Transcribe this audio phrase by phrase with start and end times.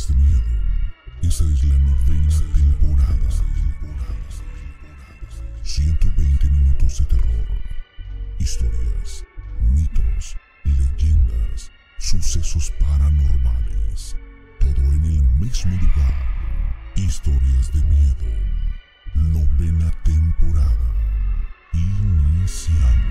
[0.00, 0.42] Historias de miedo.
[1.22, 3.30] Esta es la novena temporada.
[5.62, 7.46] 120 minutos de terror.
[8.38, 9.24] Historias,
[9.74, 14.16] mitos, leyendas, sucesos paranormales.
[14.58, 16.14] Todo en el mismo lugar.
[16.96, 18.26] Historias de miedo.
[19.14, 20.94] Novena temporada.
[21.74, 23.10] Iniciamos.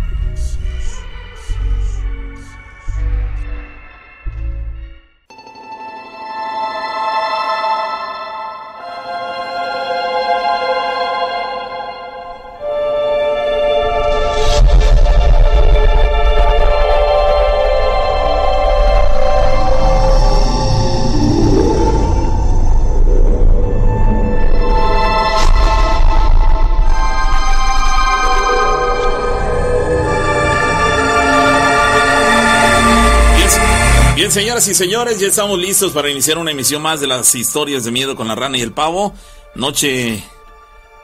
[34.59, 37.91] Señoras y señores, ya estamos listos para iniciar una emisión más de las historias de
[37.91, 39.13] miedo con la rana y el pavo.
[39.55, 40.21] Noche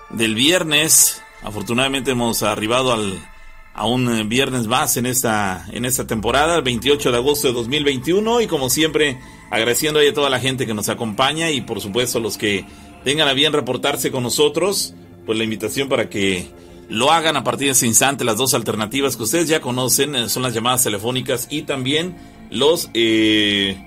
[0.09, 1.21] del viernes.
[1.41, 3.17] Afortunadamente hemos arribado al,
[3.73, 7.53] a un eh, viernes más en esta, en esta temporada, el 28 de agosto de
[7.53, 8.41] 2021.
[8.41, 12.21] Y como siempre, agradeciendo a toda la gente que nos acompaña y por supuesto a
[12.21, 12.65] los que
[13.05, 16.49] tengan a bien reportarse con nosotros, pues la invitación para que
[16.89, 18.25] lo hagan a partir de ese instante.
[18.25, 22.89] Las dos alternativas que ustedes ya conocen eh, son las llamadas telefónicas y también los,
[22.93, 23.77] eh,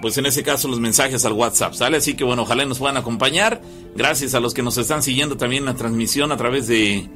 [0.00, 1.96] pues en ese caso los mensajes al WhatsApp, ¿sale?
[1.96, 3.60] Así que bueno, ojalá nos puedan acompañar.
[3.96, 7.08] Gracias a los que nos están siguiendo también la transmisión a través de,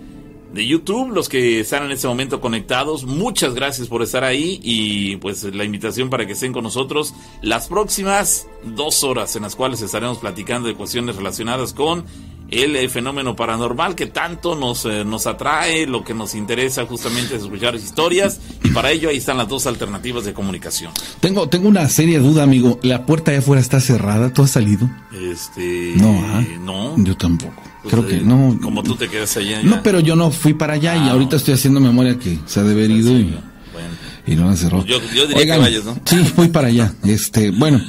[0.52, 3.04] de YouTube, los que están en este momento conectados.
[3.04, 7.68] Muchas gracias por estar ahí y pues la invitación para que estén con nosotros las
[7.68, 12.04] próximas dos horas en las cuales estaremos platicando de cuestiones relacionadas con
[12.50, 17.36] el eh, fenómeno paranormal que tanto nos, eh, nos atrae, lo que nos interesa justamente
[17.36, 20.92] es escuchar historias y para ello ahí están las dos alternativas de comunicación.
[21.20, 22.78] Tengo, tengo una seria duda, amigo.
[22.82, 24.32] ¿La puerta de afuera está cerrada?
[24.32, 24.88] ¿Tú has salido?
[25.12, 26.44] Este, No, ¿ah?
[26.60, 26.94] no.
[27.04, 27.62] Yo tampoco.
[27.82, 28.58] Pues, Creo eh, que no.
[28.62, 29.62] Como tú te quedas allá.
[29.62, 32.60] No, pero yo no fui para allá y Ah, ahorita estoy haciendo memoria que se
[32.60, 33.24] ha de haber ido y,
[33.72, 33.88] Bueno,
[34.26, 34.84] y no la cerró.
[34.84, 35.96] Yo- yo diría que vayas, ¿no?
[36.04, 36.92] Sí, voy para allá.
[37.04, 37.80] Este, bueno,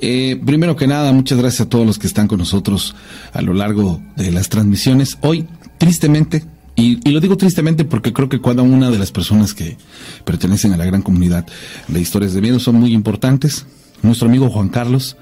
[0.00, 2.94] eh, primero que nada, muchas gracias a todos los que están con nosotros
[3.32, 5.18] a lo largo de las transmisiones.
[5.20, 5.46] Hoy,
[5.78, 6.44] tristemente,
[6.76, 9.76] y, lo digo tristemente porque creo que cada una de las personas que
[10.24, 11.46] pertenecen a la gran comunidad
[11.88, 13.66] de historias de miedo son muy importantes.
[14.02, 15.16] Nuestro amigo Juan Carlos,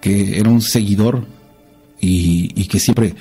[0.00, 1.26] que era un seguidor
[2.00, 3.14] y, y que siempre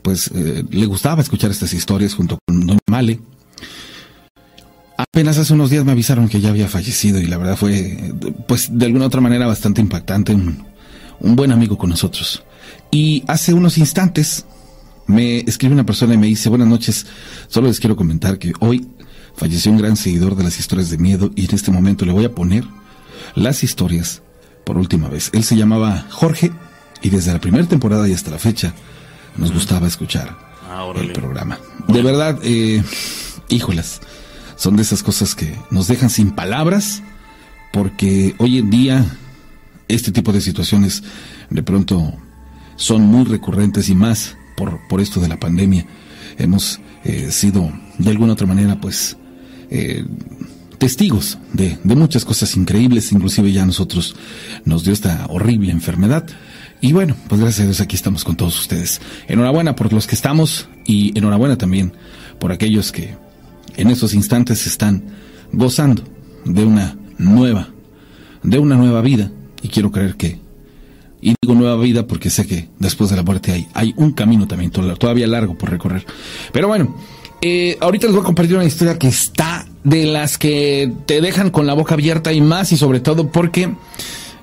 [0.00, 3.20] pues eh, le gustaba escuchar estas historias junto con Doña Male.
[4.98, 8.12] Apenas hace unos días me avisaron que ya había fallecido y la verdad fue,
[8.48, 10.64] pues de alguna otra manera bastante impactante, un,
[11.20, 12.42] un buen amigo con nosotros.
[12.90, 14.46] Y hace unos instantes
[15.06, 17.06] me escribe una persona y me dice, buenas noches,
[17.48, 18.86] solo les quiero comentar que hoy
[19.36, 22.24] falleció un gran seguidor de las historias de miedo y en este momento le voy
[22.24, 22.64] a poner
[23.34, 24.22] las historias
[24.64, 25.30] por última vez.
[25.34, 26.52] Él se llamaba Jorge
[27.02, 28.74] y desde la primera temporada y hasta la fecha
[29.36, 30.36] nos gustaba escuchar
[30.68, 31.58] Ah, el programa.
[31.86, 32.82] De verdad, eh,
[33.48, 34.00] híjolas,
[34.56, 37.02] son de esas cosas que nos dejan sin palabras
[37.72, 39.04] porque hoy en día
[39.88, 41.02] este tipo de situaciones
[41.50, 42.14] de pronto
[42.76, 45.86] son muy recurrentes y más por, por esto de la pandemia.
[46.38, 49.16] Hemos eh, sido de alguna otra manera pues
[49.70, 50.04] eh,
[50.78, 54.16] testigos de, de muchas cosas increíbles, inclusive ya nosotros
[54.64, 56.26] nos dio esta horrible enfermedad.
[56.80, 59.00] Y bueno, pues gracias a Dios aquí estamos con todos ustedes.
[59.28, 61.92] Enhorabuena por los que estamos y enhorabuena también
[62.38, 63.14] por aquellos que
[63.76, 65.04] en estos instantes están
[65.52, 66.02] gozando
[66.44, 67.68] de una nueva,
[68.42, 69.30] de una nueva vida.
[69.62, 70.38] Y quiero creer que,
[71.20, 74.70] y digo nueva vida porque sé que después de la muerte hay, un camino también
[74.70, 76.04] to- todavía largo por recorrer.
[76.52, 76.96] Pero bueno,
[77.42, 81.50] eh, ahorita les voy a compartir una historia que está de las que te dejan
[81.50, 83.74] con la boca abierta y más y sobre todo porque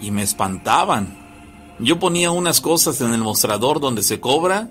[0.00, 1.26] y me espantaban.
[1.78, 4.68] Yo ponía unas cosas en el mostrador donde se cobra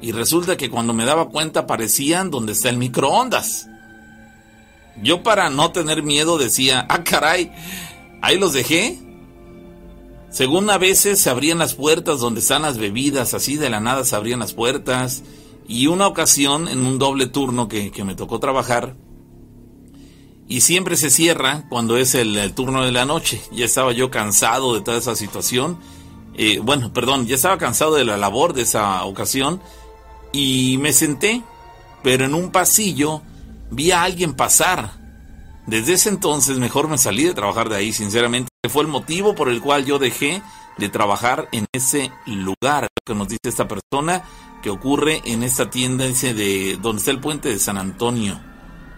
[0.00, 3.68] y resulta que cuando me daba cuenta aparecían donde está el microondas.
[5.02, 7.52] Yo para no tener miedo decía, ah caray,
[8.22, 8.98] ahí los dejé.
[10.30, 14.04] Según a veces se abrían las puertas donde están las bebidas, así de la nada
[14.04, 15.22] se abrían las puertas.
[15.66, 18.94] Y una ocasión, en un doble turno que, me tocó trabajar,
[20.46, 23.40] y siempre se cierra cuando es el, turno de la noche.
[23.52, 25.78] Ya estaba yo cansado de toda esa situación.
[26.34, 29.60] Eh, bueno, perdón, ya estaba cansado de la labor de esa ocasión
[30.32, 31.42] y me senté,
[32.02, 33.22] pero en un pasillo
[33.70, 34.92] vi a alguien pasar.
[35.66, 38.48] Desde ese entonces mejor me salí de trabajar de ahí, sinceramente.
[38.68, 40.42] Fue el motivo por el cual yo dejé
[40.78, 44.22] de trabajar en ese lugar que nos dice esta persona
[44.62, 48.40] que ocurre en esta tienda ese de donde está el puente de San Antonio.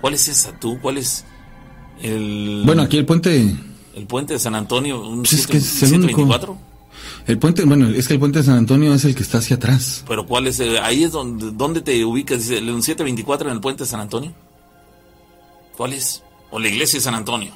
[0.00, 0.79] ¿Cuál es esa tú?
[0.81, 1.25] ¿Cuál es
[2.03, 3.56] el Bueno, aquí el puente
[3.94, 6.15] el puente de San Antonio, un pues es que es el
[7.26, 9.56] El puente, bueno, es que el puente de San Antonio es el que está hacia
[9.56, 10.05] atrás.
[10.08, 10.61] Pero ¿cuál es?
[10.61, 14.32] ahí es donde, donde te ubicas, el 724 en el puente de San Antonio.
[15.76, 16.22] ¿Cuál es?
[16.50, 17.52] ¿O la iglesia de San Antonio?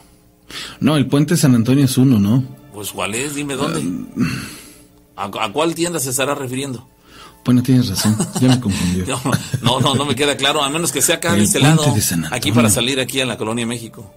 [0.80, 2.44] No, el puente de San Antonio es uno, ¿no?
[2.72, 3.34] Pues ¿cuál es?
[3.34, 3.82] Dime dónde.
[5.16, 6.88] Ah, ¿A, cuál tienda se estará refiriendo?
[7.44, 9.20] Bueno, tienes razón, ya me confundió.
[9.62, 11.84] no, no, no me queda claro, a menos que sea acá de este lado,
[12.30, 14.12] aquí para salir aquí a la Colonia México.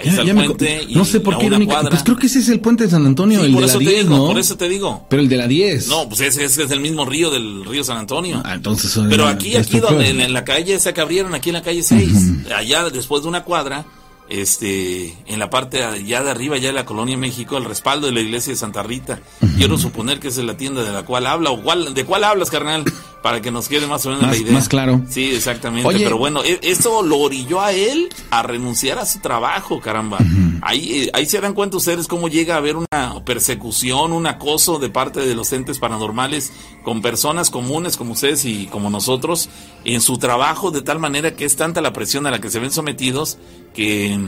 [0.00, 1.90] Ahí está el puente y no sé por qué cuadra.
[1.90, 4.26] Pues creo que ese es el puente de San Antonio, el de la 10, ¿no?
[4.26, 5.06] Por eso te digo.
[5.08, 5.88] Pero el de la 10.
[5.88, 8.40] No, pues ese, es el mismo río del río San Antonio.
[8.44, 8.98] Ah, entonces.
[9.08, 12.48] Pero aquí, aquí donde, en, la calle esa que abrieron, aquí en la calle 6,
[12.54, 13.84] allá después de una cuadra,
[14.30, 18.12] este, en la parte allá de arriba, ya de la Colonia México, el respaldo de
[18.12, 19.20] la iglesia de Santa Rita.
[19.56, 22.50] Quiero suponer que es la tienda de la cual habla, o cuál, ¿de cuál hablas,
[22.50, 22.84] carnal?
[23.22, 24.52] Para que nos quede más o menos la idea.
[24.52, 25.02] Más claro.
[25.10, 25.92] Sí, exactamente.
[25.92, 30.18] Pero bueno, e, esto lo orilló a él a renunciar a su trabajo, caramba.
[30.62, 34.78] ahí, eh, ahí se dan cuenta ustedes cómo llega a haber una persecución, un acoso
[34.78, 39.50] de parte de los entes paranormales con personas comunes como ustedes y como nosotros
[39.84, 42.58] en su trabajo, de tal manera que es tanta la presión a la que se
[42.58, 43.38] ven sometidos
[43.74, 44.18] que,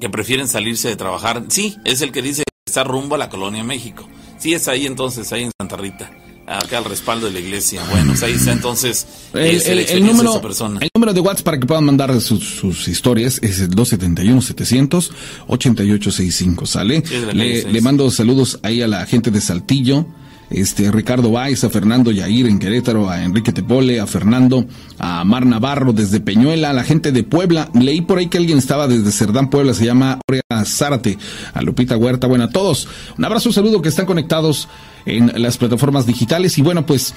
[0.00, 1.44] que prefieren salirse de trabajar.
[1.48, 4.08] Sí, es el que dice que está rumbo a la Colonia México.
[4.38, 6.10] Sí, es ahí entonces, ahí en Santa Rita
[6.58, 7.82] acá al respaldo de la iglesia.
[7.90, 10.78] Bueno, pues ahí está entonces el, número, de persona.
[10.80, 17.04] el número de WhatsApp para que puedan mandar sus, historias es el 271-700-8865, ¿sale?
[17.32, 20.08] le, le, mando saludos ahí a la gente de Saltillo,
[20.50, 24.66] este Ricardo Báez, a Fernando Yair en Querétaro, a Enrique Tepole, a Fernando,
[24.98, 27.70] a Mar Navarro desde Peñuela, a la gente de Puebla.
[27.74, 31.18] Leí por ahí que alguien estaba desde Cerdán, Puebla, se llama Orea Zárate,
[31.54, 32.26] a Lupita Huerta.
[32.26, 34.68] Bueno, a todos, un abrazo, un saludo que están conectados
[35.06, 36.58] en las plataformas digitales.
[36.58, 37.14] Y bueno, pues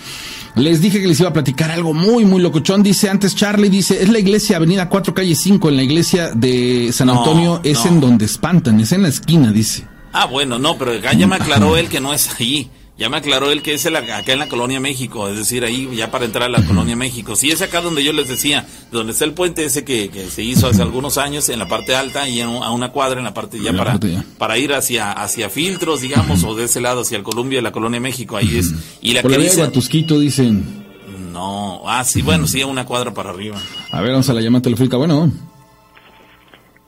[0.55, 2.83] les dije que les iba a platicar algo muy, muy locochón.
[2.83, 6.91] Dice antes Charlie, dice, es la iglesia Avenida 4, calle 5, en la iglesia de
[6.93, 9.87] San Antonio, es en donde espantan, es en la esquina, dice.
[10.11, 12.69] Ah, bueno, no, pero ya me aclaró él que no es ahí.
[12.95, 16.11] Ya me aclaró él que es acá en la Colonia México, es decir, ahí ya
[16.11, 17.35] para entrar a la Colonia México.
[17.35, 20.67] Sí, es acá donde yo les decía, donde está el puente ese que, se hizo
[20.67, 23.73] hace algunos años, en la parte alta y a una cuadra en la parte ya
[23.73, 23.99] para,
[24.37, 27.71] para ir hacia, hacia filtros, digamos, o de ese lado hacia el Columbia de la
[27.71, 28.71] Colonia México, ahí es.
[29.01, 29.71] Y la que dicen,
[30.19, 30.83] dicen.
[31.31, 33.57] No, ah, sí, bueno, sí, a una cuadra para arriba.
[33.91, 35.31] A ver, vamos a la llamada telefónica, bueno.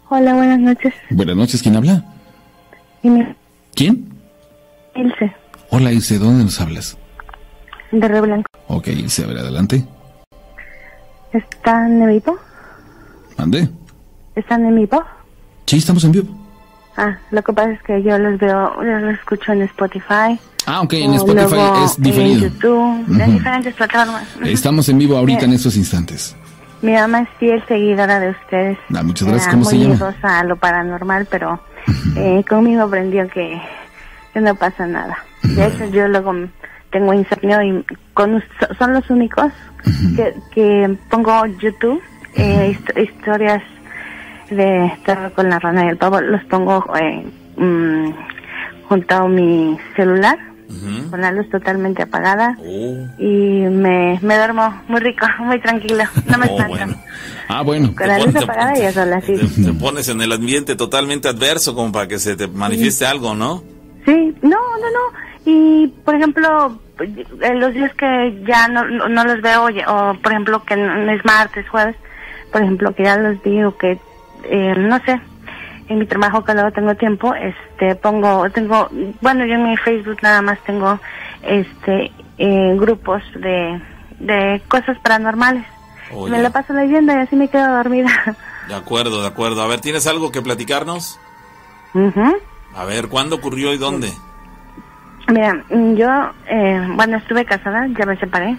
[0.10, 0.94] Hola, buenas noches.
[1.10, 2.06] Buenas noches, ¿quién habla?
[3.74, 4.08] ¿Quién?
[4.96, 5.45] Ilse.
[5.70, 6.98] Hola Ilse, ¿dónde nos hablas?
[7.92, 8.50] De Río Blanco.
[8.68, 9.86] Ok, Ilse, a ver, adelante.
[11.32, 12.38] ¿Están en vivo?
[13.38, 13.70] ¿Mande?
[14.36, 15.04] ¿Están en vivo?
[15.66, 16.28] Sí, estamos en vivo.
[16.98, 20.40] Ah, lo que pasa es que yo los veo, yo los escucho en Spotify.
[20.66, 22.46] Ah, ok, en Spotify es diferido.
[22.46, 24.24] En YouTube, en diferentes plataformas.
[24.44, 26.36] Estamos en vivo ahorita en estos instantes.
[26.82, 28.78] Mi mamá es fiel seguidora de ustedes.
[28.94, 29.96] Ah, muchas gracias, ¿cómo se llama?
[29.96, 31.60] Muy a lo paranormal, pero
[32.16, 33.62] eh, conmigo aprendió que,
[34.34, 35.18] que no pasa nada.
[35.48, 36.34] De hecho, yo luego
[36.92, 38.44] tengo insomnio y con,
[38.78, 39.52] son los únicos
[40.16, 42.02] que, que pongo YouTube,
[42.36, 43.62] eh, historias
[44.50, 47.26] de estar con la rana y el pavo, los pongo eh,
[47.58, 48.12] mm,
[48.88, 50.38] junto a mi celular.
[51.10, 53.08] con la luz totalmente apagada oh.
[53.20, 56.58] y me, me duermo muy rico, muy tranquilo, no me oh,
[57.48, 57.94] Ah, bueno.
[57.96, 59.36] Con la luz apagada y ya sola, sí.
[59.36, 63.64] Te, pones en el ambiente totalmente adverso como para que se te manifieste algo, ¿no?
[64.06, 65.35] Sí, no, no, no.
[65.46, 66.80] Y, por ejemplo,
[67.56, 71.70] los días que ya no, no, los veo, o por ejemplo que no es martes,
[71.70, 71.96] jueves,
[72.52, 74.00] por ejemplo que ya los vi o que,
[74.46, 75.20] eh, no sé,
[75.88, 78.90] en mi trabajo que luego tengo tiempo, este, pongo, tengo,
[79.22, 81.00] bueno, yo en mi Facebook nada más tengo,
[81.44, 83.80] este, eh, grupos de,
[84.20, 85.66] de cosas paranormales.
[86.12, 88.10] Oh, me la paso leyendo y así me quedo dormida.
[88.68, 89.62] De acuerdo, de acuerdo.
[89.62, 91.20] A ver, ¿tienes algo que platicarnos?
[91.94, 92.36] Ujú.
[92.74, 94.12] A ver, ¿cuándo ocurrió y dónde?
[95.28, 96.08] Mira, mm, yo,
[96.48, 98.58] eh, bueno, estuve casada, ya me separé.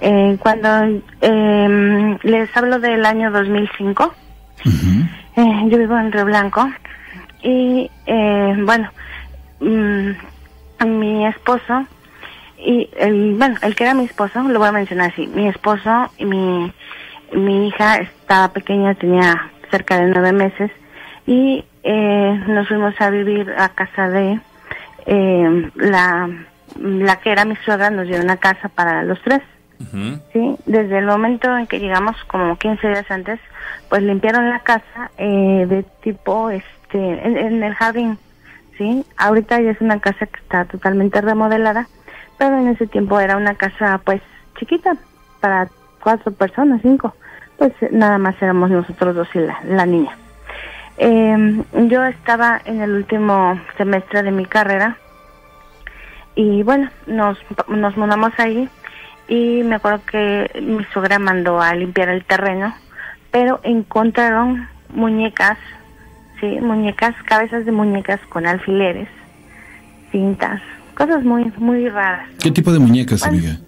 [0.00, 4.14] Eh, cuando eh, les hablo del año 2005,
[5.36, 6.70] eh, yo vivo en Río Blanco
[7.42, 8.90] y, eh, bueno,
[9.60, 10.10] mm,
[10.86, 11.86] mi esposo
[12.58, 16.10] y, el, bueno, el que era mi esposo, lo voy a mencionar así, mi esposo
[16.18, 16.72] y mi,
[17.32, 20.70] mi hija estaba pequeña, tenía cerca de nueve meses
[21.26, 24.40] y eh, nos fuimos a vivir a casa de
[25.12, 26.30] eh, la,
[26.78, 29.42] la que era mi suegra, nos dio una casa para los tres.
[30.32, 33.40] Sí, desde el momento en que llegamos, como 15 días antes,
[33.88, 38.18] pues limpiaron la casa eh, de tipo, este, en, en el jardín,
[38.78, 39.04] sí.
[39.16, 41.88] Ahorita ya es una casa que está totalmente remodelada,
[42.38, 44.20] pero en ese tiempo era una casa, pues,
[44.58, 44.96] chiquita,
[45.40, 45.68] para
[46.02, 47.14] cuatro personas, cinco.
[47.56, 50.16] Pues nada más éramos nosotros dos y la, la niña.
[51.02, 54.98] Eh, yo estaba en el último semestre de mi carrera
[56.34, 57.38] y bueno, nos,
[57.68, 58.68] nos mudamos ahí
[59.26, 62.74] y me acuerdo que mi suegra mandó a limpiar el terreno,
[63.30, 65.56] pero encontraron muñecas,
[66.38, 69.08] sí, muñecas, cabezas de muñecas con alfileres,
[70.12, 70.60] cintas,
[70.94, 72.28] cosas muy muy raras.
[72.42, 73.38] ¿Qué tipo de muñecas, Bueno.
[73.38, 73.58] amiga?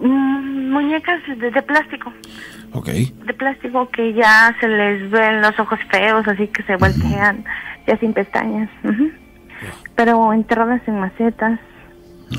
[0.00, 2.12] Mm, muñecas de, de plástico,
[2.72, 2.86] Ok.
[2.88, 7.44] de plástico que ya se les ven los ojos feos, así que se voltean
[7.86, 8.68] ya sin pestañas.
[8.84, 9.10] ujú.
[9.96, 11.58] Pero enterradas en macetas,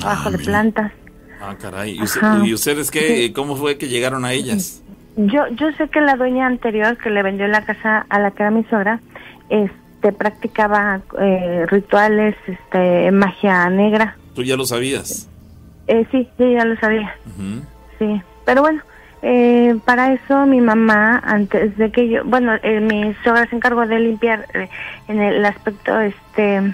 [0.02, 0.50] abajo de mira.
[0.52, 0.92] plantas.
[1.42, 1.98] Ah, caray.
[1.98, 3.32] ¿Y, usted- y ustedes qué?
[3.34, 4.84] ¿Cómo fue que llegaron a ellas?
[5.18, 8.44] Yo, yo sé que la dueña anterior que le vendió la casa a la que
[8.44, 9.02] era mi suegra,
[9.50, 14.16] este, practicaba eh, rituales, este, magia negra.
[14.34, 15.28] ¿Tú ya lo sabías?
[15.88, 17.66] Eh, sí, yo ya lo sabía, Ujú.
[17.98, 18.22] sí.
[18.46, 18.82] Pero bueno,
[19.22, 23.86] eh, para eso mi mamá, antes de que yo, bueno, eh, mi suegra se encargó
[23.86, 24.70] de limpiar eh,
[25.08, 26.74] en el aspecto, este,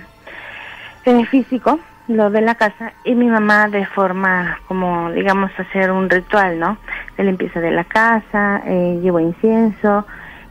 [1.05, 6.09] eh, físico, lo de la casa, y mi mamá de forma, como, digamos, hacer un
[6.09, 6.77] ritual, ¿no?
[7.17, 10.05] De limpieza de la casa, eh, llevó incienso,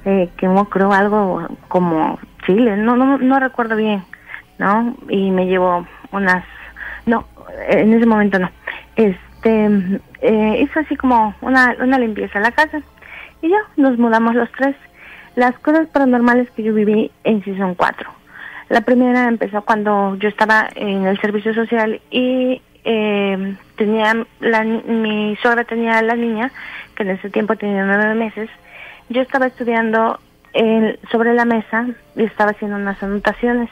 [0.05, 4.03] eh, quemó, creo, algo como chile, no, no, no recuerdo bien,
[4.59, 4.97] ¿no?
[5.09, 6.45] Y me llevó unas,
[7.07, 7.25] no,
[7.69, 8.51] en ese momento no,
[9.45, 12.81] este, eh, hizo así como una, una limpieza a la casa,
[13.43, 14.75] y ya, nos mudamos los tres.
[15.37, 18.11] Las cosas paranormales que yo viví en sí son cuatro.
[18.69, 25.37] La primera empezó cuando yo estaba en el servicio social y eh, tenía la, mi
[25.43, 26.51] suegra tenía la niña
[26.97, 28.49] que en ese tiempo tenía nueve meses.
[29.11, 30.19] Yo estaba estudiando
[31.11, 33.69] sobre la mesa y estaba haciendo unas anotaciones.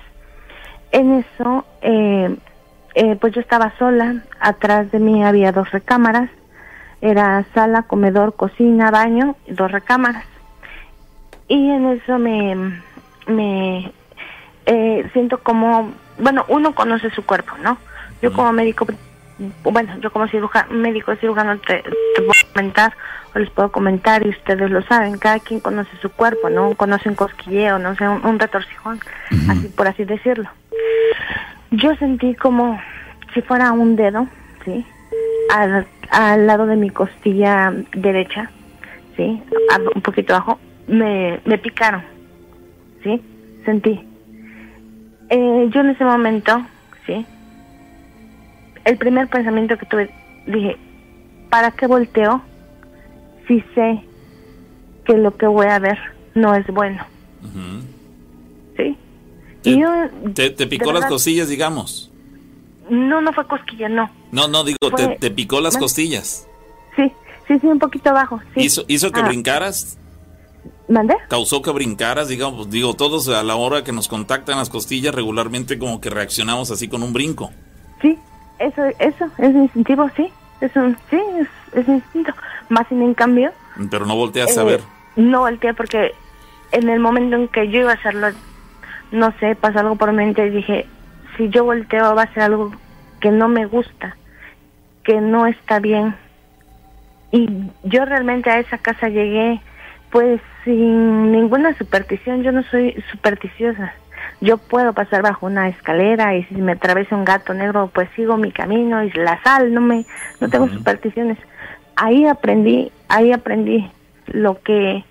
[0.91, 2.37] En eso, eh,
[2.95, 4.23] eh, pues yo estaba sola.
[4.41, 6.31] Atrás de mí había dos recámaras.
[7.01, 10.25] Era sala, comedor, cocina, baño, dos recámaras.
[11.49, 12.81] Y en eso me,
[13.27, 13.93] me
[14.67, 17.79] eh, siento como, bueno, uno conoce su cuerpo, ¿no?
[18.23, 18.87] Yo como médico,
[19.65, 22.93] bueno, yo como cirujano, médico cirujano te, te puedo comentar
[23.35, 26.75] o les puedo comentar y ustedes lo saben, cada quien conoce su cuerpo, ¿no?
[26.75, 29.01] Conoce un cosquilleo, no sé, un, un retorcijón,
[29.49, 30.49] así por así decirlo.
[31.73, 32.79] Yo sentí como
[33.33, 34.29] si fuera un dedo,
[34.65, 34.85] ¿sí?
[35.51, 38.51] Al, al lado de mi costilla derecha,
[39.17, 39.43] ¿sí?
[39.95, 42.03] Un poquito abajo, me, me picaron,
[43.03, 43.23] ¿sí?
[43.65, 44.07] Sentí.
[45.31, 46.63] Eh, yo en ese momento,
[47.07, 47.25] ¿sí?
[48.85, 50.11] El primer pensamiento que tuve,
[50.47, 50.77] dije,
[51.49, 52.43] ¿para qué volteo
[53.49, 54.03] si sé
[55.07, 55.99] que lo que voy a ver
[56.35, 57.05] no es bueno?
[57.55, 57.92] ¿Sí?
[59.63, 59.89] Te, Y yo,
[60.35, 62.11] te- te picó las verdad, costillas, digamos.
[62.91, 64.11] No, no fue cosquilla, no.
[64.33, 66.47] No, no, digo, te, Fue- te picó las costillas.
[66.97, 67.13] Sí,
[67.47, 68.41] sí, sí, un poquito abajo.
[68.55, 68.61] Sí.
[68.65, 69.99] ¿Hizo, hizo que Ah, brincaras?
[70.89, 71.15] ¿Mandé?
[71.29, 72.29] ¿Causó que brincaras?
[72.29, 76.11] Digamos, pues, digo, todos a la hora que nos contactan las costillas regularmente como que
[76.11, 77.51] reaccionamos así con un brinco.
[78.03, 78.19] Sí,
[78.59, 80.29] eso, eso, es instintivo, sí.
[80.61, 82.33] Es un, sí, es, es instinto.
[82.69, 83.53] Más sin en cambio,
[83.91, 84.81] Pero no volteas a eh, ver.
[85.17, 86.13] no volteé porque
[86.73, 88.29] en el momento en que yo iba a hacerlo,
[89.13, 90.87] no sé, pasó algo por mi mente y dije,
[91.37, 92.73] si yo volteo va a ser algo
[93.21, 94.17] que no me gusta,
[95.05, 96.17] que no está bien.
[97.31, 97.49] Y
[97.85, 99.61] yo realmente a esa casa llegué
[100.11, 103.95] pues sin ninguna superstición, yo no soy supersticiosa,
[104.43, 108.37] yo puedo pasar bajo una escalera y si me atraviesa un gato negro, pues sigo
[108.37, 110.05] mi camino y la sal, no me,
[110.41, 111.39] no tengo supersticiones.
[111.97, 113.91] Ahí aprendí, ahí aprendí
[114.27, 115.05] lo que,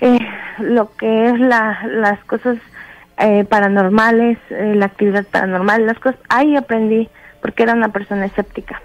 [0.00, 2.58] eh, lo que es la, las cosas
[3.18, 7.08] eh, paranormales, eh, la actividad paranormal, las cosas, ahí aprendí
[7.40, 8.80] porque era una persona escéptica.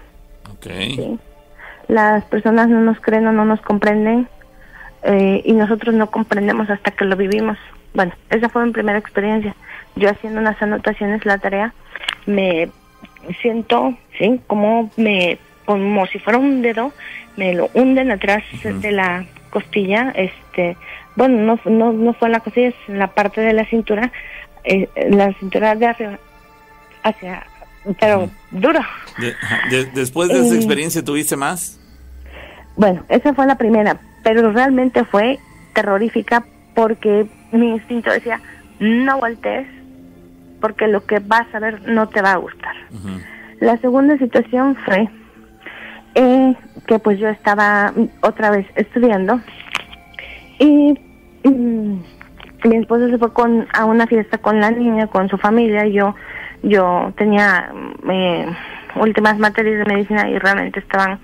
[0.56, 1.18] Okay.
[1.88, 4.28] Las personas no nos creen o no nos comprenden
[5.02, 7.58] eh, y nosotros no comprendemos hasta que lo vivimos.
[7.92, 9.54] Bueno, esa fue mi primera experiencia.
[9.96, 11.74] Yo haciendo unas anotaciones, la tarea,
[12.24, 12.70] me
[13.42, 16.92] siento, sí, como me, como si fuera un dedo,
[17.36, 20.76] me lo hunden atrás de la costilla, este,
[21.14, 24.10] bueno, no, no, no fue en la costilla, es en la parte de la cintura,
[24.64, 26.18] eh, la cintura de arriba,
[27.02, 27.46] hacia,
[28.00, 28.80] pero duro.
[29.94, 31.78] después de esa experiencia, ¿tuviste más?
[32.76, 35.38] Bueno, esa fue la primera, pero realmente fue
[35.74, 36.44] terrorífica
[36.74, 38.40] porque mi instinto decía,
[38.80, 39.68] no voltees
[40.60, 42.74] porque lo que vas a ver no te va a gustar.
[43.60, 45.08] La segunda situación fue
[46.14, 46.54] eh,
[46.86, 49.40] que pues yo estaba otra vez estudiando
[50.58, 50.98] y,
[52.64, 56.14] mi esposo se fue con, a una fiesta con la niña, con su familia, yo,
[56.62, 57.72] yo tenía
[58.08, 58.46] eh,
[58.94, 61.18] últimas materias de medicina y realmente estaban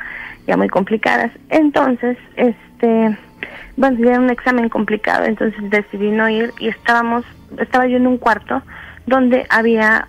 [0.48, 1.30] ya muy complicadas.
[1.48, 3.16] Entonces, este,
[3.76, 7.24] bueno, era un examen complicado, entonces decidí no ir y estábamos,
[7.58, 8.62] estaba yo en un cuarto
[9.06, 10.08] donde había,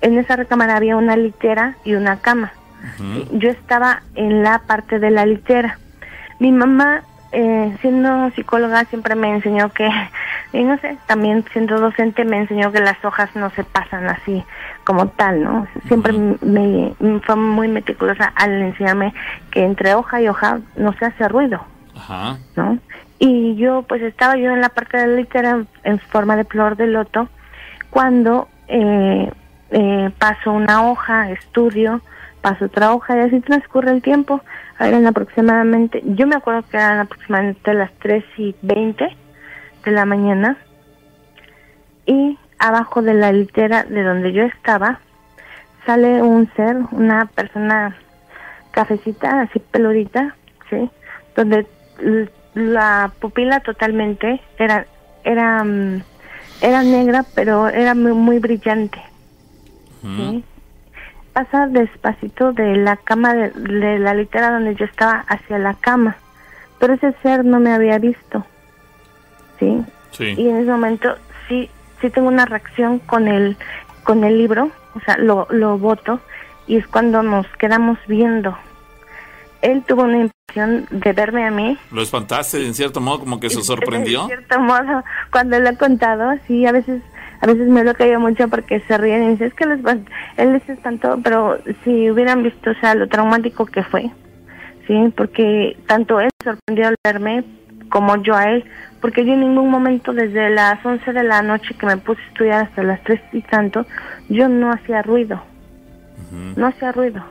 [0.00, 2.52] en esa recámara había una litera y una cama.
[3.32, 5.78] Yo estaba en la parte de la litera.
[6.38, 9.88] Mi mamá, eh, siendo psicóloga, siempre me enseñó que,
[10.52, 14.44] y no sé, también siendo docente me enseñó que las hojas no se pasan así
[14.84, 15.66] como tal, ¿no?
[15.86, 16.94] Siempre me,
[17.24, 19.14] fue muy meticulosa al enseñarme
[19.50, 21.64] que entre hoja y hoja no se hace ruido,
[21.96, 22.38] Ajá.
[22.56, 22.78] ¿no?
[23.18, 26.76] Y yo, pues estaba yo en la parte de la litera en forma de flor
[26.76, 27.28] de loto,
[27.90, 29.30] cuando eh,
[29.70, 32.00] eh, paso una hoja, estudio,
[32.40, 34.40] paso otra hoja y así transcurre el tiempo.
[34.78, 39.08] Eran aproximadamente, yo me acuerdo que eran aproximadamente las 3 y 20
[39.84, 40.56] de la mañana
[42.06, 45.00] y abajo de la litera de donde yo estaba
[45.86, 47.96] sale un ser, una persona
[48.70, 50.36] cafecita, así peludita,
[50.68, 50.90] ¿sí?
[51.36, 51.66] Donde
[52.54, 54.86] la pupila totalmente era
[55.24, 56.02] era mm,
[56.60, 59.00] era negra, pero era muy, muy brillante.
[60.02, 60.44] ¿sí?
[61.32, 66.16] Pasa despacito de la cama de, de, la litera donde yo estaba hacia la cama,
[66.78, 68.44] pero ese ser no me había visto.
[69.58, 69.84] ¿sí?
[70.12, 70.34] Sí.
[70.36, 71.14] Y en ese momento
[71.48, 73.56] sí sí tengo una reacción con el
[74.02, 76.20] con el libro, o sea, lo lo voto
[76.66, 78.56] y es cuando nos quedamos viendo.
[79.62, 81.76] Él tuvo una impresión de verme a mí.
[81.92, 84.22] ¿Lo espantaste en cierto modo como que se sorprendió?
[84.22, 87.02] En cierto modo, cuando lo he contado, sí, a veces
[87.40, 89.80] a veces me lo caído mucho porque se ríen y dicen, es que les,
[90.36, 94.10] él les espantó, pero si hubieran visto, o sea, lo traumático que fue,
[94.86, 97.44] sí, porque tanto él sorprendió al verme
[97.88, 98.64] como yo a él,
[99.00, 102.28] porque yo en ningún momento desde las 11 de la noche que me puse a
[102.28, 103.86] estudiar hasta las 3 y tanto,
[104.28, 105.42] yo no hacía ruido,
[106.56, 107.24] no hacía ruido.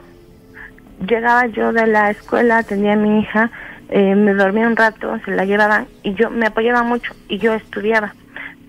[1.07, 3.51] Llegaba yo de la escuela, tenía a mi hija,
[3.89, 7.53] eh, me dormía un rato, se la llevaban y yo me apoyaba mucho y yo
[7.53, 8.13] estudiaba,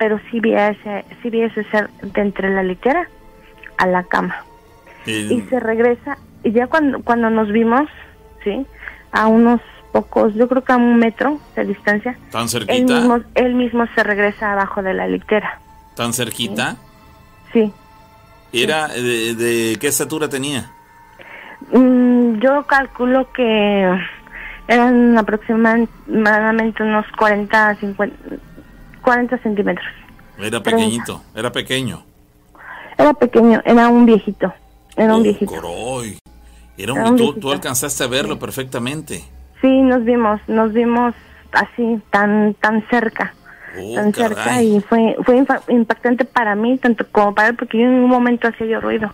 [0.00, 3.06] pero sí vi ese, sí vi ese ser de entre la litera
[3.76, 4.46] a la cama.
[5.04, 7.86] Y se regresa, y ya cuando, cuando nos vimos,
[8.42, 8.64] ¿sí?
[9.12, 9.60] A unos
[9.92, 12.16] pocos, yo creo que a un metro de distancia.
[12.30, 12.72] ¿Tan cerquita?
[12.72, 15.60] Él mismo, él mismo se regresa abajo de la litera.
[15.94, 16.76] ¿Tan cerquita?
[17.52, 17.70] Sí.
[18.54, 20.70] ¿Era de, de, qué estatura tenía?
[21.72, 23.86] Mm, yo calculo que
[24.66, 28.16] eran aproximadamente unos 40, 50,
[29.00, 29.86] 40 centímetros.
[30.38, 32.04] Era pequeñito, era pequeño.
[32.96, 34.52] Era pequeño, era un viejito.
[34.96, 35.50] Era un viejito.
[35.50, 36.18] Coroy.
[36.76, 38.40] Era un, era un tú, tú, alcanzaste a verlo sí.
[38.40, 39.24] perfectamente.
[39.60, 41.14] Sí, nos vimos, nos vimos
[41.52, 43.34] así, tan tan cerca.
[43.78, 44.28] Oh, tan caray.
[44.28, 48.10] cerca y fue fue impactante para mí, tanto como para él, porque yo en un
[48.10, 49.12] momento hacía yo ruido.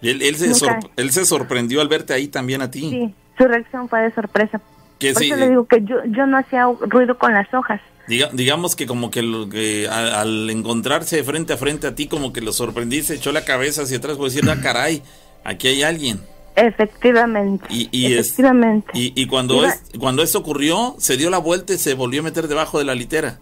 [0.00, 2.88] Y él, él, se sor, él se sorprendió al verte ahí también a ti.
[2.90, 4.58] Sí, su reacción fue de sorpresa.
[4.58, 7.80] Por sí, eso le digo que yo, yo no hacía ruido con las hojas.
[8.08, 12.06] Diga, digamos que como que, lo, que al, al, encontrarse frente a frente a ti,
[12.06, 15.02] como que lo sorprendiste, echó la cabeza hacia atrás, por decir, ah, caray,
[15.44, 16.18] aquí hay alguien.
[16.56, 17.66] Efectivamente.
[17.68, 18.90] Y, y efectivamente.
[18.94, 22.20] Es, y, y, cuando, es, cuando esto ocurrió, se dio la vuelta y se volvió
[22.20, 23.38] a meter debajo de la litera.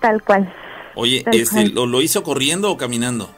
[0.00, 0.52] Tal cual.
[0.94, 1.74] Oye, Tal este, cual.
[1.74, 3.28] ¿lo, ¿lo hizo corriendo o caminando?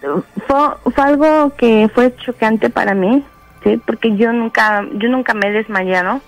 [0.00, 3.24] Fue, fue algo que fue chocante para mí,
[3.62, 6.20] sí, porque yo nunca, yo nunca me he desmayado,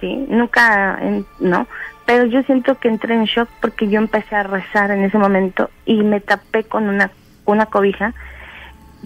[0.00, 1.00] sí, nunca,
[1.40, 1.66] no,
[2.06, 5.70] pero yo siento que entré en shock porque yo empecé a rezar en ese momento
[5.86, 7.10] y me tapé con una,
[7.46, 8.12] una cobija.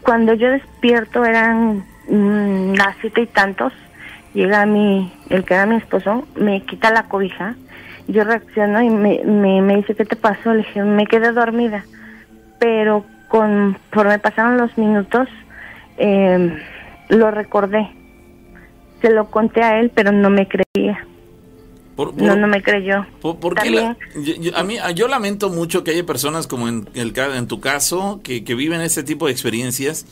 [0.02, 3.72] Cuando yo despierto eran mm, las siete y tantos,
[4.34, 7.54] llega mi, el que era mi esposo, me quita la cobija,
[8.08, 10.52] yo reacciono y me, me, dice, ¿qué te pasó?
[10.52, 11.84] Le dije, me quedé dormida,
[12.58, 15.28] pero conforme pasaron los minutos,
[15.98, 16.58] eh,
[17.10, 17.90] lo recordé.
[19.00, 21.06] Se lo conté a él, pero no me creía.
[21.96, 23.06] no, no me creyó.
[23.20, 27.60] Por, yo, a mí, yo lamento mucho que haya personas como en, el, en tu
[27.60, 30.06] caso que, que viven ese tipo de experiencias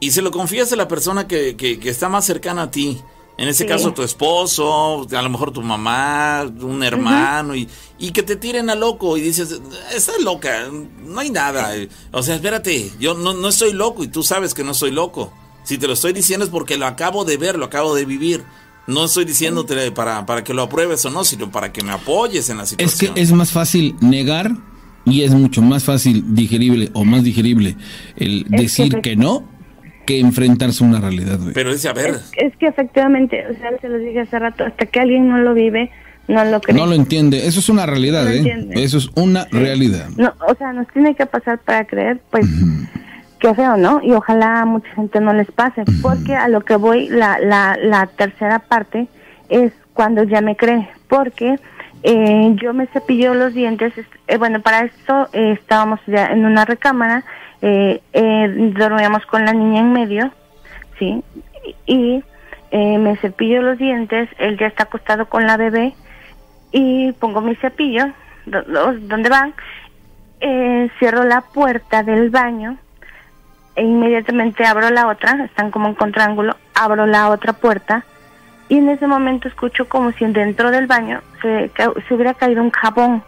[0.00, 3.00] y se lo confías a la persona que, que, está más cercana a ti.
[3.38, 8.22] En ese caso tu esposo, a lo mejor tu mamá, un hermano, y, y, que
[8.22, 9.60] te tiren a loco y dices,
[9.94, 11.70] estás loca, no hay nada.
[12.12, 15.34] O sea, espérate, yo no, no estoy loco y tú sabes que no soy loco.
[15.66, 18.44] Si te lo estoy diciendo es porque lo acabo de ver, lo acabo de vivir.
[18.86, 22.48] No estoy diciéndote para, para que lo apruebes o no, sino para que me apoyes
[22.50, 23.10] en la situación.
[23.10, 24.52] Es que es más fácil negar
[25.04, 27.74] y es mucho más fácil digerible o más digerible
[28.14, 29.42] el decir que, no
[30.06, 31.40] que enfrentarse a una realidad.
[31.52, 32.20] Pero dice, a ver.
[32.36, 35.52] Es, que efectivamente, o sea, se lo dije hace rato, hasta que alguien no lo
[35.52, 35.90] vive,
[36.28, 36.76] no lo cree.
[36.76, 38.68] No lo entiende, eso es una realidad, ¿eh?
[38.76, 40.10] Eso es una realidad.
[40.16, 42.46] No, o sea, nos tiene que pasar para creer, pues
[43.38, 44.00] qué feo, ¿no?
[44.02, 47.76] Y ojalá a mucha gente no les pase, porque a lo que voy, la, la,
[47.80, 49.08] la tercera parte
[49.48, 51.58] es cuando ya me cree, porque
[52.02, 53.92] eh, yo me cepillo los dientes,
[54.28, 57.24] eh, bueno, para esto eh, estábamos ya en una recámara,
[57.62, 58.00] eh,
[58.76, 60.30] dormíamos con la niña en medio,
[60.98, 61.22] ¿sí?
[61.86, 62.22] Y
[62.72, 65.94] me cepillo los dientes, él ya está acostado con la bebé
[66.70, 68.04] y pongo mi cepillo,
[68.44, 69.54] donde van,
[70.98, 72.76] cierro la puerta del baño,
[73.76, 78.04] e inmediatamente abro la otra, están como en contraángulo, abro la otra puerta
[78.68, 81.70] y en ese momento escucho como si dentro del baño se,
[82.08, 83.22] se hubiera caído un jabón,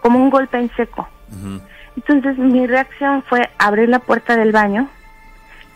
[0.00, 1.08] como un golpe en seco.
[1.96, 4.88] Entonces mi reacción fue abrir la puerta del baño,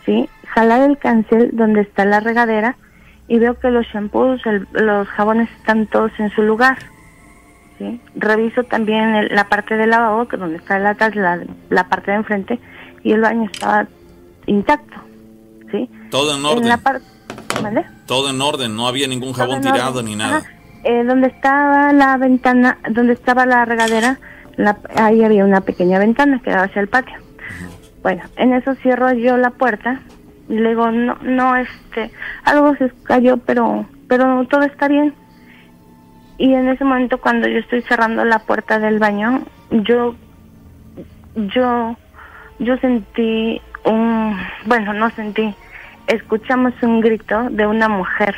[0.05, 0.29] ¿sí?
[0.47, 2.75] jalar el cancel donde está la regadera
[3.27, 6.77] y veo que los shampoos, los jabones están todos en su lugar.
[7.77, 7.99] ¿sí?
[8.15, 12.59] Reviso también la parte del lavabo, que donde está la, la, la parte de enfrente,
[13.07, 13.87] y el baño estaba
[14.47, 14.97] intacto,
[15.71, 15.89] ¿sí?
[16.11, 16.73] Todo en orden.
[18.05, 20.43] Todo en orden, no había ningún jabón tirado ni nada.
[20.83, 24.19] Eh, donde estaba la ventana, donde estaba la regadera,
[24.95, 27.15] ahí había una pequeña ventana que daba hacia el patio.
[28.03, 30.01] Bueno, en eso cierro yo la puerta
[30.49, 32.11] y le digo, no, no, este,
[32.43, 35.13] algo se cayó, pero, pero todo está bien.
[36.37, 40.15] Y en ese momento cuando yo estoy cerrando la puerta del baño, yo,
[41.35, 41.95] yo
[42.59, 45.53] yo sentí un, bueno, no sentí,
[46.07, 48.35] escuchamos un grito de una mujer,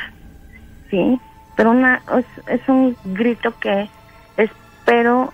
[0.90, 1.18] ¿sí?
[1.56, 2.02] Pero una,
[2.46, 3.88] es, un grito que
[4.36, 5.32] espero,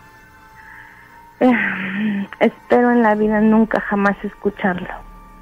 [1.40, 4.88] eh, espero en la vida nunca jamás escucharlo,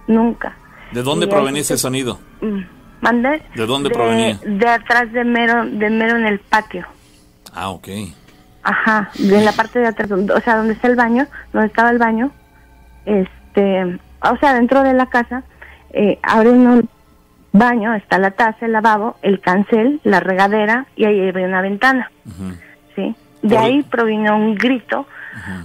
[0.07, 0.55] nunca.
[0.93, 2.21] ¿De dónde provenía ese sonido?
[2.41, 2.61] Mm,
[3.01, 3.43] ¿Mande?
[3.55, 4.39] ¿De dónde provenía?
[4.45, 6.87] De atrás de mero, de mero en el patio.
[7.53, 7.89] Ah, ok.
[8.63, 11.99] Ajá, de la parte de atrás, o sea, donde está el baño, donde estaba el
[11.99, 12.33] baño,
[13.07, 15.43] este, o sea, dentro de la casa,
[15.93, 16.89] eh, abren un
[17.53, 22.11] baño, está la taza, el lavabo, el cancel, la regadera y ahí hay una ventana,
[22.97, 23.15] ¿sí?
[23.43, 25.07] De ahí provino un grito,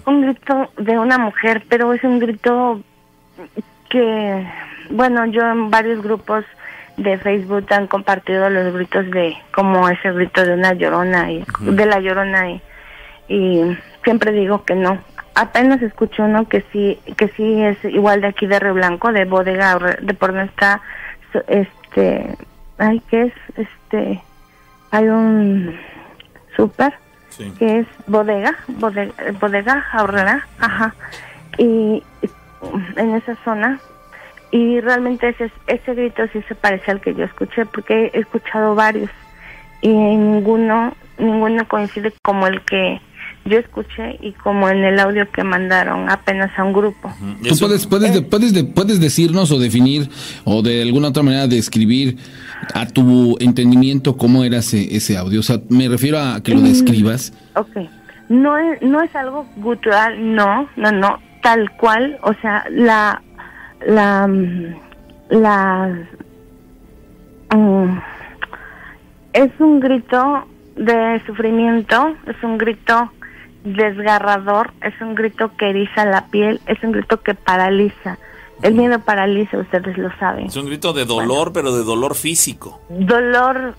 [0.06, 2.82] un grito de una mujer, pero es un grito
[3.90, 4.48] que,
[4.92, 6.46] bueno, yo en varios grupos
[6.98, 11.86] de Facebook han compartido los gritos de, como ese grito de una llorona y de
[11.86, 12.62] la llorona y,
[13.30, 15.00] y siempre digo que no,
[15.40, 19.24] apenas escucho uno que sí que sí es igual de aquí de Río Blanco de
[19.24, 20.82] bodega de por donde está
[21.48, 22.36] este
[22.78, 24.22] ay qué es este
[24.92, 25.80] hay un
[26.58, 26.94] súper
[27.58, 30.94] que es bodega bodega bodega ahorrera ajá
[31.58, 32.04] y
[32.98, 33.80] en esa zona
[34.52, 38.76] y realmente ese ese grito sí se parece al que yo escuché porque he escuchado
[38.76, 39.10] varios
[39.82, 43.00] y ninguno ninguno coincide como el que
[43.50, 47.12] yo escuché y como en el audio que mandaron apenas a un grupo.
[47.48, 50.10] ¿Tú puedes, puedes, puedes, puedes decirnos o definir
[50.46, 52.18] o de alguna otra manera describir
[52.74, 55.40] a tu entendimiento cómo era ese, ese audio?
[55.40, 57.34] O sea, me refiero a que lo mm, describas.
[57.56, 57.78] Ok.
[58.30, 63.22] No es, no es algo gutural, no, no, no, tal cual, o sea, la,
[63.86, 64.30] la,
[65.30, 66.08] la,
[67.56, 68.00] mm,
[69.34, 73.12] es un grito de sufrimiento, es un grito
[73.64, 78.18] desgarrador, es un grito que eriza la piel, es un grito que paraliza.
[78.62, 80.48] El miedo paraliza, ustedes lo saben.
[80.48, 82.82] Es un grito de dolor, pero de dolor físico.
[82.90, 83.74] Dolor,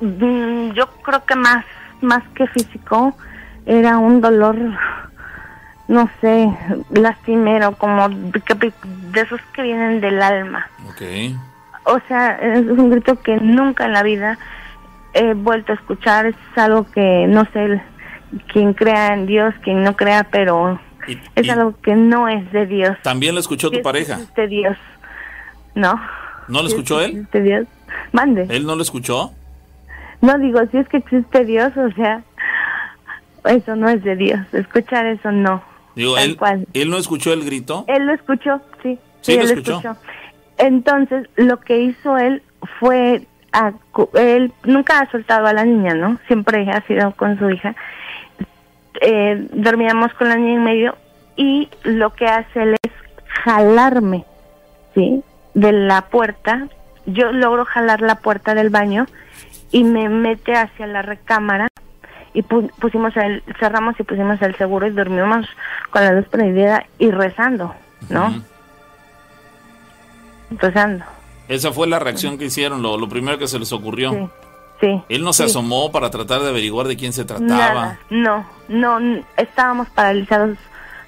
[0.00, 1.64] mm, yo creo que más,
[2.00, 3.16] más que físico,
[3.66, 4.56] era un dolor,
[5.88, 6.48] no sé,
[6.90, 8.72] lastimero, como de,
[9.12, 10.66] de esos que vienen del alma.
[10.88, 11.02] Ok.
[11.84, 14.36] O sea, es un grito que nunca en la vida
[15.14, 16.26] he vuelto a escuchar.
[16.26, 17.82] Es algo que no sé el-
[18.52, 22.50] quien crea en Dios, quien no crea, pero Y- es y algo que no es
[22.52, 22.96] de Dios.
[23.02, 24.14] ¿También lo escuchó tu es pareja?
[24.14, 24.76] existe Dios.
[25.74, 26.00] No.
[26.48, 27.10] ¿No lo escuchó él?
[27.12, 27.66] existe Dios.
[28.12, 28.46] Mande.
[28.50, 29.32] ¿Él no lo escuchó?
[30.20, 32.22] No digo, si es que existe Dios, o sea,
[33.44, 34.40] eso no es de Dios.
[34.52, 35.62] Escuchar eso no.
[35.94, 36.66] Digo, él, cual.
[36.74, 37.84] ¿él no escuchó el grito?
[37.88, 38.98] Él lo escuchó, sí.
[39.20, 39.96] Sí, lo él escuchó.
[40.58, 42.42] Entonces, lo que hizo él
[42.80, 43.26] fue,
[44.14, 46.18] él nunca ha soltado a la niña, ¿no?
[46.26, 47.74] Siempre ha sido con su hija.
[49.00, 50.96] Eh, dormíamos con la niña en medio
[51.36, 52.92] y lo que hace él es
[53.44, 54.24] jalarme,
[54.94, 55.22] ¿sí?
[55.54, 56.66] De la puerta.
[57.06, 59.06] Yo logro jalar la puerta del baño
[59.70, 61.68] y me mete hacia la recámara
[62.34, 65.46] y pu- pusimos el, cerramos y pusimos el seguro y dormimos
[65.90, 67.74] con la luz prendida y rezando,
[68.10, 68.42] ¿no?
[70.50, 71.04] Rezando.
[71.48, 74.10] Esa fue la reacción que hicieron, lo, lo primero que se les ocurrió.
[74.12, 74.28] Sí,
[74.80, 75.02] sí.
[75.08, 75.50] Él no se sí.
[75.50, 77.48] asomó para tratar de averiguar de quién se trataba.
[77.48, 80.56] Nada, no, no, estábamos paralizados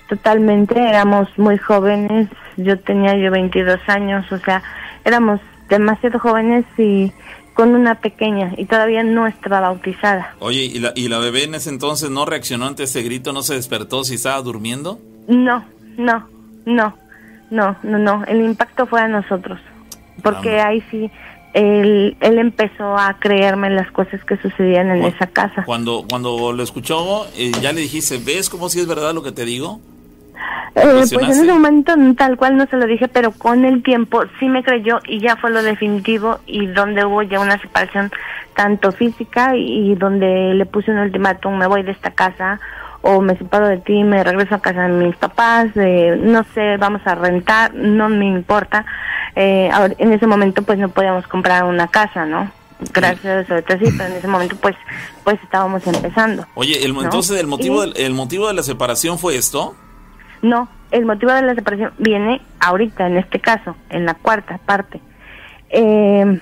[0.09, 4.63] totalmente, éramos muy jóvenes, yo tenía yo 22 años, o sea,
[5.05, 7.13] éramos demasiado jóvenes y
[7.55, 10.35] con una pequeña y todavía no estaba bautizada.
[10.41, 13.33] Oye, ¿y la, ¿y la bebé en ese entonces no reaccionó ante ese grito?
[13.33, 14.99] ¿No se despertó si estaba durmiendo?
[15.29, 15.65] No,
[15.97, 16.27] no,
[16.65, 16.97] no,
[17.51, 19.61] no, no, no, el impacto fue a nosotros,
[20.23, 20.67] porque Vamos.
[20.67, 21.11] ahí sí,
[21.55, 25.65] él, él empezó a creerme las cosas que sucedían en esa casa.
[25.65, 29.33] Cuando, cuando lo escuchó, eh, ya le dijiste, ¿ves cómo si es verdad lo que
[29.33, 29.81] te digo?
[30.77, 33.83] Eh, pues en ese momento mm, tal cual no se lo dije, pero con el
[33.83, 38.11] tiempo sí me creyó y ya fue lo definitivo y donde hubo ya una separación
[38.55, 42.61] tanto física y, y donde le puse un ultimátum, me voy de esta casa
[43.03, 46.77] o me separo de ti, me regreso a casa de mis papás, eh, no sé,
[46.77, 48.85] vamos a rentar, no me importa.
[49.37, 52.51] Eh, ahora, en ese momento pues no podíamos comprar una casa, ¿no?
[52.93, 54.75] Gracias a Dios ahorita sí, pero en ese momento pues
[55.25, 56.47] pues estábamos empezando.
[56.55, 57.03] Oye, el, ¿No?
[57.03, 59.75] entonces el motivo, Y- del, el motivo de la separación fue esto.
[60.43, 65.01] No, el motivo de la separación viene ahorita, en este caso, en la cuarta parte.
[65.69, 66.41] Eh,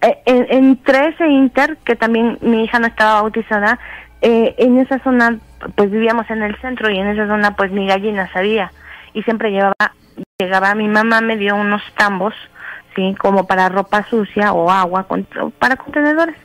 [0.00, 3.78] eh, en- entre ese inter, que también mi hija no estaba bautizada,
[4.22, 5.38] eh, en esa zona,
[5.74, 8.70] pues vivíamos en el centro y en esa zona, pues mi gallina sabía
[9.12, 9.74] y siempre llevaba,
[10.38, 12.34] llegaba mi mamá me dio unos tambos,
[12.94, 15.26] sí, como para ropa sucia o agua, con-
[15.58, 16.36] para contenedores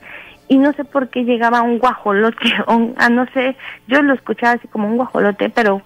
[0.47, 3.55] y no sé por qué llegaba un guajolote, un- ah, no sé,
[3.87, 5.81] yo lo escuchaba así como un guajolote, pero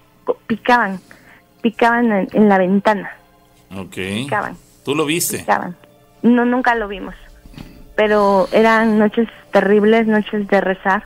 [0.46, 0.98] picaban,
[1.62, 3.10] picaban en, en la ventana,
[3.76, 3.94] Ok.
[3.94, 5.38] picaban, ¿Tú lo viste?
[5.38, 5.76] picaban.
[6.22, 7.14] No, nunca lo vimos,
[7.96, 11.04] pero eran noches terribles, noches de rezar.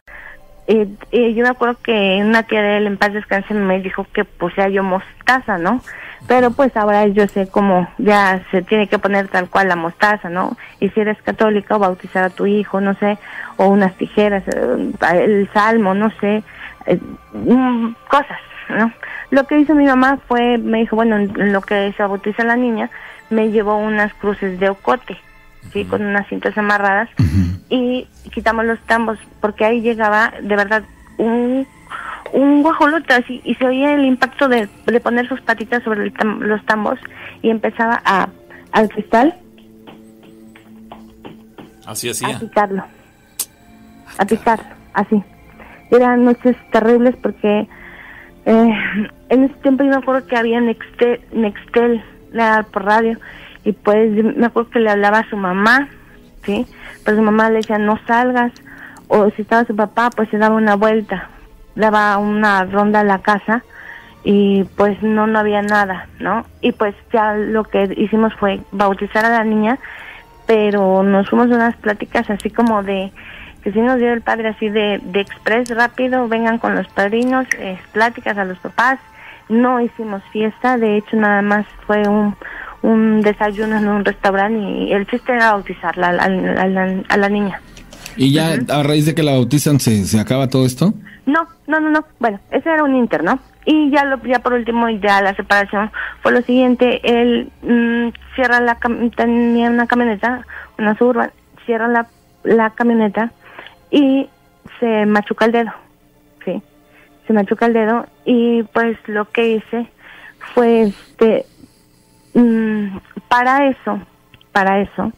[0.66, 4.06] Eh, eh, yo me acuerdo que una tía de él en paz descanse me dijo
[4.12, 5.82] que pues ya yo mostaza, ¿no?
[6.26, 10.30] Pero pues ahora yo sé cómo ya se tiene que poner tal cual la mostaza,
[10.30, 10.56] ¿no?
[10.80, 13.18] Y si eres católica o bautizar a tu hijo, no sé,
[13.58, 16.42] o unas tijeras, eh, el salmo, no sé,
[16.86, 16.98] eh,
[17.32, 18.90] mm, cosas, ¿no?
[19.30, 22.56] Lo que hizo mi mamá fue, me dijo, bueno, en lo que se bautiza la
[22.56, 22.88] niña,
[23.28, 25.18] me llevó unas cruces de ocote,
[25.82, 27.08] Con unas cintas amarradas
[27.68, 30.84] y quitamos los tambos porque ahí llegaba de verdad
[31.18, 31.66] un
[32.32, 36.14] un guajolote así y se oía el impacto de, de poner sus patitas sobre el
[36.14, 36.98] tam- los tambos
[37.42, 38.28] y empezaba a
[38.72, 39.34] al cristal
[41.86, 42.38] Así a hacía.
[42.38, 42.84] picarlo
[44.18, 45.22] a picarlo así.
[45.90, 47.68] Eran noches terribles porque
[48.46, 48.72] eh,
[49.28, 52.02] en ese tiempo yo me acuerdo que había Nextel, Nextel
[52.72, 53.18] por radio
[53.64, 55.88] y pues me acuerdo que le hablaba a su mamá
[56.44, 56.66] sí
[57.04, 58.52] pero su mamá le decía no salgas
[59.08, 61.30] o si estaba su papá pues se daba una vuelta
[61.74, 63.64] daba una ronda a la casa
[64.22, 69.24] y pues no no había nada no y pues ya lo que hicimos fue bautizar
[69.24, 69.78] a la niña
[70.46, 73.12] pero nos fuimos unas pláticas así como de
[73.62, 77.46] que sí nos dio el padre así de, de express rápido, vengan con los padrinos,
[77.58, 78.98] eh, pláticas a los papás,
[79.48, 82.36] no hicimos fiesta, de hecho nada más fue un,
[82.84, 87.16] un desayuno en un restaurante y el chiste era bautizarla a la, a la- a
[87.16, 87.60] la niña.
[88.16, 90.92] Y ya a raíz de que la bautizan se, se acaba todo esto.
[91.26, 92.04] No, no, no, no.
[92.20, 93.38] Bueno, ese era un inter, ¿no?
[93.64, 95.90] Y ya lo, ya por último, ya la separación
[96.22, 97.00] fue lo siguiente.
[97.02, 98.76] Él mm, cierra la
[99.16, 100.46] tenía una camioneta,
[100.78, 101.30] una suburban,
[101.64, 102.06] cierra la,
[102.44, 103.32] la camioneta
[103.90, 104.28] y
[104.80, 105.72] se machuca el dedo,
[106.44, 106.60] sí,
[107.26, 109.86] se machuca el dedo y pues lo que hice
[110.52, 111.46] fue este
[112.34, 114.00] mm, para eso,
[114.52, 115.12] para eso,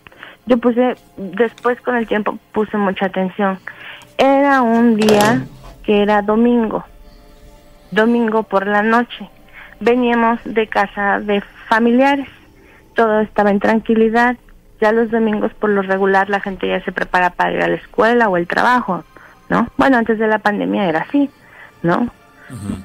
[0.46, 3.58] yo puse, después con el tiempo puse mucha atención
[4.16, 5.44] Era un día
[5.82, 6.84] que era domingo,
[7.90, 9.28] domingo por la noche.
[9.78, 12.28] Veníamos de casa de familiares,
[12.94, 14.36] todo estaba en tranquilidad.
[14.80, 17.76] Ya los domingos por lo regular la gente ya se prepara para ir a la
[17.76, 19.04] escuela o el trabajo,
[19.48, 19.68] ¿no?
[19.76, 21.30] Bueno, antes de la pandemia era así,
[21.82, 22.10] ¿no?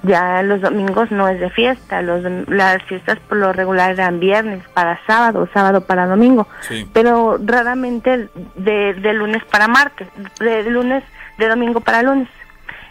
[0.04, 4.64] Ya los domingos no es de fiesta, los, las fiestas por lo regular eran viernes
[4.74, 6.90] para sábado, sábado para domingo, Sí.
[6.94, 10.08] pero raramente de, de lunes para martes,
[10.40, 11.04] de lunes,
[11.38, 12.28] de domingo para lunes.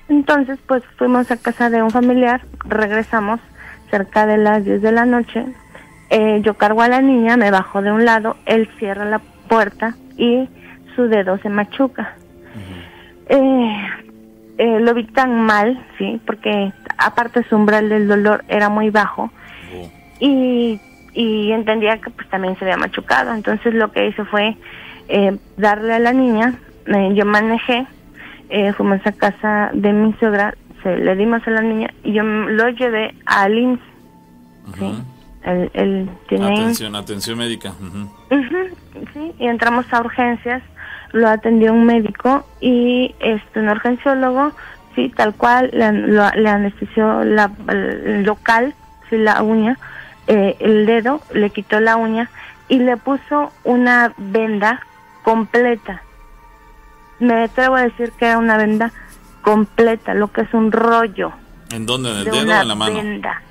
[0.09, 3.41] Entonces, pues fuimos a casa de un familiar, regresamos
[3.91, 5.45] cerca de las 10 de la noche,
[6.11, 9.95] eh, yo cargo a la niña, me bajo de un lado, él cierra la puerta
[10.17, 10.49] y
[10.95, 12.15] su dedo se machuca.
[13.29, 13.77] Eh,
[14.63, 19.31] eh, lo vi tan mal, sí, porque aparte su umbral del dolor era muy bajo
[19.73, 19.89] Oh.
[20.19, 20.81] y,
[21.15, 23.33] y entendía que pues también se había machucado.
[23.33, 24.57] Entonces lo que hice fue
[25.09, 26.55] eh, darle a la niña,
[26.87, 27.87] eh, yo manejé,
[28.49, 32.25] eh, fuimos a casa de mi suegra, se, le dimos a la niña y yo
[32.25, 33.81] lo llevé al IMSS,
[34.79, 35.03] ¿sí?
[35.45, 36.53] Él, él tiene.
[36.53, 37.73] Atención, atención médica.
[39.15, 40.63] Sí, y entramos a urgencias,
[41.13, 44.53] lo atendió un médico y este un urgenciólogo,
[44.95, 48.75] sí, tal cual, le, lo- le anestesió la, el local,
[49.09, 49.79] sí, la uña,
[50.27, 52.31] eh, el dedo, le quitó la uña
[52.69, 54.81] y le puso una venda
[55.23, 56.03] completa.
[57.19, 58.93] Me atrevo a decir que era una venda
[59.43, 61.33] completa, lo que es un rollo
[61.73, 62.11] ¿En dónde?
[62.11, 62.95] ¿En el de dedo o una en la mano?
[62.97, 63.43] venda.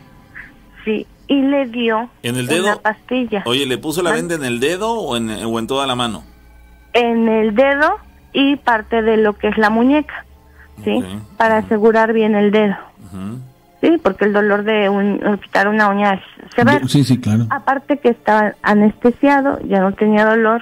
[0.86, 2.82] Sí, y le dio ¿En el una dedo?
[2.82, 3.44] pastilla.
[3.46, 6.24] Oye, ¿le puso la venda en el dedo o en, o en toda la mano?
[6.94, 7.98] En el dedo
[8.34, 10.26] y parte de lo que es la muñeca,
[10.84, 11.04] ¿sí?
[11.38, 12.76] Para asegurar bien el dedo.
[13.82, 13.98] ¿sí?
[14.04, 16.22] Porque el dolor de un- quitar una uña es
[16.54, 16.88] severo.
[16.88, 17.46] Sí, sí, claro.
[17.50, 20.62] Aparte que estaba anestesiado, ya no tenía dolor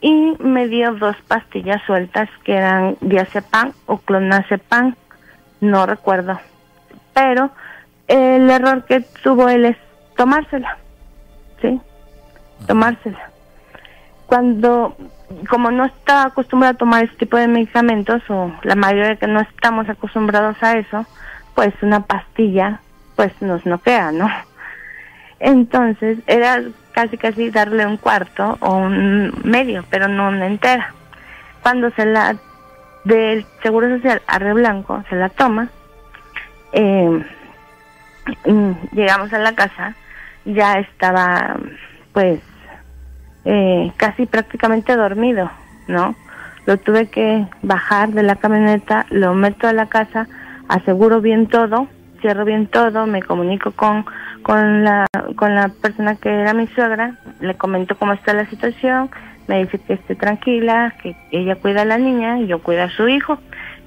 [0.00, 4.94] y me dio dos pastillas sueltas que eran diazepam o clonazepam,
[5.60, 6.38] no recuerdo.
[7.14, 7.50] Pero
[8.08, 9.76] el error que tuvo él es
[10.16, 10.76] tomársela,
[11.62, 11.80] ¿sí?
[12.66, 13.30] Tomársela.
[14.26, 14.96] Cuando,
[15.48, 19.40] como no está acostumbrado a tomar ese tipo de medicamentos, o la mayoría que no
[19.40, 21.06] estamos acostumbrados a eso,
[21.54, 22.80] pues una pastilla,
[23.16, 24.28] pues nos noquea, ¿no?
[25.38, 26.62] Entonces era
[26.92, 30.94] casi casi darle un cuarto o un medio, pero no una entera.
[31.62, 32.36] Cuando se la
[33.04, 35.68] del Seguro Social a Blanco se la toma,
[36.72, 37.24] eh,
[38.46, 39.94] mm, llegamos a la casa,
[40.44, 41.56] ya estaba
[42.12, 42.40] pues
[43.46, 45.50] eh, casi prácticamente dormido,
[45.86, 46.14] ¿no?
[46.66, 50.26] Lo tuve que bajar de la camioneta, lo meto a la casa,
[50.68, 51.86] aseguro bien todo,
[52.20, 54.04] cierro bien todo, me comunico con,
[54.42, 55.06] con, la,
[55.36, 59.10] con la persona que era mi suegra, le comento cómo está la situación,
[59.46, 62.90] me dice que esté tranquila, que ella cuida a la niña y yo cuido a
[62.90, 63.38] su hijo.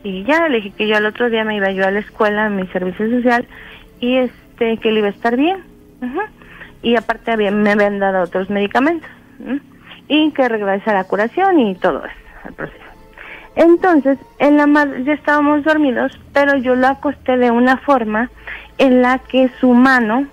[0.05, 2.45] Y ya le dije que yo al otro día me iba yo a la escuela,
[2.45, 3.45] a mi servicio social,
[3.99, 5.57] y este que le iba a estar bien.
[6.01, 6.21] Ujú.
[6.81, 9.09] Y aparte había, me habían dado otros medicamentos.
[10.07, 12.83] Y que regrese a la curación y todo eso, el proceso.
[13.55, 18.29] Entonces, en la madre ya estábamos dormidos, pero yo lo acosté de una forma
[18.77, 20.27] en la que su mano,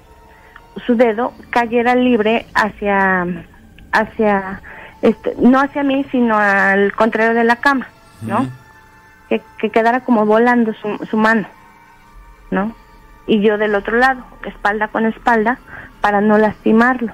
[0.86, 3.26] su dedo, cayera libre hacia,
[3.92, 4.62] hacia,
[5.02, 7.88] este, no hacia mí, sino al contrario de la cama,
[8.22, 8.46] ¿no?
[9.28, 11.48] Que, que quedara como volando su, su mano,
[12.50, 12.76] ¿no?
[13.26, 15.58] Y yo del otro lado, espalda con espalda,
[16.00, 17.12] para no lastimarlo.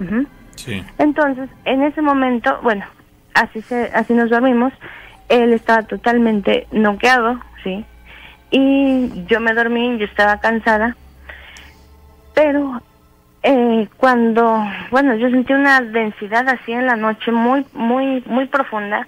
[0.00, 0.26] Ujú.
[0.98, 2.84] Entonces, en ese momento, bueno,
[3.34, 4.72] así se, así nos dormimos.
[5.28, 7.84] Él estaba totalmente noqueado, sí.
[8.50, 10.96] Y yo me dormí, yo estaba cansada.
[12.34, 12.82] Pero
[13.42, 19.06] eh, cuando, bueno, yo sentí una densidad así en la noche muy, muy, muy profunda.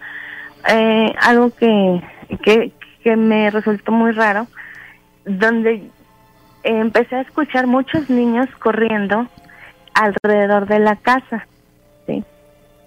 [0.68, 2.02] eh, algo que,
[2.42, 4.46] que, que me resultó muy raro,
[5.24, 5.90] donde
[6.62, 9.26] empecé a escuchar muchos niños corriendo
[9.94, 11.46] alrededor de la casa.
[12.06, 12.24] ¿sí?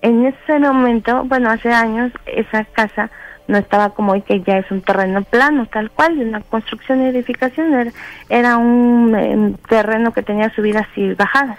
[0.02, 3.10] En ese momento, bueno, hace años, esa casa
[3.48, 7.02] no estaba como hoy que ya es un terreno plano, tal cual, de una construcción
[7.02, 7.94] y edificación,
[8.30, 11.58] era, un eh, terreno que tenía subidas y bajadas,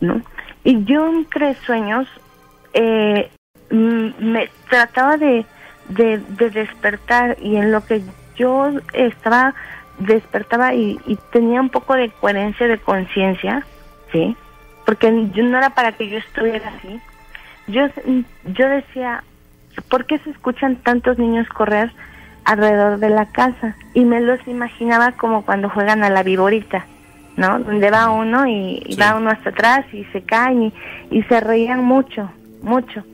[0.00, 0.20] ¿no?
[0.62, 2.06] Y yo entre sueños
[2.74, 3.30] eh,
[3.70, 5.46] mm, me trataba de,
[5.88, 8.02] de, de despertar y en lo que
[8.36, 9.54] yo estaba,
[9.98, 13.66] despertaba y, y tenía un poco de coherencia de conciencia,
[14.12, 14.36] ¿sí?
[14.90, 17.00] Porque yo no era para que yo estuviera así.
[17.68, 17.82] Yo,
[18.56, 19.22] yo decía,
[19.88, 21.92] ¿por qué se escuchan tantos niños correr
[22.44, 23.76] alrededor de la casa?
[23.94, 26.86] Y me los imaginaba como cuando juegan a la viborita,
[27.36, 27.60] ¿no?
[27.60, 29.00] Donde va uno y, y Sí.
[29.00, 30.72] va uno hasta atrás y se caen y,
[31.12, 32.28] y se reían mucho,
[32.60, 33.04] mucho.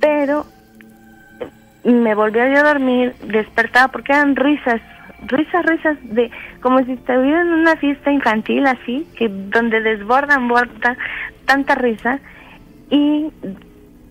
[0.00, 0.46] Pero
[1.82, 4.80] me volví a yo a dormir, despertaba porque eran risas,
[5.26, 10.96] risas, risas de como si estuviera en una fiesta infantil así, que donde desbordan, borda
[11.46, 12.18] tanta risa
[12.90, 13.30] y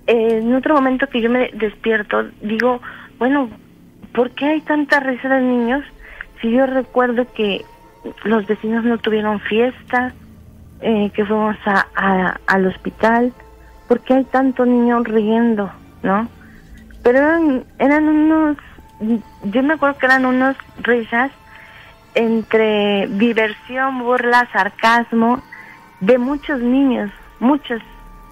[0.08, 2.82] eh, en otro momento que yo me despierto digo,
[3.20, 3.50] bueno,
[4.14, 5.84] ¿por qué hay tanta risa de niños?
[6.42, 7.64] Si yo recuerdo que
[8.24, 10.14] los vecinos no tuvieron fiesta,
[10.82, 13.34] eh, que fuimos a, a- al hospital,
[13.88, 15.72] ¿por qué hay tanto niño riendo,
[16.04, 16.28] no?
[17.04, 18.58] Pero eran, eran unos,
[19.44, 21.32] yo me acuerdo que eran unos risas
[22.14, 25.42] entre diversión, burla, sarcasmo
[26.00, 27.82] de muchos niños, muchos,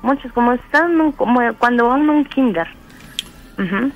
[0.01, 2.67] muchos, como están un- como cuando van a un kinder.
[3.57, 3.91] Ujú.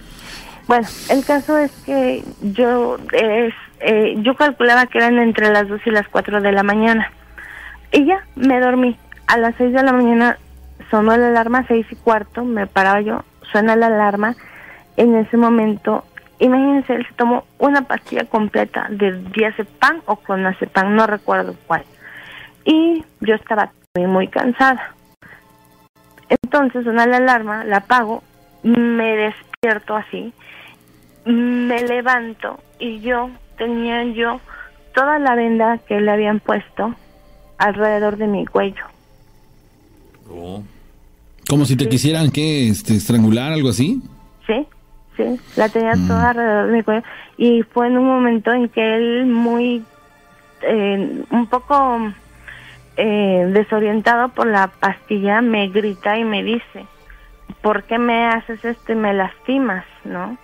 [0.67, 5.79] Bueno, el caso es que yo es, eh, yo calculaba que eran entre las 2
[5.85, 7.09] y las 4 de la mañana.
[7.91, 8.97] Y ya, me dormí.
[9.27, 10.37] A las 6 de la mañana
[10.91, 14.35] sonó la alarma, seis y cuarto, me paraba yo, suena la alarma.
[14.97, 16.03] En ese momento,
[16.39, 21.83] imagínense, él se tomó una pastilla completa de diazepam o clonazepam, no recuerdo cuál.
[22.65, 24.95] Y yo estaba muy, muy cansada.
[26.29, 28.23] Entonces suena la alarma, la apago,
[28.63, 30.33] me despierto así,
[31.25, 34.39] me levanto y yo tenía yo
[34.93, 36.93] toda la venda que le habían puesto
[37.57, 38.83] alrededor de mi cuello.
[40.29, 40.63] Oh.
[41.49, 44.01] Como si te quisieran que este, estrangular, algo así.
[44.45, 44.67] Sí,
[45.17, 46.07] sí, la tenía Mm.
[46.07, 47.03] toda alrededor de mi cuello.
[47.37, 49.83] Y fue en un momento en que él muy,
[50.61, 51.99] eh, un poco
[52.95, 56.85] eh, desorientado por la pastilla, me grita y me dice,
[57.61, 60.37] ¿por qué me haces esto y me lastimas, no?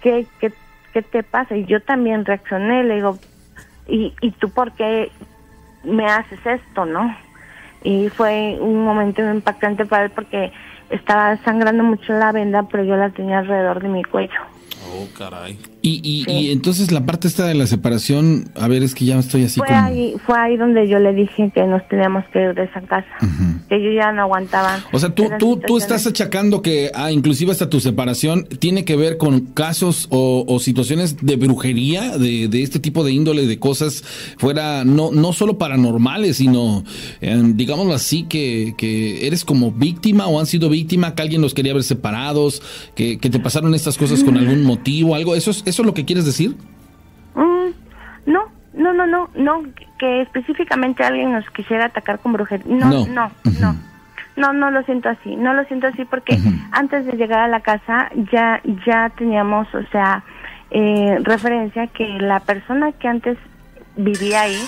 [0.00, 0.52] ¿Qué, qué,
[0.92, 1.56] qué te pasa?
[1.56, 3.18] Y yo también reaccioné, le digo,
[3.86, 5.10] ¿y, ¿y tú por qué
[5.84, 7.14] me haces esto, no?
[7.84, 10.52] Y fue un momento impactante para él porque
[10.92, 14.40] estaba sangrando mucho la venda, pero yo la tenía alrededor de mi cuello.
[14.94, 15.58] Oh, caray.
[15.82, 16.30] Y, y, Sí.
[16.30, 19.58] y entonces la parte esta de la separación, a ver, es que ya estoy así
[19.58, 19.80] Fue como...
[19.80, 23.06] ahí, fue ahí donde yo le dije que nos teníamos que ir de esa casa,
[23.68, 24.78] que yo ya no aguantaba.
[24.92, 28.94] O sea, tú, tú, tú estás achacando que, ah, inclusive hasta tu separación, tiene que
[28.96, 33.58] ver con casos o, o situaciones de brujería, de, de este tipo de índole, de
[33.58, 34.04] cosas
[34.38, 36.84] fuera, no, no solo paranormales, sino,
[37.20, 41.54] eh, digámoslo así, que, que eres como víctima o han sido víctima, que alguien los
[41.54, 42.62] quería ver separados,
[42.94, 45.34] que, que te pasaron estas cosas con algún motivo, algo.
[45.34, 46.54] ¿Eso es, ¿Eso es lo que quieres decir?
[47.34, 47.70] Mm,
[48.30, 48.42] no,
[48.74, 49.62] no, no, no, no,
[49.98, 52.66] que específicamente alguien nos quisiera atacar con brujería.
[52.66, 53.06] No, No.
[53.06, 53.76] no, no.
[54.36, 56.38] No, no lo siento así, no lo siento así porque
[56.72, 60.24] antes de llegar a la casa ya ya teníamos, o sea,
[60.70, 63.38] eh, referencia que la persona que antes
[63.96, 64.58] vivía ahí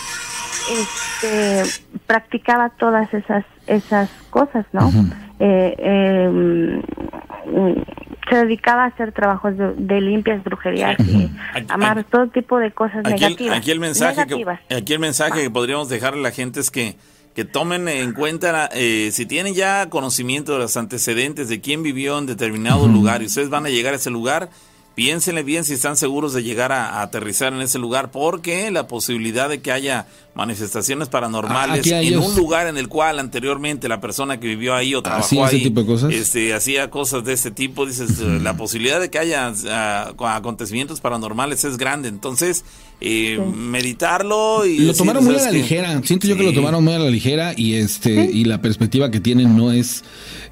[0.70, 1.62] este
[2.06, 4.90] practicaba todas esas esas cosas, ¿no?
[5.38, 7.74] Eh, eh, mm,
[8.28, 12.58] se dedicaba a hacer trabajos de, de limpias, brujerías y Aquí- amar aquí- todo tipo
[12.58, 13.58] de cosas Aquí el, negativas.
[13.58, 14.60] aquí el mensaje que, negativas.
[14.70, 16.96] aquí el mensaje que podríamos dejarle a la gente es que,
[17.34, 22.18] que tomen en cuenta eh, si tienen ya conocimiento de los antecedentes de quién vivió
[22.18, 24.48] en determinado lugar y ustedes van a llegar a ese lugar,
[24.94, 28.86] piénsenle bien si están seguros de llegar a, a aterrizar en ese lugar, porque la
[28.86, 34.00] posibilidad de que haya manifestaciones paranormales hay en un lugar en el cual anteriormente la
[34.00, 36.12] persona que vivió ahí o trabajó ¿Hacía ese ahí tipo de cosas?
[36.12, 41.64] este, hacía cosas de este tipo, dices, la posibilidad de que haya ah, acontecimientos paranormales
[41.64, 42.64] es grande, entonces
[43.00, 46.00] eh, meditarlo y Lo decir, tomaron muy a ¿sabes la ligera.
[46.04, 49.20] Siento yo que lo tomaron muy a la ligera y este y la perspectiva que
[49.20, 50.02] tienen no es,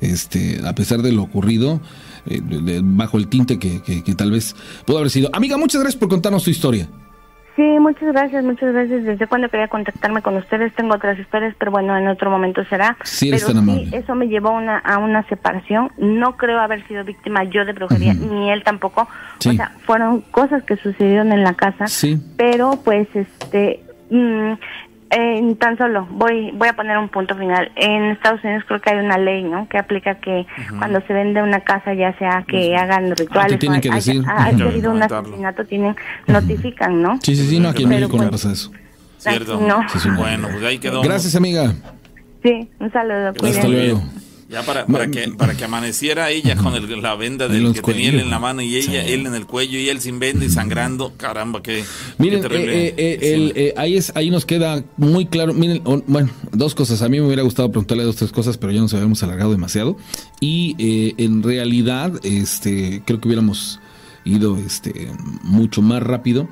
[0.00, 1.80] este, a pesar de lo ocurrido,
[2.26, 4.54] eh, de- bajo el tinte que, que- que tal vez
[4.86, 5.30] pudo haber sido.
[5.32, 6.88] Amiga, muchas gracias por contarnos tu historia.
[7.54, 9.04] Sí, muchas gracias, muchas gracias.
[9.04, 12.96] Desde cuando quería contactarme con ustedes, tengo otras historias, pero bueno, en otro momento será.
[13.04, 15.90] Sí, eres pero tan sí, eso me llevó a una, a una separación.
[15.98, 19.06] No creo haber sido víctima yo de brujería, ni él tampoco.
[19.38, 19.50] Sí.
[19.50, 21.88] O sea, fueron cosas que sucedieron en la casa.
[21.88, 22.18] Sí.
[22.38, 24.52] Pero pues, este, mm,
[25.12, 27.70] en tan solo voy voy a poner un punto final.
[27.76, 29.68] En Estados Unidos creo que hay una ley, ¿no?
[29.68, 30.46] Que aplica que
[30.78, 34.22] cuando se vende una casa, ya sea que hagan rituales, Ah, tienen o que decir.
[34.24, 35.94] Tienen que habido un asesinato, tienen
[36.26, 37.18] notifican, ¿no?
[37.22, 38.72] Sí, sí, sí, no, aquí en México no pasa eso.
[39.18, 39.60] ¿Cierto?
[39.60, 39.86] No.
[39.88, 40.16] Sí, sí, no.
[40.16, 41.02] Bueno, pues ahí quedó.
[41.02, 41.72] Gracias, amiga.
[42.42, 43.28] Sí, un saludo.
[43.28, 44.02] Hasta luego.
[44.52, 47.80] Ya para, para que para que amaneciera ella con el- la venda En del que
[47.80, 49.12] tenía él en la mano y ella Sí.
[49.12, 51.82] él en el cuello y él sin venda y sangrando, caramba, qué,
[52.18, 52.86] Miren, qué terrible.
[52.88, 55.54] eh, eh, eh, el, eh, ahí, es, ahí nos queda muy claro.
[55.54, 57.00] Miren, bueno, dos cosas.
[57.00, 59.96] A mí me hubiera gustado preguntarle dos, tres cosas, pero ya nos habíamos alargado demasiado.
[60.40, 63.80] Y eh, en realidad, este, creo que hubiéramos
[64.24, 65.10] ido este,
[65.42, 66.46] mucho más rápido.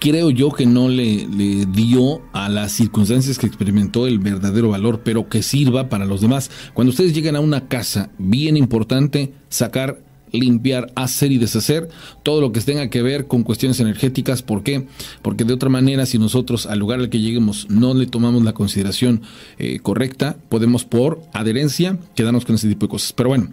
[0.00, 1.26] Creo yo que no le,
[1.66, 6.50] dio a las circunstancias que experimentó el verdadero valor, pero que sirva para los demás.
[6.72, 10.00] Cuando ustedes llegan a una casa, bien importante sacar
[10.32, 11.90] limpiar, hacer y deshacer
[12.22, 14.40] todo lo que tenga que ver con cuestiones energéticas.
[14.40, 14.86] ¿Por qué?
[15.20, 18.54] Porque de otra manera, si nosotros al lugar al que lleguemos no le tomamos la
[18.54, 19.20] consideración
[19.58, 23.12] eh, correcta, podemos por adherencia quedarnos con ese tipo de cosas.
[23.12, 23.50] Pero bueno,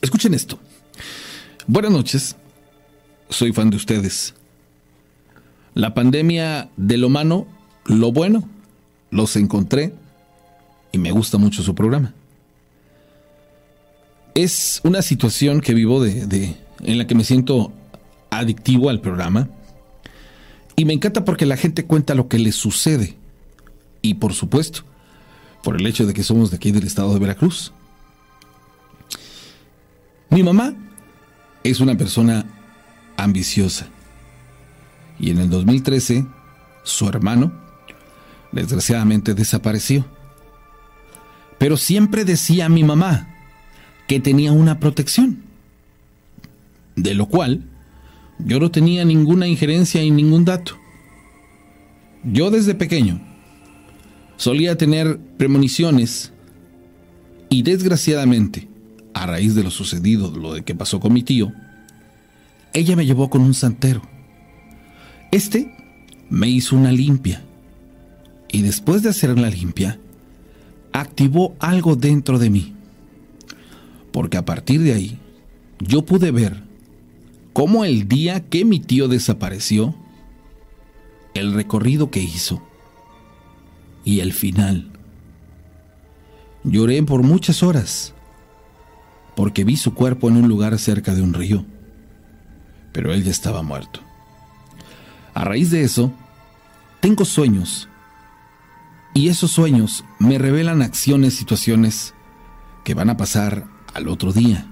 [0.00, 0.60] escuchen esto.
[1.66, 2.36] Buenas noches,
[3.30, 4.34] soy fan de ustedes.
[5.74, 7.46] La pandemia de lo malo,
[7.86, 8.48] lo bueno,
[9.10, 9.94] los encontré
[10.92, 12.14] y me gusta mucho su programa
[14.34, 17.72] es una situación que vivo de, en la que me siento
[18.30, 19.48] adictivo al programa.
[20.76, 23.16] Y me encanta porque la gente cuenta lo que le sucede.
[24.00, 24.84] Y por supuesto,
[25.62, 27.72] por el hecho de que somos de aquí del estado de Veracruz.
[30.30, 30.74] Mi mamá
[31.62, 32.46] es una persona
[33.16, 33.86] ambiciosa.
[35.22, 36.26] Y en el 2013,
[36.82, 37.52] su hermano,
[38.50, 40.04] desgraciadamente, desapareció.
[41.58, 43.28] Pero siempre decía a mi mamá,
[44.08, 45.44] que tenía una protección,
[46.96, 47.64] de lo cual
[48.40, 50.76] yo no tenía ninguna injerencia en ningún dato.
[52.24, 53.20] Yo desde pequeño
[54.36, 56.32] solía tener premoniciones
[57.48, 58.68] y desgraciadamente,
[59.14, 61.52] a raíz de lo sucedido, lo de que pasó con mi tío,
[62.72, 64.11] ella me llevó con un santero.
[65.32, 65.74] Este
[66.30, 67.42] me hizo una limpia
[68.48, 69.98] y después de hacer la limpia,
[70.92, 72.74] activó algo dentro de mí
[74.12, 75.18] porque a partir de ahí
[75.80, 76.62] yo pude ver
[77.52, 79.94] cómo el día que mi tío desapareció,
[81.34, 82.62] el recorrido que hizo
[84.04, 84.90] y el final.
[86.62, 88.14] Lloré por muchas horas
[89.34, 91.64] porque vi su cuerpo en un lugar cerca de un río,
[92.92, 94.00] pero él ya estaba muerto.
[95.34, 96.12] A raíz de eso,
[97.00, 97.88] tengo sueños
[99.14, 102.14] y esos sueños me revelan acciones, situaciones
[102.84, 104.66] que van a pasar al otro día.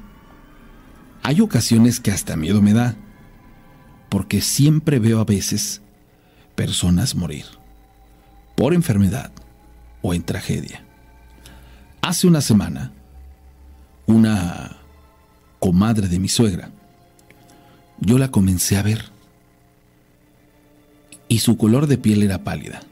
[1.23, 2.97] Hay ocasiones que hasta miedo me da,
[4.09, 5.83] porque siempre veo a veces
[6.55, 7.45] personas morir,
[8.57, 9.31] por enfermedad
[10.03, 10.85] o en tragedia.
[12.01, 12.93] Hace una semana,
[14.07, 14.79] una
[15.59, 16.71] comadre de mi suegra,
[17.99, 19.10] yo la comencé a ver,
[21.31, 22.83] y su color de piel era pálida,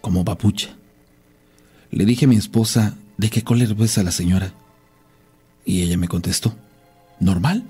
[0.00, 0.70] como papucha.
[1.90, 4.54] Le dije a mi esposa, ¿de qué color ves a la señora?
[5.66, 6.54] Y ella me contestó,
[7.20, 7.64] normal.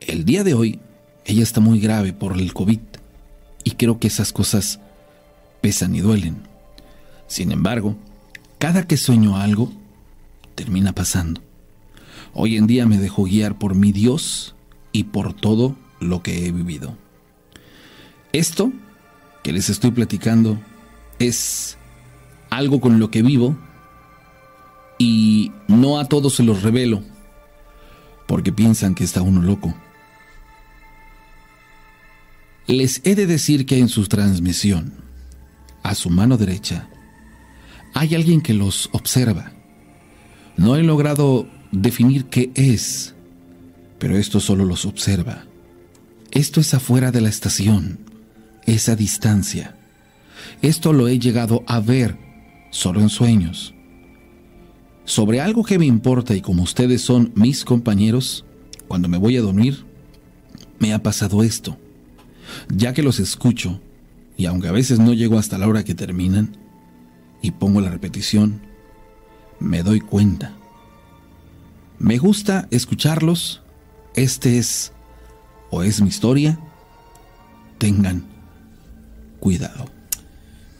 [0.00, 0.80] El día de hoy,
[1.24, 2.80] ella está muy grave por el COVID
[3.62, 4.80] y creo que esas cosas
[5.60, 6.38] pesan y duelen.
[7.28, 7.96] Sin embargo,
[8.58, 9.72] cada que sueño algo,
[10.56, 11.40] termina pasando.
[12.34, 14.56] Hoy en día me dejo guiar por mi Dios
[14.90, 16.96] y por todo lo que he vivido.
[18.32, 18.72] Esto
[19.42, 20.60] que les estoy platicando
[21.18, 21.78] es
[22.50, 23.56] algo con lo que vivo
[24.98, 27.02] y no a todos se los revelo,
[28.26, 29.74] porque piensan que está uno loco.
[32.66, 34.92] Les he de decir que en su transmisión,
[35.82, 36.88] a su mano derecha,
[37.94, 39.52] hay alguien que los observa.
[40.56, 43.14] No he logrado definir qué es,
[43.98, 45.44] pero esto solo los observa.
[46.30, 47.98] Esto es afuera de la estación,
[48.74, 49.76] esa distancia.
[50.62, 52.16] Esto lo he llegado a ver
[52.70, 53.74] solo en sueños
[55.08, 58.44] sobre algo que me importa y como ustedes son mis compañeros,
[58.88, 59.86] cuando me voy a dormir,
[60.78, 61.78] me ha pasado esto.
[62.68, 63.80] Ya que los escucho,
[64.36, 66.58] y aunque a veces no llego hasta la hora que terminan,
[67.40, 68.60] y pongo la repetición,
[69.60, 70.52] me doy cuenta.
[71.98, 73.62] Me gusta escucharlos.
[74.14, 74.92] Este es
[75.70, 76.60] o es mi historia.
[77.78, 78.26] Tengan
[79.40, 79.86] cuidado.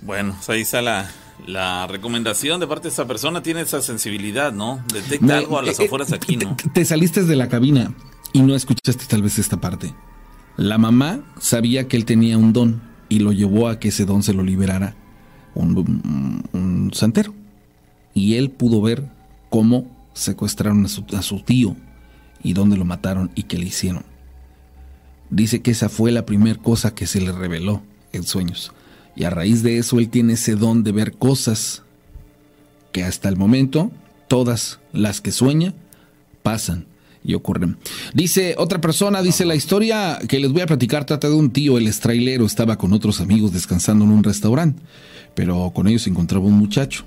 [0.02, 1.10] Bueno, pues ahí está la,
[1.46, 4.82] la recomendación de parte de esa persona tiene esa sensibilidad, ¿no?
[4.92, 6.56] Detecta algo a las eh, afueras aquí, ¿no?
[6.72, 7.94] Te, saliste de la cabina
[8.32, 9.94] y no escuchaste tal vez esta parte.
[10.56, 14.22] La mamá sabía que él tenía un don y lo llevó a que ese don
[14.22, 14.96] se lo liberara
[15.54, 17.34] un, santero.
[18.14, 19.08] Y él pudo ver
[19.50, 21.76] cómo secuestraron a su, a su tío
[22.42, 24.04] y dónde lo mataron y qué le hicieron.
[25.30, 27.82] Dice que esa fue la primera cosa que se le reveló
[28.12, 28.72] en sueños.
[29.16, 31.82] Y a raíz de eso él tiene ese don de ver cosas
[32.92, 33.90] que hasta el momento,
[34.28, 35.74] todas las que sueña,
[36.42, 36.86] pasan
[37.24, 37.76] y ocurren.
[38.14, 41.78] Dice otra persona, dice la historia que les voy a platicar trata de un tío,
[41.78, 44.80] el estrailero, estaba con otros amigos descansando en un restaurante,
[45.34, 47.04] pero con ellos se encontraba un muchacho.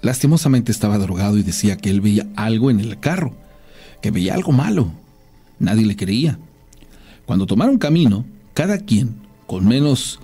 [0.00, 3.34] Lastimosamente estaba drogado y decía que él veía algo en el carro,
[4.00, 4.92] que veía algo malo.
[5.58, 6.38] Nadie le creía.
[7.26, 8.24] Cuando tomaron camino,
[8.54, 9.16] cada quien,
[9.46, 10.20] con menos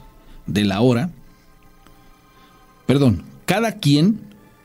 [0.47, 1.11] de la hora,
[2.87, 4.21] perdón, cada quien,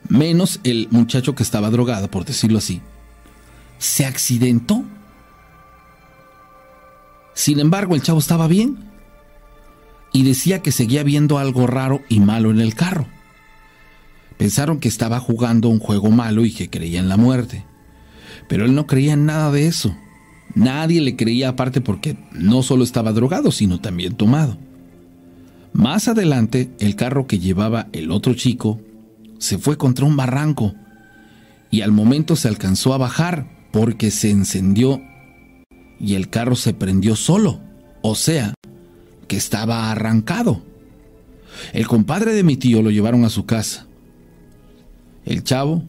[0.08, 2.82] menos el muchacho que estaba drogado, por decirlo así,
[3.78, 4.84] se accidentó
[7.34, 8.78] Sin embargo, el chavo estaba bien
[10.12, 13.08] y decía que seguía viendo algo raro y malo en el carro.
[14.38, 17.66] Pensaron que estaba jugando un juego malo y que creía en la muerte.
[18.48, 19.96] Pero él no creía en nada de eso.
[20.56, 24.58] Nadie le creía aparte porque no solo estaba drogado, sino también tomado.
[25.74, 28.80] Más adelante, el carro que llevaba el otro chico
[29.38, 30.74] se fue contra un barranco
[31.72, 35.02] y al momento se alcanzó a bajar porque se encendió
[36.00, 37.60] y el carro se prendió solo,
[38.02, 38.54] o sea,
[39.28, 40.64] que estaba arrancado.
[41.74, 43.88] El compadre de mi tío lo llevaron a su casa.
[45.26, 45.84] El chavo,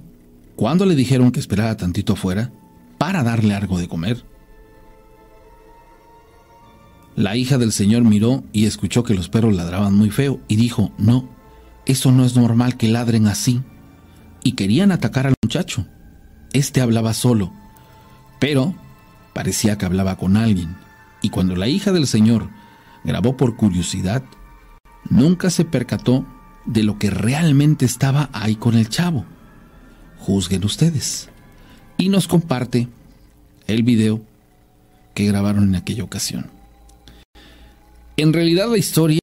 [0.56, 2.52] cuando le dijeron que esperara tantito afuera
[2.98, 4.24] para darle algo de comer,
[7.16, 10.92] la hija del señor miró y escuchó que los perros ladraban muy feo y dijo,
[10.98, 11.28] no,
[11.86, 13.62] eso no es normal que ladren así.
[14.42, 15.86] Y querían atacar al muchacho.
[16.52, 17.52] Este hablaba solo,
[18.38, 18.74] pero
[19.34, 20.76] parecía que hablaba con alguien.
[21.22, 22.48] Y cuando la hija del señor
[23.04, 24.22] grabó por curiosidad,
[25.08, 26.24] nunca se percató
[26.64, 29.24] de lo que realmente estaba ahí con el chavo.
[30.18, 31.28] Juzguen ustedes.
[31.96, 32.88] Y nos comparte
[33.66, 34.22] el video
[35.14, 36.59] que grabaron en aquella ocasión.
[38.20, 39.20] En realidad la historia,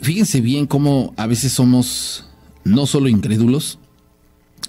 [0.00, 2.24] fíjense bien cómo a veces somos
[2.64, 3.78] no solo incrédulos,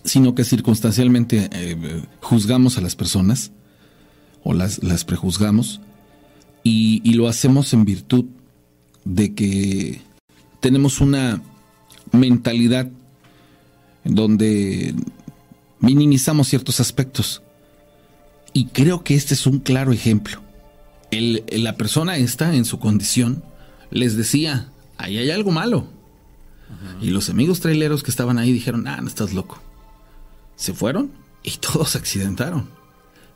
[0.03, 3.51] sino que circunstancialmente eh, juzgamos a las personas
[4.43, 5.81] o las, las prejuzgamos
[6.63, 8.25] y, y lo hacemos en virtud
[9.03, 9.99] de que
[10.59, 11.41] tenemos una
[12.11, 12.87] mentalidad
[14.03, 14.93] donde
[15.79, 17.41] minimizamos ciertos aspectos.
[18.53, 20.39] Y creo que este es un claro ejemplo
[21.11, 23.43] la persona esta en su condición
[23.91, 25.87] les decía, ahí hay algo malo.
[27.01, 29.59] Y los amigos traileros que estaban ahí dijeron, ah, no estás loco.
[30.55, 31.11] Se fueron
[31.43, 32.69] y todos accidentaron.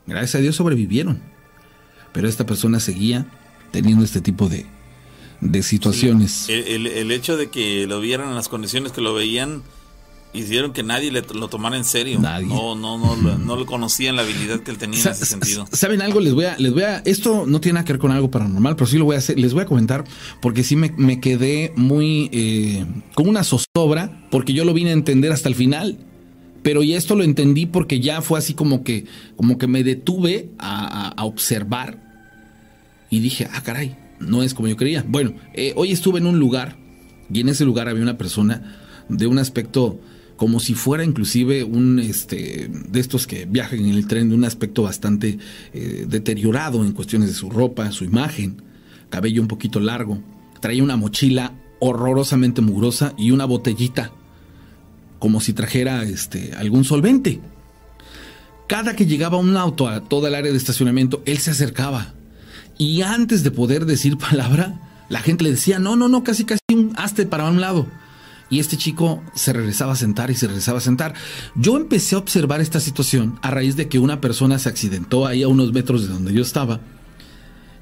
[0.06, 1.20] Gracias a Dios sobrevivieron.
[2.12, 3.26] Pero esta persona seguía
[3.72, 4.66] teniendo este tipo de,
[5.40, 6.48] de situaciones.
[6.48, 9.62] el, el, hecho de que lo vieran en las condiciones que lo veían
[10.34, 12.18] hicieron que nadie le, lo tomara en serio.
[12.20, 12.46] Nadie.
[12.46, 15.66] No, no, no, no, lo conocían la habilidad que él tenía en ese sentido.
[15.72, 16.20] ¿Saben algo?
[16.20, 18.76] Les voy a, les voy a, esto no tiene nada que ver con algo paranormal,
[18.76, 20.04] pero sí lo voy a hacer, les voy a comentar,
[20.40, 24.94] porque sí me, me quedé muy, eh, con una zozobra, porque yo lo vine a
[24.94, 25.98] entender hasta el final.
[26.62, 29.04] Pero ya esto lo entendí porque ya fue así como que,
[29.36, 31.98] como que me detuve a, a, observar
[33.10, 35.04] y dije, ah, caray, no es como yo creía.
[35.06, 36.76] Bueno, eh, hoy estuve en un lugar
[37.30, 38.80] y en ese lugar había una persona
[39.10, 40.00] de un aspecto
[40.36, 44.44] como si fuera inclusive un este de estos que viajan en el tren de un
[44.44, 45.38] aspecto bastante
[45.72, 48.62] eh, deteriorado en cuestiones de su ropa, su imagen,
[49.10, 50.20] cabello un poquito largo,
[50.60, 54.12] traía una mochila horrorosamente mugrosa y una botellita
[55.18, 57.40] como si trajera este algún solvente.
[58.66, 62.14] Cada que llegaba un auto a toda el área de estacionamiento, él se acercaba
[62.76, 66.60] y antes de poder decir palabra, la gente le decía, "No, no, no, casi casi
[66.72, 67.86] un haste para un lado."
[68.54, 71.14] Y este chico se regresaba a sentar y se regresaba a sentar.
[71.56, 75.42] Yo empecé a observar esta situación a raíz de que una persona se accidentó ahí
[75.42, 76.78] a unos metros de donde yo estaba.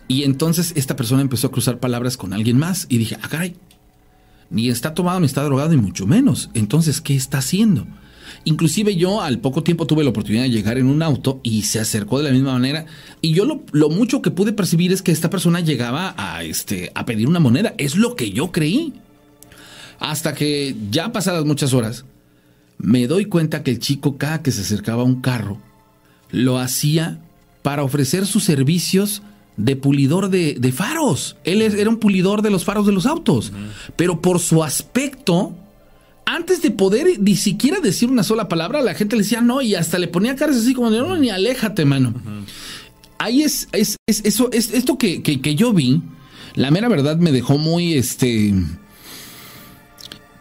[0.09, 3.45] Y entonces esta persona empezó a cruzar palabras con alguien más y dije, ah,
[4.49, 6.49] ni está tomado ni está drogado, ni mucho menos.
[6.55, 7.87] Entonces, ¿qué está haciendo?
[8.45, 11.81] Inclusive yo al poco tiempo tuve la oportunidad de llegar en un auto y se
[11.81, 12.87] acercó de la misma manera.
[13.21, 16.93] Y yo lo, lo, mucho que pude percibir es que esta persona llegaba a, este,
[16.95, 17.75] a pedir una moneda.
[17.77, 18.95] Es lo que yo creí.
[20.03, 22.05] Hasta que ya pasadas muchas horas,
[22.77, 25.59] me doy cuenta que el chico cada que se acercaba a un carro,
[26.33, 27.21] lo hacía
[27.63, 29.23] para ofrecer sus servicios
[29.57, 31.37] de pulidor de, faros.
[31.45, 33.53] Él era un pulidor de los faros de los autos.
[33.95, 35.55] Pero por su aspecto,
[36.27, 39.77] antes de poder ni siquiera decir una sola palabra, la gente le decía no y
[39.77, 42.13] hasta le ponía caras así como de no, ni aléjate, mano.
[43.19, 46.03] Ahí es, es, eso, es esto que, que, que, yo vi.
[46.57, 48.53] La mera verdad me dejó muy, este,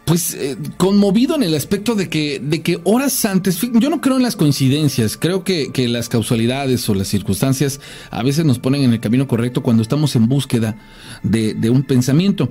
[0.04, 4.16] pues eh, conmovido en el aspecto de que, de que horas antes, yo no creo
[4.16, 7.80] en las coincidencias, creo que, las causalidades o las circunstancias
[8.10, 10.76] a veces nos ponen en el camino correcto cuando estamos en búsqueda
[11.22, 12.50] de, un pensamiento.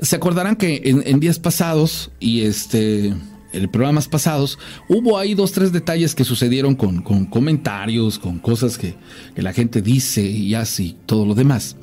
[0.00, 3.14] Se acordarán que en, días pasados y este
[3.52, 8.94] en programas pasados, hubo ahí dos, tres detalles que sucedieron con, comentarios, con cosas que,
[9.34, 11.76] que la gente dice y y todo lo demás.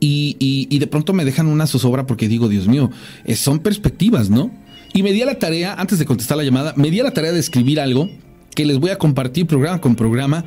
[0.00, 2.90] Y, de pronto me dejan una zozobra porque digo, Dios mío,
[3.26, 4.50] eh, son perspectivas, ¿no?
[4.94, 7.12] Y me di a la tarea, antes de contestar la llamada, me di a la
[7.12, 8.08] tarea de escribir algo
[8.54, 10.44] que les voy a compartir programa con programa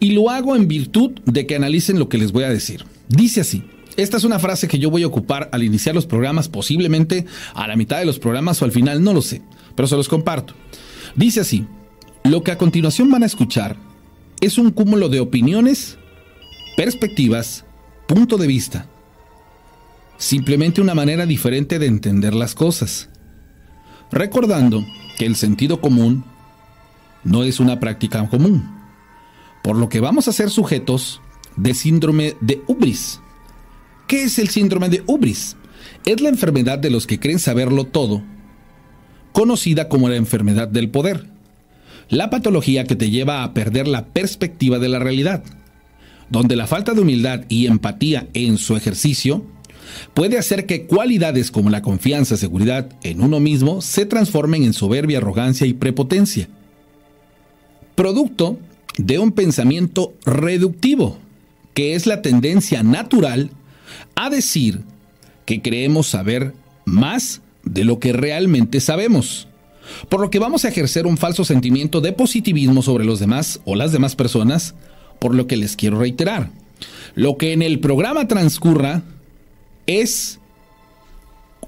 [0.00, 2.84] y lo hago en virtud de que analicen lo que les voy a decir.
[3.08, 3.64] Dice así.
[3.98, 7.68] Esta es una frase que yo voy a ocupar al iniciar los programas, posiblemente a
[7.68, 9.42] la mitad de los programas o al final, no lo sé,
[9.74, 10.54] pero se los comparto.
[11.14, 11.66] Dice así,
[12.24, 13.76] lo que a continuación van a escuchar
[14.40, 15.98] es un cúmulo de opiniones,
[16.74, 17.66] perspectivas
[18.06, 18.86] punto de vista,
[20.22, 23.08] simplemente una manera diferente de entender las cosas,
[24.12, 24.86] recordando
[25.18, 26.24] que el sentido común
[27.24, 28.70] no es una práctica común,
[29.64, 31.20] por lo que vamos a ser sujetos
[31.56, 33.18] de síndrome de Ubris.
[34.06, 35.56] ¿Qué es el síndrome de Ubris?
[36.06, 38.22] Es la enfermedad de los que creen saberlo todo,
[39.32, 41.26] conocida como la enfermedad del poder,
[42.08, 45.42] la patología que te lleva a perder la perspectiva de la realidad,
[46.30, 49.44] donde la falta de humildad y empatía en su ejercicio
[50.14, 55.18] puede hacer que cualidades como la confianza, seguridad en uno mismo se transformen en soberbia,
[55.18, 56.48] arrogancia y prepotencia.
[57.94, 58.58] Producto
[58.98, 61.18] de un pensamiento reductivo,
[61.74, 63.50] que es la tendencia natural
[64.14, 64.82] a decir
[65.44, 66.54] que creemos saber
[66.84, 69.48] más de lo que realmente sabemos.
[70.08, 73.74] Por lo que vamos a ejercer un falso sentimiento de positivismo sobre los demás o
[73.74, 74.74] las demás personas,
[75.18, 76.50] por lo que les quiero reiterar.
[77.14, 79.02] Lo que en el programa transcurra
[79.86, 80.40] es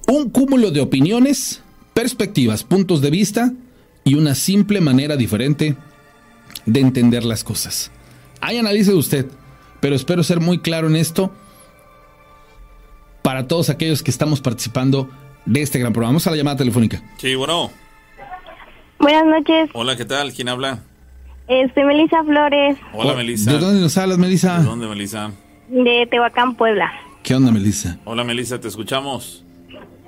[0.08, 1.62] un cúmulo de opiniones,
[1.94, 3.52] perspectivas, puntos de vista
[4.04, 5.76] y una simple manera diferente
[6.66, 7.90] de entender las cosas.
[8.40, 9.26] Ahí analice usted,
[9.80, 11.32] pero espero ser muy claro en esto
[13.22, 15.08] para todos aquellos que estamos participando
[15.46, 16.10] de este gran programa.
[16.10, 17.02] Vamos a la llamada telefónica.
[17.16, 17.70] Sí, bueno.
[18.98, 19.70] Buenas noches.
[19.72, 20.32] Hola, ¿qué tal?
[20.32, 20.80] ¿Quién habla?
[21.48, 22.76] Este, Melissa Flores.
[22.92, 23.52] Hola, Melissa.
[23.52, 24.58] ¿De dónde nos hablas, Melissa?
[24.58, 25.30] ¿De dónde, Melissa?
[25.68, 26.92] De Tehuacán, Puebla.
[27.24, 27.98] ¿Qué onda, Melissa?
[28.04, 29.44] Hola, Melissa, te escuchamos.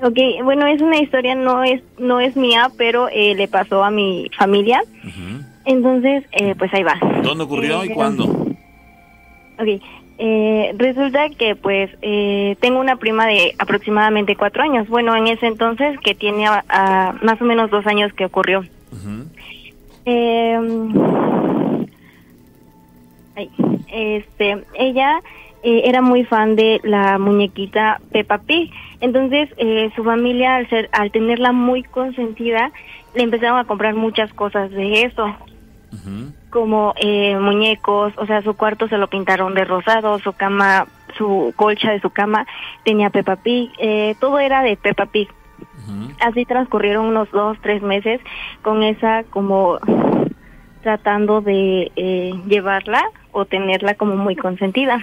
[0.03, 3.91] Ok, bueno, es una historia, no es no es mía, pero eh, le pasó a
[3.91, 4.83] mi familia.
[5.65, 6.97] Entonces, eh, pues ahí va.
[7.23, 8.25] ¿Dónde ocurrió y Eh, cuándo?
[9.59, 9.81] Ok,
[10.19, 14.87] eh, resulta que pues eh, tengo una prima de aproximadamente cuatro años.
[14.89, 18.63] Bueno, en ese entonces que tiene a- a más o menos dos años que ocurrió.
[20.05, 20.59] Eh,
[23.35, 23.51] ay,
[23.89, 25.21] este, ella
[25.67, 28.71] eh, era muy fan de la muñequita Peppa Pig.
[29.01, 32.71] Entonces, eh, su familia, al, ser, al tenerla muy consentida,
[33.15, 35.35] le empezaron a comprar muchas cosas de eso
[36.51, 40.87] como eh, muñecos, o sea, su cuarto se lo pintaron de rosado, su cama,
[41.19, 42.47] su colcha de su cama
[42.85, 45.29] tenía Peppa Pig, eh, todo era de Peppa Pig.
[46.21, 48.21] Así transcurrieron unos dos, tres meses
[48.63, 49.79] con esa como
[50.87, 55.03] tratando de eh, llevarla o tenerla como muy consentida.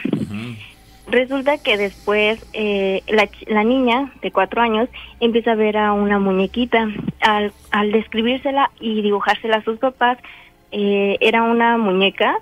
[1.10, 4.88] Resulta que después eh, la, la niña de cuatro años
[5.20, 6.88] empieza a ver a una muñequita.
[7.20, 10.18] Al, al describírsela y dibujársela a sus papás,
[10.72, 12.34] eh, era una muñeca,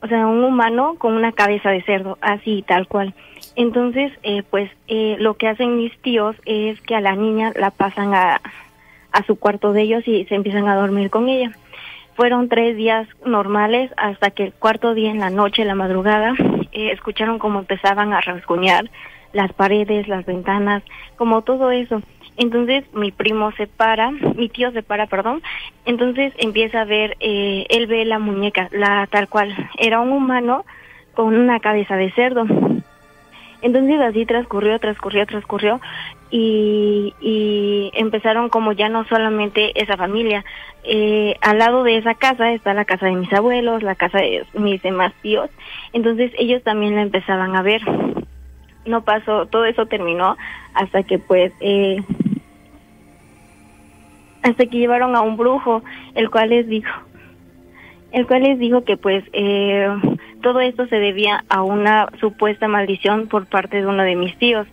[0.00, 3.12] o sea, un humano con una cabeza de cerdo, así tal cual.
[3.56, 7.72] Entonces, eh, pues eh, lo que hacen mis tíos es que a la niña la
[7.72, 8.40] pasan a,
[9.10, 11.50] a su cuarto de ellos y se empiezan a dormir con ella.
[12.16, 16.34] Fueron tres días normales hasta que el cuarto día en la noche, en la madrugada,
[16.72, 18.90] eh, escucharon cómo empezaban a rasguñar
[19.32, 20.82] las paredes, las ventanas,
[21.16, 22.00] como todo eso.
[22.36, 25.42] Entonces mi primo se para, mi tío se para, perdón,
[25.84, 30.64] entonces empieza a ver, eh, él ve la muñeca, la tal cual, era un humano
[31.14, 32.46] con una cabeza de cerdo.
[33.64, 35.80] Entonces así transcurrió, transcurrió, transcurrió
[36.30, 40.44] y, empezaron como ya no solamente esa familia.
[40.84, 44.44] Eh, al lado de esa casa está la casa de mis abuelos, la casa de
[44.52, 45.48] mis demás tíos.
[45.94, 47.80] Entonces ellos también la empezaban a ver.
[48.84, 50.36] No pasó, todo eso terminó
[50.74, 52.02] hasta que pues eh,
[54.42, 55.82] hasta que llevaron a un brujo,
[56.14, 56.92] el cual les dijo,
[58.12, 59.88] el cual les dijo que pues eh,
[60.44, 64.66] todo esto se debía a una supuesta maldición por parte de uno de mis tíos.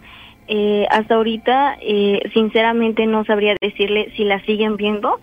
[0.49, 5.21] Eh, hasta ahorita, eh, sinceramente no sabría decirle si la siguen viendo,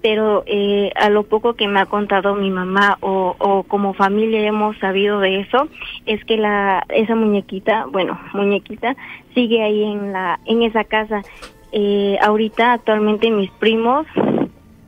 [0.00, 4.40] pero eh, a lo poco que me ha contado mi mamá o, o como familia
[4.40, 5.68] hemos sabido de eso,
[6.06, 8.96] es que la esa muñequita, bueno, muñequita,
[9.34, 11.20] sigue ahí en la en esa casa.
[11.70, 14.06] Eh, ahorita actualmente mis primos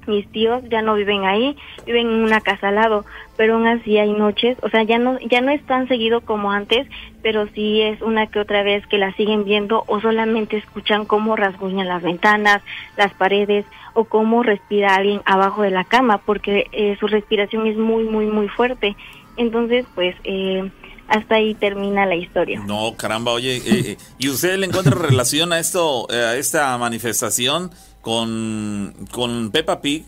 [0.08, 3.04] mis tíos ya no viven ahí, viven en una casa al lado,
[3.36, 6.52] pero aún así hay noches, o sea, ya no ya no es tan seguido como
[6.52, 6.86] antes,
[7.22, 11.36] pero sí es una que otra vez que la siguen viendo o solamente escuchan cómo
[11.36, 12.62] rasguñan las ventanas,
[12.96, 17.76] las paredes o cómo respira alguien abajo de la cama, porque eh, su respiración es
[17.76, 18.96] muy muy muy fuerte.
[19.36, 20.70] Entonces, pues eh,
[21.08, 22.60] hasta ahí termina la historia.
[22.66, 26.76] No, caramba, oye, eh, eh, ¿y usted le encuentra relación a esto, eh, a esta
[26.78, 27.70] manifestación
[28.04, 30.04] con, con Peppa Pig?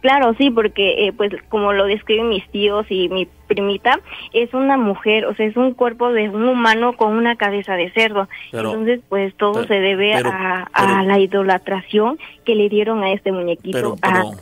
[0.00, 3.98] Claro, sí, porque eh, pues como lo describen mis tíos y mi primita
[4.32, 7.90] es una mujer, o sea, es un cuerpo de un humano con una cabeza de
[7.90, 8.28] cerdo.
[8.52, 13.96] Entonces, pues todo se debe a, la idolatración que le dieron a este muñequito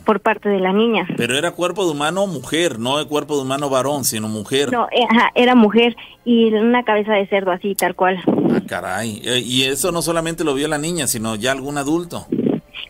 [0.05, 1.07] por parte de la niña.
[1.15, 4.71] Pero era cuerpo de humano mujer, no de cuerpo de humano varón, sino mujer.
[4.71, 5.95] No, eh, era mujer
[6.25, 8.19] y una cabeza de cerdo así, tal cual.
[8.51, 9.21] Ah, caray.
[9.23, 12.27] Eh, y eso no solamente lo vio la niña, sino ya algún adulto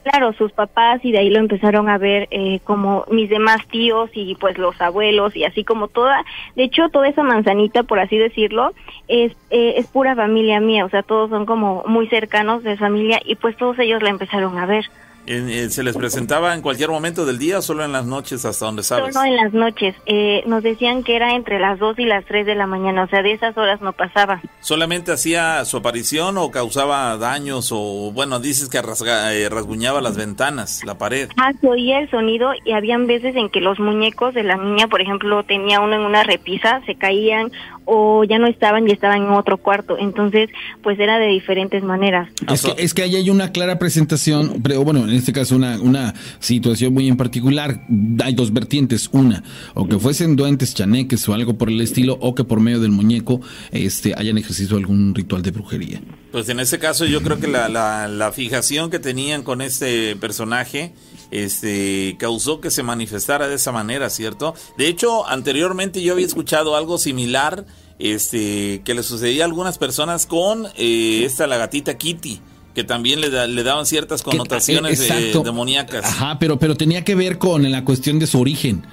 [0.03, 4.09] claro, sus papás y de ahí lo empezaron a ver eh, como mis demás tíos
[4.13, 6.23] y pues los abuelos y así como toda,
[6.55, 8.73] de hecho toda esa manzanita, por así decirlo,
[9.07, 13.19] es, eh, es pura familia mía, o sea, todos son como muy cercanos de familia
[13.25, 14.85] y pues todos ellos la empezaron a ver.
[15.28, 18.65] Eh, ¿Se les presentaba en cualquier momento del día o solo en las noches hasta
[18.65, 19.13] donde sabes?
[19.13, 19.93] Solo en las noches.
[20.05, 23.07] Eh, nos decían que era entre las 2 y las 3 de la mañana, o
[23.09, 24.41] sea, de esas horas no pasaba.
[24.61, 30.84] ¿Solamente hacía su aparición o causaba daños o, bueno, dices que eh, rasguñaba las ventanas,
[30.86, 31.30] la pared?
[31.36, 34.88] Ah, se oía el sonido y habían veces en que los muñecos de la niña,
[34.88, 37.51] por ejemplo, tenía uno en una repisa, se caían
[37.84, 39.97] o ya no estaban y estaban en otro cuarto.
[39.97, 40.49] Entonces,
[40.84, 42.30] pues era de diferentes maneras.
[42.51, 45.80] Es que, es que ahí hay una clara presentación, pero bueno, en este caso una,
[45.82, 47.86] una situación muy en particular.
[48.24, 49.09] Hay dos vertientes.
[49.11, 49.43] Una,
[49.74, 52.91] o que fuesen duendes, chaneques o algo por el estilo, o que por medio del
[52.91, 53.41] muñeco
[53.72, 56.01] este, hayan ejercido algún ritual de brujería.
[56.32, 60.15] Pues en ese caso yo creo que la, la, la fijación que tenían con este
[60.15, 60.93] personaje
[61.32, 64.53] este causó que se manifestara de esa manera, ¿cierto?
[64.78, 67.65] De hecho, anteriormente yo había escuchado algo similar,
[67.99, 72.39] este, que le sucedía a algunas personas con eh, esta la gatita Kitty
[72.78, 76.05] que también le, le daban ciertas connotaciones eh, demoníacas.
[76.05, 78.86] Ajá, pero, pero tenía que ver con la cuestión de su origen,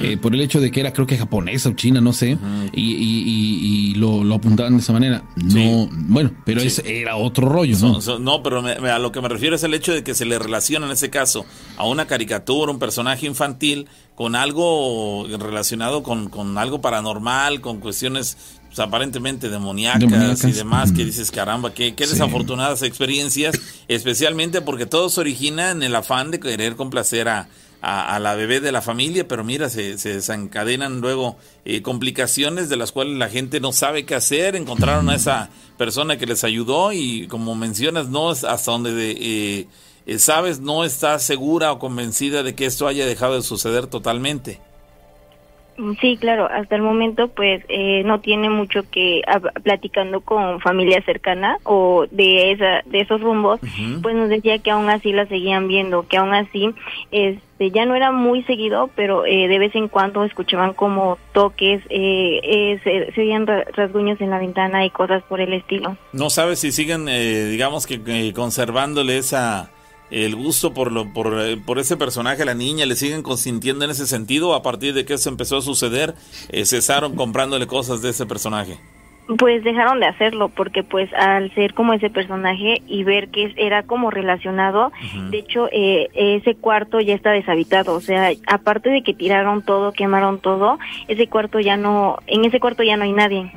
[0.00, 2.38] eh, por el hecho de que era creo que japonesa o china, no sé,
[2.72, 5.24] y, y, lo, lo, apuntaban de esa manera.
[5.34, 8.20] No, bueno, pero ese era otro rollo, ¿no?
[8.20, 10.86] no, pero a lo que me refiero es el hecho de que se le relaciona
[10.86, 11.44] en ese caso
[11.76, 18.36] a una caricatura, un personaje infantil, con algo relacionado con, con algo paranormal, con cuestiones
[18.72, 23.54] pues, aparentemente demoníacas, y demás, que dices, caramba, qué, qué desafortunadas experiencias,
[23.86, 27.48] especialmente porque todo se origina en el afán de querer complacer a,
[27.82, 32.76] a, la bebé de la familia, pero mira, se, se desencadenan luego eh, complicaciones de
[32.76, 36.94] las cuales la gente no sabe qué hacer, encontraron a esa persona que les ayudó
[36.94, 39.68] y como mencionas, no es hasta donde de, eh,
[40.06, 44.60] eh, sabes, no está segura o convencida de que esto haya dejado de suceder totalmente.
[46.00, 49.22] Sí, claro, hasta el momento pues eh, no tiene mucho que
[49.62, 53.60] platicando con familia cercana o de esa de esos rumbos,
[54.02, 56.74] pues nos decía que aún así la seguían viendo, que aún así
[57.10, 61.82] este ya no era muy seguido, pero eh, de vez en cuando escuchaban como toques,
[61.88, 65.96] eh, se, oían rasguños en la ventana y cosas por el estilo.
[66.12, 69.70] No sabes si siguen, digamos que conservándole esa
[70.12, 73.90] el gusto por, lo, por, eh, por ese personaje, la niña, le siguen consintiendo en
[73.90, 74.54] ese sentido.
[74.54, 76.14] A partir de que eso empezó a suceder,
[76.50, 78.78] eh, cesaron comprándole cosas de ese personaje.
[79.38, 83.84] Pues dejaron de hacerlo porque pues al ser como ese personaje y ver que era
[83.84, 84.90] como relacionado,
[85.30, 89.92] de hecho eh, ese cuarto ya está deshabitado, o sea, aparte de que tiraron todo,
[89.92, 93.52] quemaron todo, ese cuarto ya no, en ese cuarto ya no hay nadie.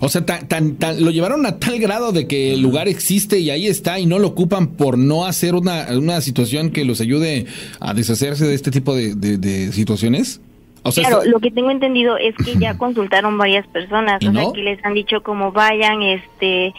[0.00, 3.50] O sea, tan, tan, lo llevaron a tal grado de que el lugar existe y
[3.50, 7.46] ahí está y no lo ocupan por no hacer una, una situación que los ayude
[7.80, 10.40] a deshacerse de este tipo de, de, situaciones.
[10.82, 14.52] O sea, claro, lo que tengo entendido es que ya consultaron varias personas, o sea,
[14.54, 16.72] que les han dicho como vayan, este,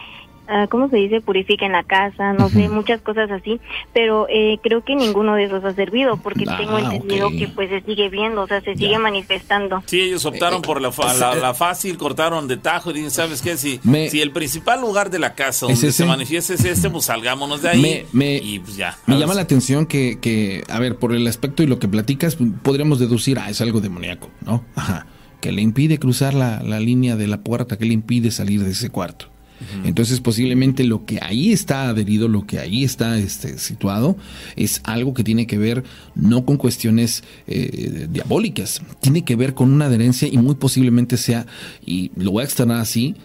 [0.53, 1.21] Ah, ¿cómo se dice?
[1.21, 3.61] Purifiquen la casa, no sé, muchas cosas así,
[3.93, 7.69] pero eh, creo que ninguno de esos ha servido porque ah, tengo entendido que pues
[7.69, 9.81] se sigue viendo, o sea, se sigue manifestando.
[9.85, 10.91] Sí, ellos optaron eh, por la,
[11.35, 13.55] la, fácil, cortaron de tajo y dicen, ¿sabes qué?
[13.55, 13.79] Si,
[14.09, 17.69] si el principal lugar de la casa donde se manifiesta es este, pues salgámonos de
[17.69, 18.97] ahí me, y pues ya.
[19.05, 22.37] Me llama la atención que, que, a ver, por el aspecto y lo que platicas,
[22.61, 24.65] podríamos deducir, ah, es algo demoníaco, ¿no?
[24.75, 25.05] Ajá.
[25.39, 28.71] Que le impide cruzar la, la línea de la puerta, que le impide salir de
[28.71, 29.31] ese cuarto.
[29.83, 34.17] Entonces posiblemente lo que ahí está adherido, lo que ahí está este, situado,
[34.55, 35.83] es algo que tiene que ver
[36.15, 41.45] no con cuestiones eh, diabólicas, tiene que ver con una adherencia y muy posiblemente sea,
[41.85, 43.15] y lo voy a externar así,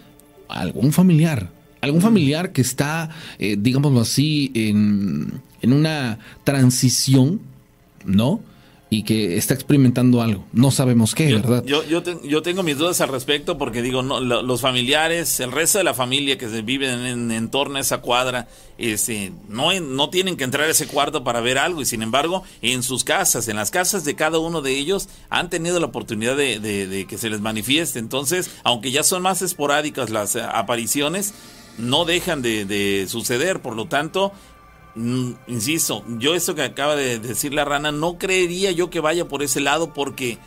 [0.49, 7.41] algún familiar, algún familiar que está, eh, digámoslo así, en, en una transición,
[8.05, 8.41] ¿no?
[8.89, 10.45] Y que está experimentando algo.
[10.53, 11.65] No sabemos qué, ¿verdad?
[11.65, 15.79] Yo, yo, yo, tengo mis dudas al respecto porque digo, no, los familiares, el resto
[15.79, 18.47] de la familia que se vive en, en, torno a esa cuadra,
[18.79, 22.45] este, no, no tienen que entrar a ese cuarto para ver algo y sin embargo
[22.63, 26.37] en sus casas, en las casas de cada uno de ellos, han tenido la oportunidad
[26.37, 27.99] de, de que se les manifieste.
[27.99, 31.35] Entonces, aunque ya son más esporádicas las apariciones,
[31.79, 34.33] no dejan de, de, suceder, por lo tanto,
[34.97, 39.43] insisto, yo eso que acaba de decir la rana, no creería yo que vaya por
[39.43, 40.39] ese lado porque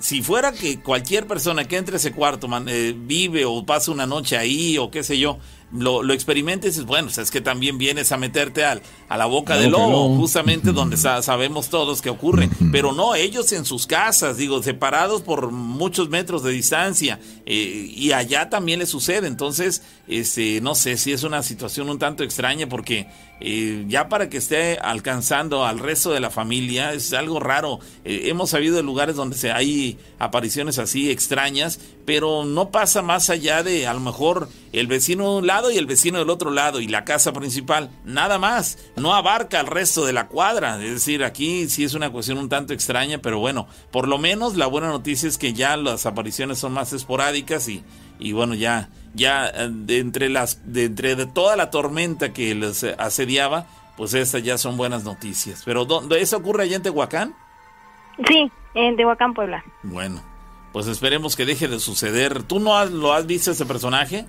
[0.00, 4.06] si fuera que cualquier persona que entre a ese cuarto eh, vive o pasa una
[4.06, 5.38] noche ahí o qué sé yo,
[5.72, 9.56] lo, lo experimentes, y bueno, es que también vienes a meterte al, a la boca
[9.56, 12.48] del lobo, justamente donde sabemos todos que ocurre.
[12.72, 18.12] Pero no, ellos en sus casas, digo, separados por muchos metros de distancia, eh, y
[18.12, 19.28] allá también le sucede.
[19.28, 23.06] Entonces, este, no sé si es una situación un tanto extraña porque
[23.40, 27.80] eh, ya para que esté alcanzando al resto de la familia es algo raro.
[28.04, 33.30] Eh, hemos sabido de lugares donde se hay apariciones así extrañas, pero no pasa más
[33.30, 36.50] allá de a lo mejor el vecino de un lado y el vecino del otro
[36.50, 37.90] lado y la casa principal.
[38.04, 38.78] Nada más.
[38.96, 40.82] No abarca al resto de la cuadra.
[40.82, 44.56] Es decir, aquí sí es una cuestión un tanto extraña, pero bueno, por lo menos
[44.56, 47.82] la buena noticia es que ya las apariciones son más esporádicas y,
[48.18, 52.54] y bueno, ya, ya eh, de entre las, de entre de toda la tormenta que
[52.54, 55.62] les asediaba, pues estas ya son buenas noticias.
[55.64, 57.34] Pero ¿dónde eso ocurre allá en Tehuacán?
[58.26, 59.64] Sí, en Tehuacán, Puebla.
[59.82, 60.22] Bueno,
[60.72, 62.42] pues esperemos que deje de suceder.
[62.42, 64.26] ¿Tú no lo has visto ese personaje?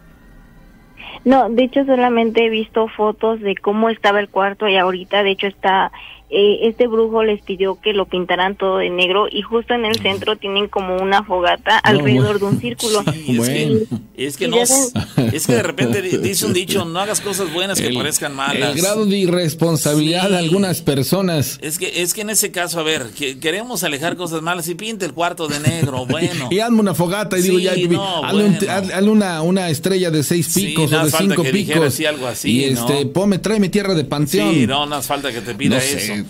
[1.24, 5.32] No, de hecho solamente he visto fotos de cómo estaba el cuarto y ahorita de
[5.32, 5.92] hecho está
[6.34, 9.98] eh, este brujo les pidió que lo pintaran todo de negro y justo en el
[9.98, 13.04] centro tienen como una fogata alrededor de un círculo.
[14.16, 17.92] es, que, no, es que de repente dice un dicho, no hagas cosas buenas que
[17.92, 18.72] parezcan malas.
[18.72, 21.60] El grado de irresponsabilidad de algunas personas.
[21.62, 24.76] Es que, es que en ese caso, a ver, que queremos alejar cosas malas y
[24.76, 26.48] pinte el cuarto de negro, bueno.
[26.50, 31.04] y hazme una fogata y digo, ya, hazle, una, una estrella de seis picos o
[31.04, 32.00] de cinco picos.
[32.08, 34.54] Algo así, y este, ponme, tráeme tierra de panteón.
[34.54, 36.21] Sí, no, no hace falta que te pida eso.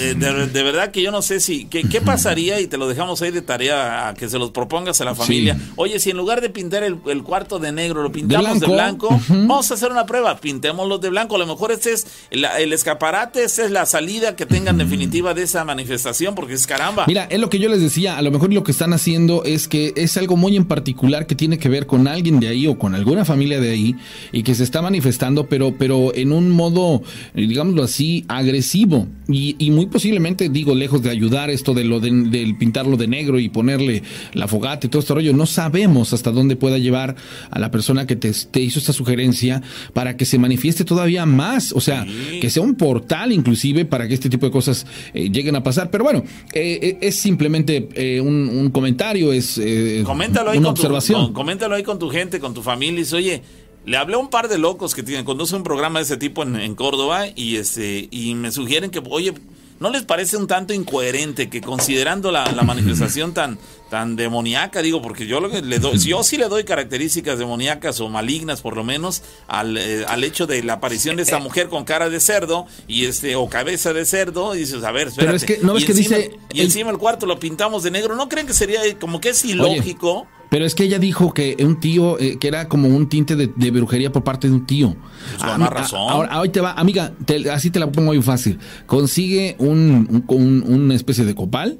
[0.00, 2.60] Eh, de, verdad que yo no sé si, ¿qué, qué pasaría?
[2.60, 5.58] Y te lo dejamos ahí de tarea a que se los propongas a la familia.
[5.76, 9.70] Oye, si en lugar de pintar el, cuarto de negro, lo pintamos de blanco, vamos
[9.70, 11.36] a hacer una prueba, pintémoslo de blanco.
[11.36, 15.42] A lo mejor este es el, escaparate, esta es la salida que tengan definitiva de
[15.42, 17.04] esa manifestación, porque es caramba.
[17.06, 19.68] Mira, es lo que yo les decía, a lo mejor lo que están haciendo es
[19.68, 22.78] que es algo muy en particular que tiene que ver con alguien de ahí o
[22.78, 23.96] con alguna familia de ahí
[24.32, 27.02] y que se está manifestando, pero, pero en un modo,
[27.34, 29.06] digámoslo así, agresivo.
[29.30, 33.38] Y, muy posiblemente, digo, lejos de ayudar esto de lo de, del pintarlo de negro
[33.38, 34.02] y ponerle
[34.32, 37.14] la fogata y todo este rollo, no sabemos hasta dónde pueda llevar
[37.50, 39.62] a la persona que te, hizo esta sugerencia
[39.92, 42.06] para que se manifieste todavía más, o sea,
[42.40, 45.90] que sea un portal inclusive para que este tipo de cosas eh, lleguen a pasar.
[45.90, 46.24] Pero bueno,
[46.54, 49.60] eh, eh, es simplemente un, comentario, es
[50.04, 51.34] coméntalo ahí una observación.
[51.34, 53.42] coméntalo ahí con tu gente, con tu familia y dice, oye,
[53.84, 56.42] le hablé a un par de locos que tienen, conduce un programa de ese tipo
[56.42, 59.34] en, Córdoba y este y me sugieren que, oye,
[59.80, 63.58] ¿no les parece un tanto incoherente que considerando la, manifestación tan,
[63.88, 68.00] tan demoníaca, digo, porque yo lo que le doy, yo sí le doy características demoníacas
[68.00, 71.68] o malignas por lo menos al, eh, al hecho de la aparición de esta mujer
[71.68, 75.26] con cara de cerdo y este o cabeza de cerdo y dices, a ver, espérate.
[75.26, 78.16] Pero es que, ¿no y que dice y encima el cuarto lo pintamos de negro,
[78.16, 80.26] ¿no creen que sería como que es ilógico?
[80.50, 83.70] Pero es que ella dijo que un tío, eh, que era como un tinte de,
[83.70, 84.96] brujería por parte de un tío.
[85.36, 86.10] Pues con más razón.
[86.10, 87.12] Ahora, hoy te va, amiga,
[87.52, 88.58] así te la pongo muy fácil.
[88.86, 91.78] Consigue un, una especie de copal,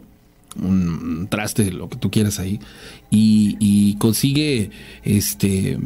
[0.62, 2.60] un traste, lo que tú quieras ahí,
[3.10, 4.70] y, consigue,
[5.04, 5.78] este,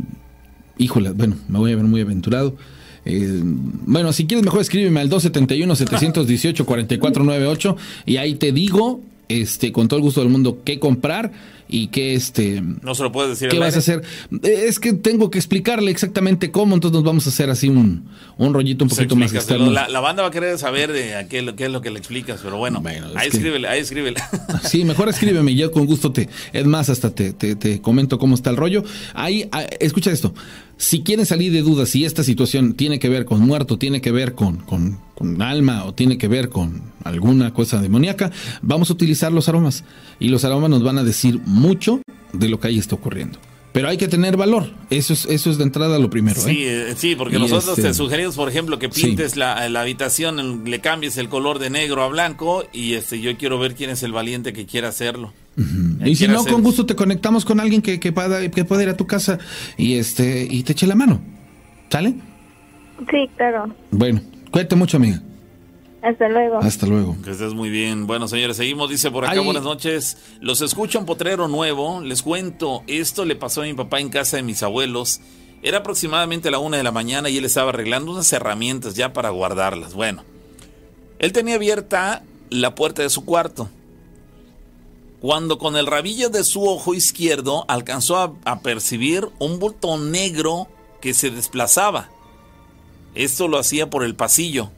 [0.79, 2.57] híjole, bueno, me voy a ver muy aventurado.
[3.05, 7.75] Eh, bueno, si quieres mejor escríbeme al 271-718-4498
[8.07, 9.01] y ahí te digo,
[9.41, 11.33] este, con todo el gusto del mundo, qué comprar
[11.69, 14.03] y qué este no se lo puedes decir qué vas a hacer.
[14.43, 18.53] Es que tengo que explicarle exactamente cómo entonces nos vamos a hacer así un, un
[18.53, 19.71] rollito un poquito más externo.
[19.71, 22.41] la, la, banda va a querer saber de qué, qué, es lo que le explicas
[22.43, 22.83] pero bueno,
[23.15, 24.21] ahí escríbele ahí escríbele.
[24.65, 28.35] Sí mejor escríbeme yo con gusto te es más hasta te, te, te comento cómo
[28.35, 28.85] está el rollo.
[29.15, 30.35] Ahí ah, escucha esto
[30.83, 34.11] si quieren salir de dudas si esta situación tiene que ver con muerto, tiene que
[34.11, 34.99] ver con, con,
[35.41, 39.85] alma o tiene que ver con alguna cosa demoníaca, vamos a utilizar los aromas.
[40.19, 42.03] Y los aromas nos van a decir mucho
[42.33, 43.39] de lo que ahí está ocurriendo.
[43.73, 44.71] Pero hay que tener valor.
[44.91, 46.41] Eso es, eso es de entrada lo primero.
[46.41, 46.91] Sí, ¿eh?
[46.91, 50.81] eh sí porque nosotros te este, sugerimos, por ejemplo, que pintes la, la, habitación, le
[50.81, 54.11] cambies el color de negro a blanco y este yo quiero ver quién es el
[54.11, 55.33] valiente que quiera hacerlo.
[55.57, 58.89] Y si no, con gusto te conectamos con alguien que, que, pueda, que pueda ir
[58.89, 59.39] a tu casa
[59.77, 61.21] y este y te eche la mano.
[61.91, 62.15] ¿Sale?
[63.11, 63.75] Sí, claro.
[63.91, 65.21] Bueno, cuídate mucho, amiga.
[66.03, 66.59] Hasta luego.
[66.59, 67.17] Hasta luego.
[67.23, 68.07] Que estés muy bien.
[68.07, 68.91] Bueno, señores, seguimos.
[68.91, 70.19] Dice por acá, buenas noches.
[70.41, 72.01] Los escucho en Potrero Nuevo.
[72.01, 75.21] Les cuento, esto le pasó a mi papá en casa de mis abuelos.
[75.63, 79.31] Era aproximadamente la una de la mañana y él estaba arreglando unas herramientas ya para
[79.31, 79.95] guardarlas.
[79.95, 80.25] Bueno,
[81.21, 83.71] él tenía abierta la puerta de su cuarto.
[85.23, 90.67] Cuando con el rabillo de su ojo izquierdo alcanzó a, percibir un bulto negro
[91.01, 92.11] que se desplazaba.
[93.15, 94.71] Esto lo hacía por el pasillo.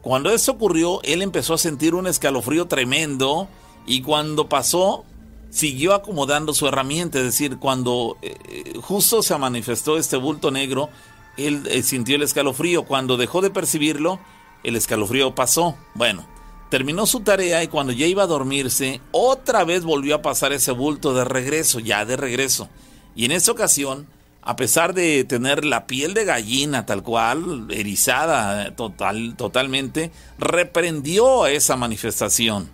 [0.00, 3.46] Cuando eso ocurrió, él empezó a sentir un escalofrío tremendo
[3.84, 5.04] y cuando pasó,
[5.50, 10.88] siguió acomodando su herramienta, es decir, cuando eh, justo se manifestó este bulto negro,
[11.36, 14.18] él eh, sintió el escalofrío, cuando dejó de percibirlo,
[14.64, 15.76] el escalofrío pasó.
[15.94, 16.24] Bueno,
[16.70, 20.72] terminó su tarea y cuando ya iba a dormirse, otra vez volvió a pasar ese
[20.72, 22.70] bulto de regreso, ya de regreso.
[23.14, 24.06] Y en esta ocasión,
[24.40, 31.50] a pesar de tener la piel de gallina tal cual, erizada total, totalmente, reprendió a
[31.50, 32.70] esa manifestación.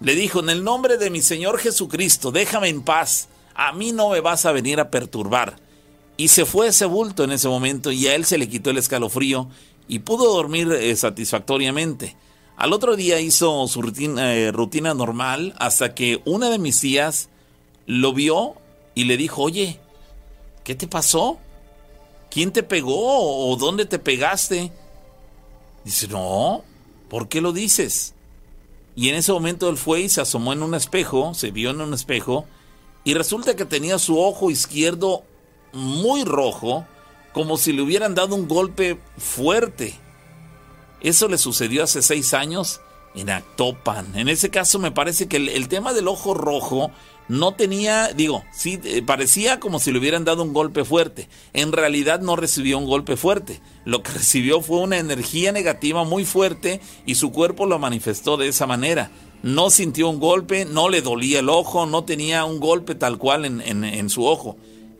[0.00, 4.10] Le dijo, en el nombre de mi Señor Jesucristo, déjame en paz, a mí no
[4.10, 5.56] me vas a venir a perturbar.
[6.16, 8.78] Y se fue ese bulto en ese momento y a él se le quitó el
[8.78, 9.48] escalofrío
[9.86, 12.16] y pudo dormir eh, satisfactoriamente.
[12.58, 17.28] Al otro día hizo su rutina, eh, rutina normal hasta que una de mis tías
[17.86, 18.54] lo vio
[18.96, 19.78] y le dijo, oye,
[20.64, 21.38] ¿qué te pasó?
[22.32, 24.72] ¿Quién te pegó o dónde te pegaste?
[25.84, 26.64] Dice, no,
[27.08, 28.14] ¿por qué lo dices?
[28.96, 31.80] Y en ese momento él fue y se asomó en un espejo, se vio en
[31.80, 32.44] un espejo,
[33.04, 35.22] y resulta que tenía su ojo izquierdo
[35.72, 36.84] muy rojo,
[37.32, 39.94] como si le hubieran dado un golpe fuerte.
[41.00, 42.80] Eso le sucedió hace seis años
[43.14, 44.16] en Actopan.
[44.16, 46.90] En ese caso me parece que el, tema del ojo rojo
[47.28, 51.28] no tenía, digo, sí, eh, parecía como si le hubieran dado un golpe fuerte.
[51.52, 53.60] En realidad no recibió un golpe fuerte.
[53.84, 58.48] Lo que recibió fue una energía negativa muy fuerte y su cuerpo lo manifestó de
[58.48, 59.10] esa manera.
[59.42, 63.44] No sintió un golpe, no le dolía el ojo, no tenía un golpe tal cual
[63.44, 64.56] en, en su ojo.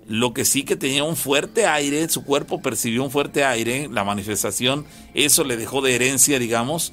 [0.08, 4.04] Lo que sí que tenía un fuerte aire, su cuerpo percibió un fuerte aire, la
[4.04, 6.92] manifestación, eso le dejó de herencia, digamos,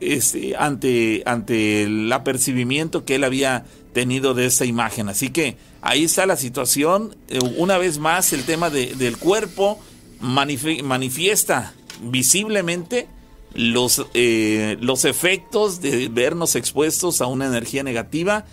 [0.00, 5.08] este, ante, ante el apercibimiento que él había tenido de esa imagen.
[5.08, 7.16] Así que ahí está la situación.
[7.28, 9.78] Eh, una vez más, el tema del cuerpo
[10.20, 13.06] manifiesta visiblemente
[13.54, 18.44] los, eh, los efectos de vernos expuestos a una energía negativa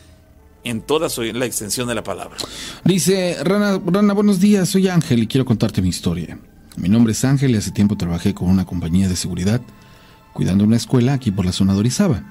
[0.63, 2.37] en toda la extensión de la palabra.
[2.83, 6.39] Dice, Rana, Rana, buenos días, soy Ángel y quiero contarte mi historia.
[6.75, 9.61] Mi nombre es Ángel y hace tiempo trabajé con una compañía de seguridad
[10.33, 12.23] cuidando una escuela aquí por la zona de Orizaba.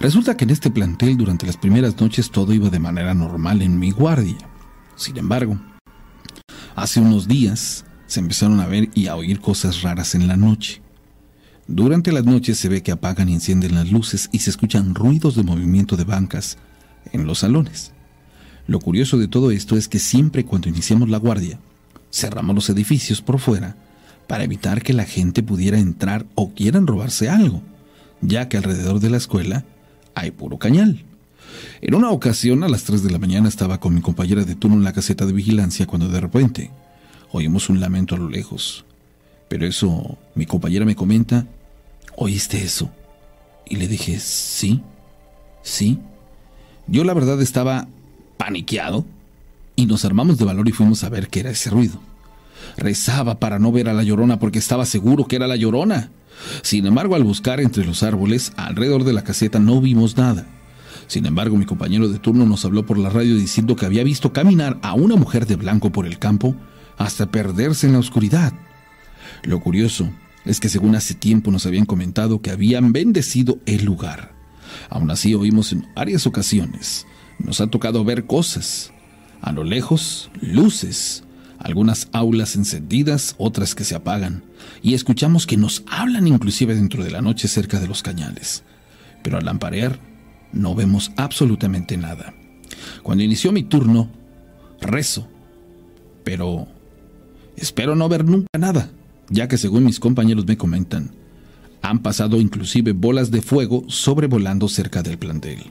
[0.00, 3.78] Resulta que en este plantel durante las primeras noches todo iba de manera normal en
[3.78, 4.38] mi guardia.
[4.96, 5.58] Sin embargo,
[6.74, 10.80] hace unos días se empezaron a ver y a oír cosas raras en la noche.
[11.66, 15.36] Durante las noches se ve que apagan y encienden las luces y se escuchan ruidos
[15.36, 16.56] de movimiento de bancas
[17.12, 17.92] en los salones.
[18.66, 21.58] Lo curioso de todo esto es que siempre cuando iniciamos la guardia,
[22.12, 23.76] cerramos los edificios por fuera
[24.26, 27.62] para evitar que la gente pudiera entrar o quieran robarse algo,
[28.20, 29.64] ya que alrededor de la escuela
[30.14, 31.04] hay puro cañal.
[31.80, 34.76] En una ocasión, a las 3 de la mañana, estaba con mi compañera de turno
[34.76, 36.70] en la caseta de vigilancia cuando de repente
[37.32, 38.84] oímos un lamento a lo lejos.
[39.48, 41.46] Pero eso, mi compañera me comenta,
[42.16, 42.90] ¿oíste eso?
[43.66, 44.82] Y le dije, sí,
[45.62, 45.98] sí.
[46.88, 47.86] Yo la verdad estaba
[48.38, 49.04] paniqueado
[49.76, 52.00] y nos armamos de valor y fuimos a ver qué era ese ruido.
[52.76, 56.10] Rezaba para no ver a la llorona porque estaba seguro que era la llorona.
[56.62, 60.46] Sin embargo, al buscar entre los árboles alrededor de la caseta no vimos nada.
[61.08, 64.32] Sin embargo, mi compañero de turno nos habló por la radio diciendo que había visto
[64.32, 66.54] caminar a una mujer de blanco por el campo
[66.96, 68.52] hasta perderse en la oscuridad.
[69.42, 70.10] Lo curioso
[70.44, 74.37] es que según hace tiempo nos habían comentado que habían bendecido el lugar.
[74.90, 77.06] Aún así oímos en varias ocasiones.
[77.38, 78.92] Nos ha tocado ver cosas.
[79.40, 81.24] A lo lejos, luces,
[81.58, 84.44] algunas aulas encendidas, otras que se apagan,
[84.82, 88.64] y escuchamos que nos hablan inclusive dentro de la noche cerca de los cañales.
[89.22, 90.00] Pero al lamparear
[90.52, 92.34] no vemos absolutamente nada.
[93.02, 94.10] Cuando inició mi turno,
[94.80, 95.28] rezo,
[96.24, 96.68] pero
[97.56, 98.90] espero no ver nunca nada,
[99.28, 101.10] ya que según mis compañeros me comentan,
[101.82, 105.64] han pasado inclusive bolas de fuego sobrevolando cerca del plantel.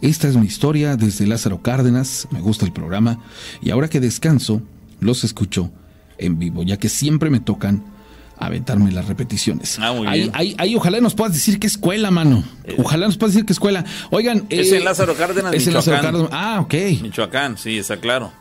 [0.00, 3.20] Esta es mi historia desde Lázaro Cárdenas, me gusta el programa,
[3.60, 4.62] y ahora que descanso,
[5.00, 5.70] los escucho
[6.18, 7.82] en vivo, ya que siempre me tocan
[8.38, 9.78] aventarme las repeticiones.
[9.78, 10.32] Ah, muy ahí, bien.
[10.34, 12.42] ahí, ahí ojalá nos puedas decir qué escuela, mano.
[12.78, 13.84] Ojalá nos puedas decir qué escuela.
[14.10, 16.28] Oigan, Es eh, en Lázaro Cárdenas, es en Lázaro Michoacán.
[16.28, 16.44] Cárdenas.
[16.56, 17.02] Ah, ok.
[17.02, 18.32] Michoacán, sí, está claro.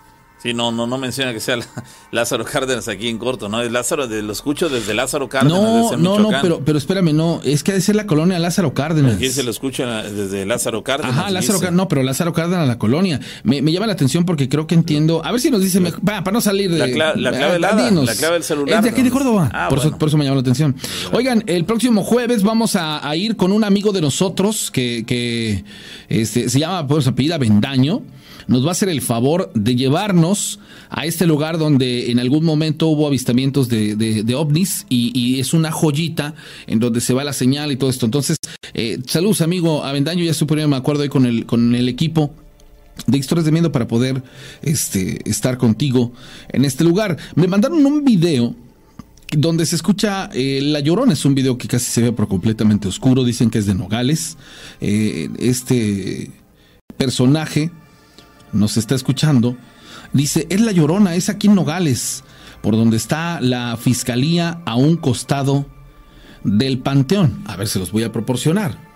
[0.42, 1.58] Sí, no, no, no menciona que sea
[2.12, 3.62] Lázaro Cárdenas aquí en corto, ¿no?
[3.62, 7.14] Es Lázaro, de, lo escucho desde Lázaro Cárdenas, No, desde no, no, pero, pero espérame,
[7.14, 9.16] no, es que ha de ser la colonia Lázaro Cárdenas.
[9.16, 11.12] Aquí se lo escucha desde Lázaro Cárdenas.
[11.18, 11.66] Ajá, Lázaro dice.
[11.66, 13.20] Cárdenas, no, pero Lázaro Cárdenas, la colonia.
[13.44, 15.22] Me, me llama la atención porque creo que entiendo.
[15.26, 16.78] A ver si nos dice, me- para, para no salir de.
[16.80, 19.10] La cla- la clave Ah, helada, la clave del celular, Es de aquí de.
[19.12, 19.50] Córdoba.
[19.54, 20.74] Ah, por, eso, por eso me llama la atención.
[21.12, 25.66] Oigan, el próximo jueves vamos a, a ir con un amigo de nosotros que, que
[26.08, 28.04] este, se llama, pues, apellida Bendaño.
[28.50, 30.60] Nos va a hacer el favor de llevarnos
[30.90, 35.72] a este lugar donde en algún momento hubo avistamientos de, de- ovnis y, es una
[35.72, 36.34] joyita
[36.66, 38.08] en donde se va la señal y todo esto.
[38.08, 38.38] Entonces,
[38.74, 42.34] eh, saludos amigo Avendaño, ya supongo, me acuerdo ahí con el, con el equipo
[43.06, 44.24] de historias de miedo para poder
[44.64, 46.12] este, estar contigo
[46.50, 47.18] en este lugar.
[47.36, 48.56] Me mandaron un video
[49.38, 52.88] donde se escucha eh, La Llorona, es un video que casi se ve por completamente
[52.88, 54.38] oscuro, dicen que es de Nogales.
[54.82, 56.32] Eh, este
[56.98, 57.70] personaje
[58.54, 59.58] nos está escuchando,
[60.14, 62.24] dice, es La Llorona, es aquí en Nogales,
[62.62, 65.66] por donde está la fiscalía a un costado
[66.44, 67.44] del panteón.
[67.46, 68.89] A ver, se los voy a proporcionar.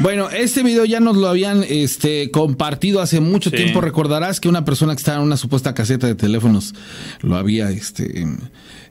[0.00, 3.82] Bueno, este video ya nos lo habían este, compartido hace mucho tiempo.
[3.82, 6.74] Recordarás que una persona que estaba en una supuesta caseta de teléfonos
[7.20, 8.26] lo había este,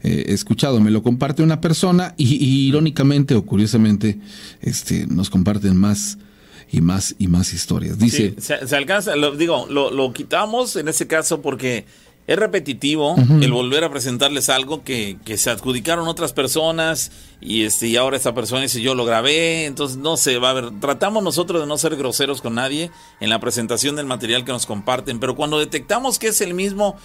[0.04, 0.80] eh, escuchado.
[0.80, 4.20] Me lo comparte una persona y, irónicamente o curiosamente
[4.62, 6.20] este, nos comparten más
[6.72, 7.98] y más y más historias.
[7.98, 11.86] Dice, se, alcanza, lo, digo, lo, lo quitamos en ese caso porque
[12.30, 17.12] es repetitivo el volver a presentarles algo que, que, se adjudicaron otras personas
[17.42, 20.54] y este y ahora esta persona dice yo lo grabé, entonces no sé, va a
[20.54, 24.52] ver, tratamos nosotros de no ser groseros con nadie en la presentación del material que
[24.52, 26.98] nos comparten, pero cuando detectamos que es el mismo,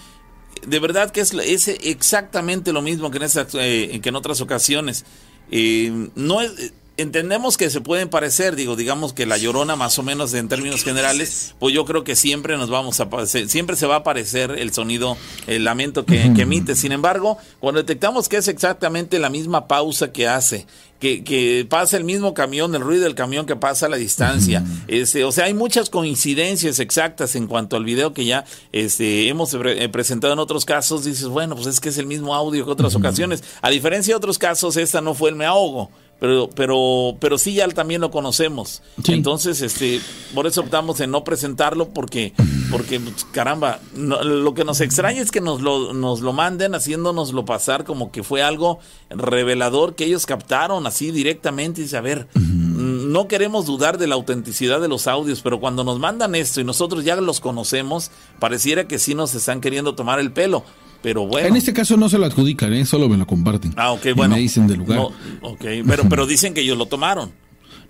[0.63, 3.23] de verdad que es, es exactamente lo mismo que en,
[3.55, 5.05] eh, que en otras ocasiones,
[5.49, 10.03] eh, no es entendemos que se pueden parecer, digo, digamos que la llorona más o
[10.03, 13.95] menos en términos generales, pues yo creo que siempre nos vamos a siempre se va
[13.95, 15.17] a aparecer el sonido,
[15.47, 16.75] el lamento que, emite.
[16.75, 20.67] Sin embargo, cuando detectamos que es exactamente la misma pausa que hace,
[20.99, 24.63] que, que pasa el mismo camión, el ruido del camión que pasa a la distancia,
[24.87, 29.53] este, o sea, hay muchas coincidencias exactas en cuanto al video que ya este, hemos
[29.53, 32.71] eh, presentado en otros casos, dices, bueno, pues es que es el mismo audio que
[32.71, 33.43] otras ocasiones.
[33.61, 37.55] A diferencia de otros casos, esta no fue el me ahogo pero pero pero sí
[37.55, 38.81] ya también lo conocemos.
[39.07, 39.99] Entonces este
[40.33, 42.33] por eso optamos en no presentarlo porque
[42.71, 47.45] porque pues, caramba lo que nos extraña es que nos lo nos lo manden haciéndonoslo
[47.45, 48.79] pasar como que fue algo
[49.09, 54.15] revelador que ellos captaron así directamente y dice a ver no queremos dudar de la
[54.15, 58.87] autenticidad de los audios pero cuando nos mandan esto y nosotros ya los conocemos pareciera
[58.87, 60.63] que sí nos están queriendo tomar el pelo
[61.05, 61.47] pero bueno.
[61.47, 62.83] En este caso no se lo adjudican, ¿eh?
[62.83, 63.71] solo me lo comparten.
[63.77, 64.33] Ah, ok, bueno.
[64.33, 65.01] me dicen del lugar.
[65.41, 67.31] ok, pero, pero dicen que ellos lo tomaron.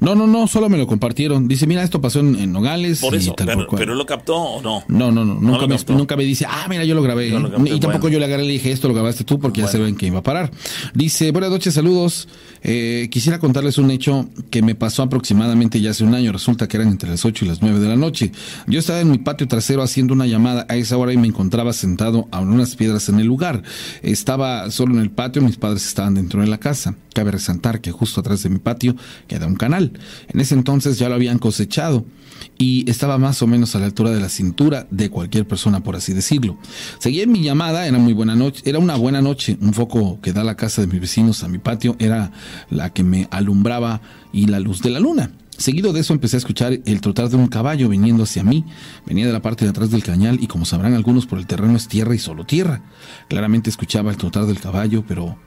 [0.05, 1.47] No, no, no, solo me lo compartieron.
[1.47, 3.01] Dice, mira, esto pasó en, Nogales.
[3.01, 4.83] Por eso, pero, pero, lo captó o no?
[4.87, 7.29] No, no, no, nunca, me, nunca me dice, ah, mira, yo lo grabé.
[7.65, 9.79] y tampoco yo le agarré y le dije, esto lo grabaste tú porque ya se
[9.79, 10.51] ven que iba a parar.
[10.93, 12.27] Dice, buenas noches, saludos.
[12.61, 16.31] Eh, quisiera contarles un hecho que me pasó aproximadamente ya hace un año.
[16.31, 18.31] Resulta que eran entre las 8 y las 9 de la noche.
[18.67, 21.73] Yo estaba en mi patio trasero haciendo una llamada a esa hora y me encontraba
[21.73, 23.63] sentado a unas piedras en el lugar.
[24.03, 26.95] Estaba solo en el patio, mis padres estaban dentro de la casa.
[27.13, 28.95] Cabe resaltar que justo atrás de mi patio
[29.27, 29.94] queda un canal.
[30.27, 32.05] En ese entonces ya lo habían cosechado
[32.57, 35.95] y estaba más o menos a la altura de la cintura de cualquier persona, por
[35.95, 36.57] así decirlo.
[36.99, 40.43] Seguí mi llamada, era muy buena noche, era una buena noche, un foco que da
[40.43, 42.31] la casa de mis vecinos a mi patio era
[42.69, 44.01] la que me alumbraba
[44.31, 45.31] y la luz de la luna.
[45.57, 48.65] Seguido de eso empecé a escuchar el trotar de un caballo viniendo hacia mí.
[49.05, 51.77] Venía de la parte de atrás del cañal y como sabrán algunos por el terreno
[51.77, 52.81] es tierra y solo tierra.
[53.29, 55.37] Claramente escuchaba el trotar del caballo, pero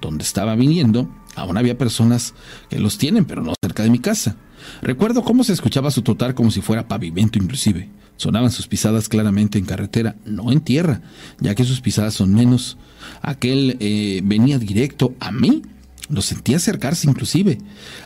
[0.00, 2.34] donde estaba viniendo aún había personas
[2.68, 4.36] que los tienen, pero no cerca de mi casa.
[4.82, 7.88] Recuerdo cómo se escuchaba su trotar como si fuera pavimento inclusive.
[8.16, 11.02] Sonaban sus pisadas claramente en carretera, no en tierra,
[11.38, 12.78] ya que sus pisadas son menos.
[13.20, 15.62] Aquel eh, venía directo a mí.
[16.08, 17.58] Lo sentía acercarse inclusive.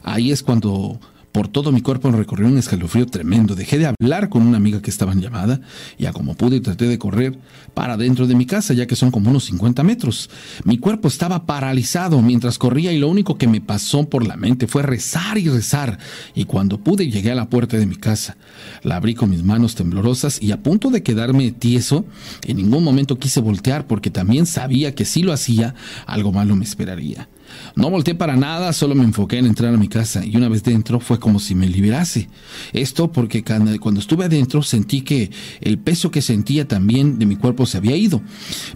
[0.02, 0.98] Ahí es cuando
[1.32, 3.54] por todo mi cuerpo recorrió un escalofrío tremendo.
[3.54, 5.60] Dejé de hablar con una amiga que estaba en llamada,
[5.98, 7.38] y a como pude traté de correr
[7.74, 10.30] para dentro de mi casa, ya que son como unos 50 metros.
[10.64, 14.66] Mi cuerpo estaba paralizado mientras corría y lo único que me pasó por la mente
[14.66, 15.98] fue rezar y rezar.
[16.34, 18.36] Y cuando pude llegué a la puerta de mi casa.
[18.82, 22.04] La abrí con mis manos temblorosas y a punto de quedarme tieso,
[22.44, 25.74] en ningún momento quise voltear porque también sabía que si lo hacía,
[26.06, 27.28] algo malo me esperaría.
[27.76, 30.62] No volteé para nada, solo me enfoqué en entrar a mi casa y una vez
[30.62, 32.28] dentro fue como si me liberase.
[32.72, 37.66] Esto porque cuando estuve adentro sentí que el peso que sentía también de mi cuerpo
[37.66, 38.22] se había ido.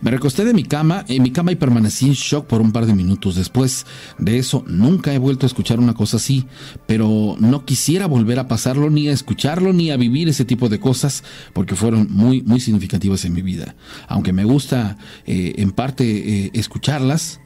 [0.01, 2.87] Me recosté de mi cama, en mi cama y permanecí en shock por un par
[2.87, 3.35] de minutos.
[3.35, 3.87] Después
[4.19, 6.47] de eso nunca he vuelto a escuchar una cosa así,
[6.87, 10.81] pero no quisiera volver a pasarlo ni a escucharlo ni a vivir ese tipo de
[10.81, 13.75] cosas porque fueron muy muy significativas en mi vida.
[14.09, 14.97] Aunque me gusta
[15.27, 17.41] eh, en parte eh, escucharlas,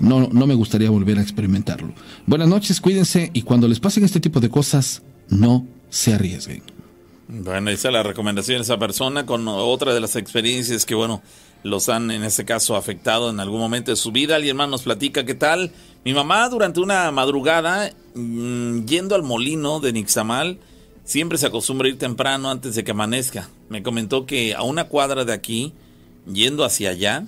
[0.00, 1.92] no, no me gustaría volver a experimentarlo.
[2.26, 6.62] Buenas noches, cuídense y cuando les pasen este tipo de cosas, no se arriesguen.
[7.28, 11.22] Bueno, esa es la recomendación de esa persona con otra de las experiencias que, bueno,
[11.62, 14.36] los han en este caso afectado en algún momento de su vida.
[14.36, 15.70] Alguien más nos platica qué tal.
[16.04, 20.58] Mi mamá durante una madrugada mm, yendo al molino de Nixamal
[21.04, 23.48] siempre se acostumbra ir temprano antes de que amanezca.
[23.68, 25.72] Me comentó que a una cuadra de aquí,
[26.32, 27.26] yendo hacia allá,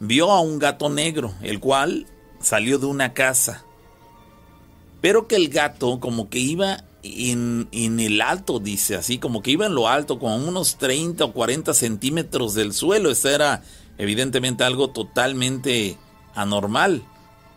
[0.00, 2.06] vio a un gato negro, el cual
[2.40, 3.64] salió de una casa.
[5.00, 9.52] Pero que el gato como que iba en, en, el alto, dice así, como que
[9.52, 13.10] iba en lo alto, como unos 30 o 40 centímetros del suelo.
[13.10, 13.62] Esto era
[13.98, 15.96] evidentemente algo totalmente
[16.34, 17.02] anormal,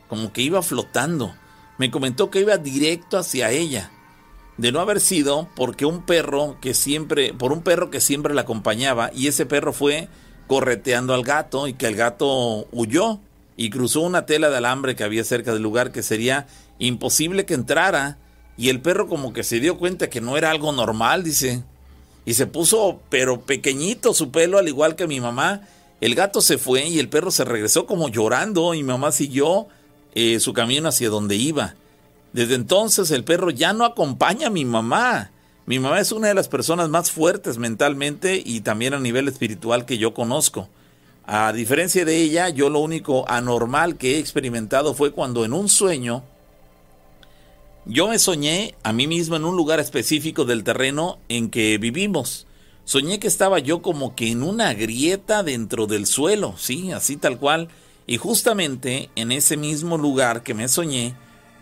[0.07, 1.33] como que iba flotando.
[1.77, 3.91] Me comentó que iba directo hacia ella.
[4.57, 8.41] De no haber sido porque un perro que siempre, por un perro que siempre la
[8.41, 10.09] acompañaba, y ese perro fue
[10.47, 13.19] correteando al gato y que el gato huyó
[13.55, 16.47] y cruzó una tela de alambre que había cerca del lugar que sería
[16.79, 18.17] imposible que entrara
[18.57, 21.63] y el perro como que se dio cuenta que no era algo normal, dice.
[22.25, 25.61] Y se puso, pero pequeñito su pelo, al igual que mi mamá.
[26.01, 29.67] El gato se fue y el perro se regresó como llorando y mi mamá siguió
[30.13, 31.75] eh, su camino hacia donde iba.
[32.33, 35.31] Desde entonces el perro ya no acompaña a mi mamá.
[35.65, 39.85] Mi mamá es una de las personas más fuertes mentalmente y también a nivel espiritual
[39.85, 40.67] que yo conozco.
[41.25, 45.69] A diferencia de ella, yo lo único anormal que he experimentado fue cuando en un
[45.69, 46.23] sueño
[47.85, 52.47] yo me soñé a mí mismo en un lugar específico del terreno en que vivimos.
[52.85, 57.39] Soñé que estaba yo como que en una grieta dentro del suelo, sí, así tal
[57.39, 57.67] cual.
[58.07, 61.15] Y justamente en ese mismo lugar que me soñé,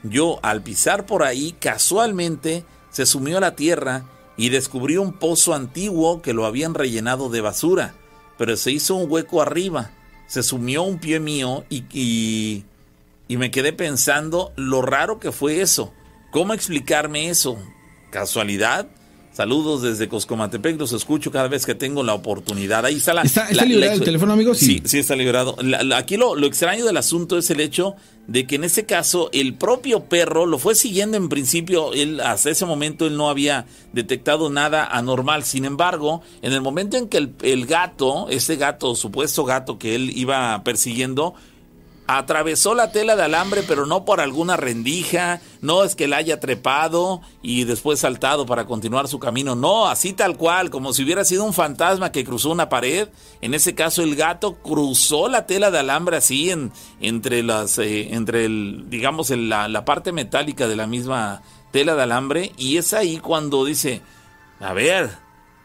[0.03, 4.05] yo al pisar por ahí casualmente se sumió a la tierra
[4.37, 7.95] y descubrí un pozo antiguo que lo habían rellenado de basura,
[8.37, 9.91] pero se hizo un hueco arriba,
[10.27, 12.65] se sumió un pie mío y, y,
[13.27, 15.93] y me quedé pensando lo raro que fue eso.
[16.31, 17.57] ¿Cómo explicarme eso?
[18.09, 18.87] ¿Casualidad?
[19.33, 22.85] Saludos desde Coscomatepec, los escucho cada vez que tengo la oportunidad.
[22.85, 23.21] Ahí está la.
[23.21, 24.53] ¿Está, liberado el teléfono, amigo?
[24.53, 25.55] Sí, sí, está liberado.
[25.95, 27.95] aquí lo, lo, extraño del asunto es el hecho
[28.27, 31.93] de que en ese caso el propio perro lo fue siguiendo en principio.
[31.93, 35.45] Él, hasta ese momento, él no había detectado nada anormal.
[35.45, 39.95] Sin embargo, en el momento en que el, el gato, ese gato, supuesto gato que
[39.95, 41.35] él iba persiguiendo,
[42.17, 46.39] atravesó la tela de alambre, pero no por alguna rendija, no es que la haya
[46.39, 51.23] trepado y después saltado para continuar su camino, no, así tal cual, como si hubiera
[51.25, 53.09] sido un fantasma que cruzó una pared.
[53.41, 58.13] En ese caso, el gato cruzó la tela de alambre así en, entre las, eh,
[58.13, 62.93] entre el, digamos, la, la parte metálica de la misma tela de alambre, y es
[62.93, 64.01] ahí cuando dice,
[64.59, 65.11] a ver,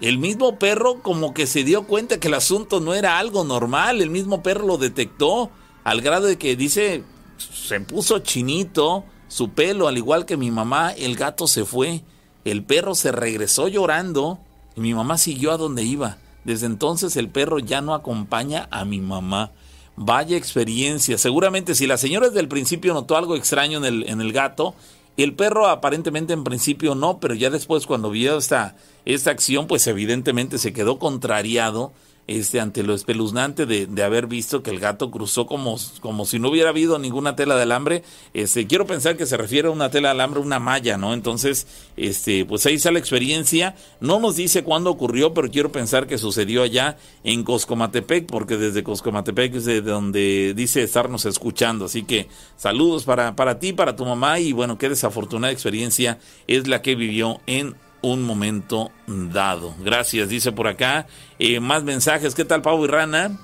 [0.01, 4.01] el mismo perro como que se dio cuenta que el asunto no era algo normal,
[4.01, 5.51] el mismo perro lo detectó
[5.86, 7.04] al grado de que dice,
[7.38, 12.02] se puso chinito su pelo, al igual que mi mamá, el gato se fue,
[12.44, 14.40] el perro se regresó llorando
[14.74, 16.18] y mi mamá siguió a donde iba.
[16.42, 19.52] Desde entonces el perro ya no acompaña a mi mamá.
[19.94, 21.18] Vaya experiencia.
[21.18, 24.74] Seguramente si la señora desde el principio notó algo extraño en el, en el gato,
[25.16, 29.86] el perro aparentemente en principio no, pero ya después cuando vio esta, esta acción, pues
[29.86, 31.92] evidentemente se quedó contrariado
[32.27, 36.51] este, ante lo espeluznante de, haber visto que el gato cruzó como, como si no
[36.51, 38.03] hubiera habido ninguna tela de alambre.
[38.35, 41.15] Este, quiero pensar que se refiere a una tela de alambre, una malla, ¿no?
[41.15, 41.66] Entonces,
[41.97, 43.74] este, pues ahí está la experiencia.
[44.01, 48.82] No nos dice cuándo ocurrió, pero quiero pensar que sucedió allá en Coscomatepec, porque desde
[48.82, 51.86] Coscomatepec es de donde dice estarnos escuchando.
[51.86, 56.66] Así que saludos para, para ti, para tu mamá, y bueno, qué desafortunada experiencia es
[56.66, 59.74] la que vivió en un momento dado.
[59.81, 61.06] Gracias, dice por acá.
[61.39, 62.35] Eh, más mensajes.
[62.35, 63.39] ¿Qué tal, Pau y Rana?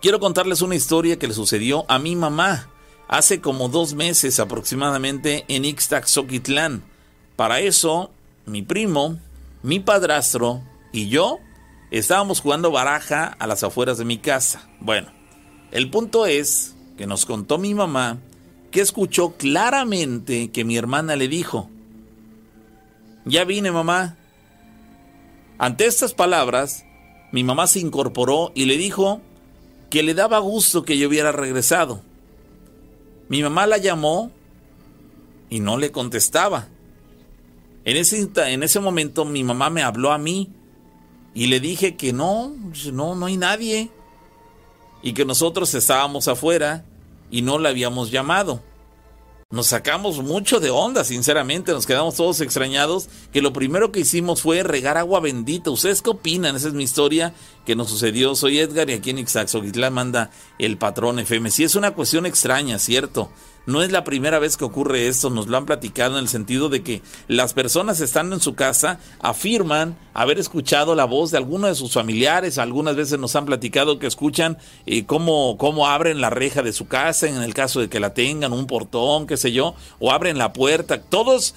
[0.00, 2.68] Quiero contarles una historia que le sucedió a mi mamá
[3.08, 6.84] hace como dos meses aproximadamente en Ixtaxoquitlán.
[7.36, 8.10] Para eso,
[8.46, 9.18] mi primo,
[9.62, 10.62] mi padrastro
[10.92, 11.38] y yo
[11.90, 14.68] estábamos jugando baraja a las afueras de mi casa.
[14.80, 15.10] Bueno,
[15.70, 18.18] el punto es que nos contó mi mamá
[18.70, 21.70] que escuchó claramente que mi hermana le dijo,
[23.28, 24.16] ya vine, mamá.
[25.58, 26.84] Ante estas palabras,
[27.32, 29.20] mi mamá se incorporó y le dijo
[29.90, 32.02] que le daba gusto que yo hubiera regresado.
[33.28, 34.30] Mi mamá la llamó
[35.50, 36.68] y no le contestaba.
[37.84, 40.50] En ese, en ese momento mi mamá me habló a mí
[41.34, 42.54] y le dije que no,
[42.92, 43.90] no, no hay nadie.
[45.02, 46.84] Y que nosotros estábamos afuera
[47.30, 48.62] y no la habíamos llamado
[49.50, 54.42] nos sacamos mucho de onda, sinceramente, nos quedamos todos extrañados, que lo primero que hicimos
[54.42, 55.70] fue regar agua bendita.
[55.70, 56.54] ¿Ustedes qué opinan?
[56.54, 57.32] Esa es mi historia
[57.64, 58.34] que nos sucedió.
[58.34, 61.50] Soy Edgar y aquí en Ixaxoquitlán manda el patrón FM.
[61.50, 63.30] Sí, es una cuestión extraña, ¿cierto?
[63.68, 66.70] No es la primera vez que ocurre esto, nos lo han platicado en el sentido
[66.70, 71.66] de que las personas estando en su casa afirman haber escuchado la voz de alguno
[71.66, 76.30] de sus familiares, algunas veces nos han platicado que escuchan eh, cómo, cómo abren la
[76.30, 79.52] reja de su casa, en el caso de que la tengan, un portón, qué sé
[79.52, 81.54] yo, o abren la puerta, todos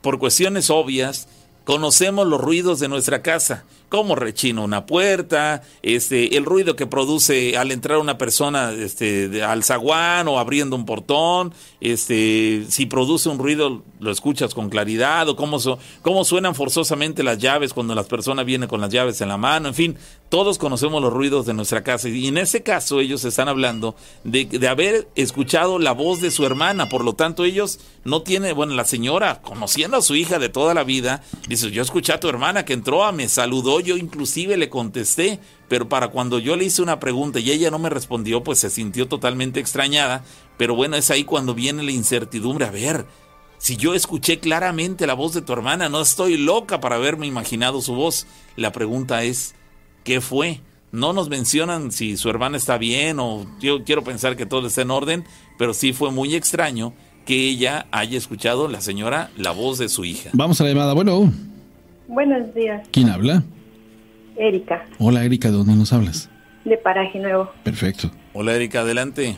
[0.00, 1.28] por cuestiones obvias
[1.64, 7.58] conocemos los ruidos de nuestra casa, como rechina una puerta, este, el ruido que produce
[7.58, 13.38] al entrar una persona este, al zaguán o abriendo un portón, este, si produce un
[13.38, 15.58] ruido lo escuchas con claridad, o cómo,
[16.00, 19.68] cómo suenan forzosamente las llaves cuando las personas vienen con las llaves en la mano,
[19.68, 19.98] en fin,
[20.30, 23.94] todos conocemos los ruidos de nuestra casa y en ese caso ellos están hablando
[24.24, 28.56] de, de haber escuchado la voz de su hermana, por lo tanto ellos no tienen,
[28.56, 32.20] bueno, la señora, conociendo a su hija de toda la vida, dice, yo escuché a
[32.20, 35.38] tu hermana que entró, a me saludó, yo inclusive le contesté,
[35.68, 38.70] pero para cuando yo le hice una pregunta y ella no me respondió, pues se
[38.70, 40.24] sintió totalmente extrañada,
[40.56, 43.06] pero bueno, es ahí cuando viene la incertidumbre, a ver,
[43.62, 47.80] si yo escuché claramente la voz de tu hermana, no estoy loca para haberme imaginado
[47.80, 48.26] su voz.
[48.56, 49.54] La pregunta es,
[50.02, 50.60] ¿qué fue?
[50.90, 54.82] No nos mencionan si su hermana está bien o yo quiero pensar que todo está
[54.82, 55.24] en orden,
[55.58, 56.92] pero sí fue muy extraño
[57.24, 60.30] que ella haya escuchado, la señora, la voz de su hija.
[60.32, 60.92] Vamos a la llamada.
[60.94, 61.32] Bueno.
[62.08, 62.86] Buenos días.
[62.90, 63.44] ¿Quién habla?
[64.42, 64.84] Erika.
[64.98, 66.28] Hola Erika, ¿de dónde nos hablas?
[66.64, 67.50] De Paraje Nuevo.
[67.62, 68.10] Perfecto.
[68.32, 69.36] Hola Erika, adelante.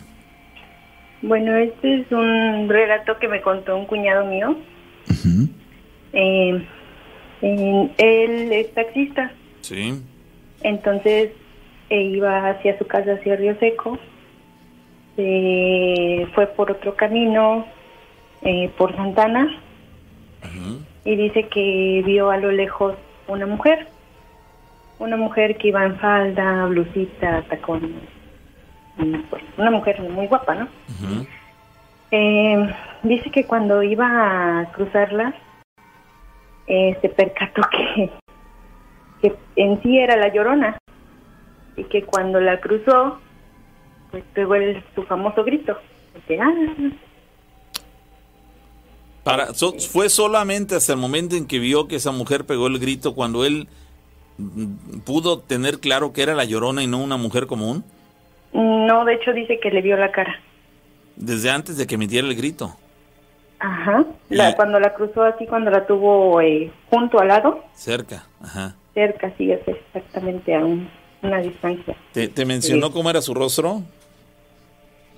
[1.21, 4.57] Bueno, este es un relato que me contó un cuñado mío.
[6.15, 6.67] eh,
[7.43, 9.31] él es taxista.
[9.61, 10.01] Sí.
[10.63, 11.31] Entonces
[11.91, 13.99] eh, iba hacia su casa, hacia Río Seco.
[15.19, 17.67] Eh, fue por otro camino,
[18.43, 19.61] eh, por Santana.
[21.05, 22.95] Y dice que vio a lo lejos
[23.29, 23.89] una mujer.
[24.99, 28.01] Una mujer que iba en falda, blusita, tacón.
[29.29, 30.69] Pues, una mujer muy guapa, ¿no?
[33.03, 35.35] dice que cuando iba a cruzarla,
[36.67, 38.11] se percató que
[39.25, 40.77] que en sí era la llorona
[41.77, 43.19] y que cuando la cruzó
[44.11, 45.79] pues pegó el, su famoso grito
[46.41, 46.53] ah".
[49.23, 53.15] Para, fue solamente hasta el momento en que vio que esa mujer pegó el grito
[53.15, 53.69] cuando él
[55.05, 57.85] pudo tener claro que era la llorona y no una mujer común.
[58.53, 60.41] No, de hecho dice que le vio la cara.
[61.17, 62.77] Desde antes de que emitiera el grito.
[63.59, 64.05] Ajá.
[64.57, 67.65] cuando la cruzó así, cuando la tuvo eh, junto al lado.
[67.75, 71.97] Cerca, ajá cerca, sí, es exactamente a una distancia.
[72.13, 73.83] ¿Te, mencionó cómo era su rostro?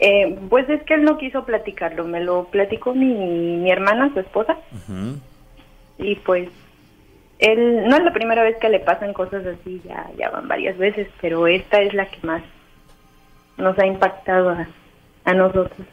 [0.01, 4.21] Eh, pues es que él no quiso platicarlo, me lo platicó mi, mi hermana, su
[4.21, 4.57] esposa.
[5.99, 6.49] Y pues
[7.39, 10.79] él, no es la primera vez que le pasan cosas así, ya, ya van varias
[10.79, 12.43] veces, pero esta es la que más
[13.57, 14.69] nos ha impactado a,
[15.25, 15.87] a nosotros.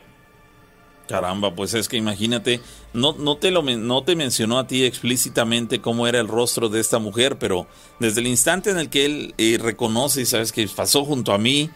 [1.07, 2.61] Caramba, pues es que imagínate,
[2.93, 6.79] no, no, te lo, no te mencionó a ti explícitamente cómo era el rostro de
[6.79, 7.67] esta mujer, pero
[7.99, 11.37] desde el instante en el que él eh, reconoce y sabes que pasó junto a
[11.37, 11.69] mí,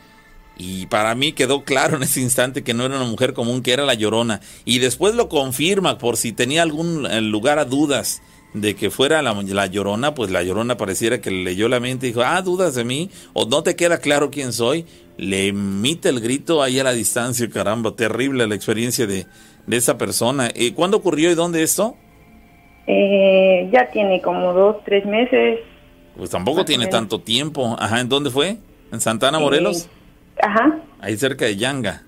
[0.58, 3.74] y para mí quedó claro en ese instante que no era una mujer común, que
[3.74, 8.22] era la llorona, y después lo confirma por si tenía algún eh, lugar a dudas
[8.54, 12.08] de que fuera la, la, llorona, pues la llorona pareciera que le leyó la mente
[12.08, 14.86] y dijo, ah, dudas de mí, o no te queda claro quién soy,
[15.18, 19.26] le emite el grito ahí a la distancia, caramba, terrible la experiencia de,
[19.66, 20.50] de esa persona.
[20.56, 21.96] ¿Y ¿Cuándo ocurrió y dónde esto?
[22.88, 25.60] Eh, ya tiene como dos, tres meses.
[26.16, 27.76] Pues tampoco tiene tanto tiempo.
[27.78, 28.58] Ajá, ¿en dónde fue?
[28.92, 29.90] ¿En Santana, Morelos?
[30.42, 30.80] ajá.
[31.00, 32.04] Ahí cerca de Yanga.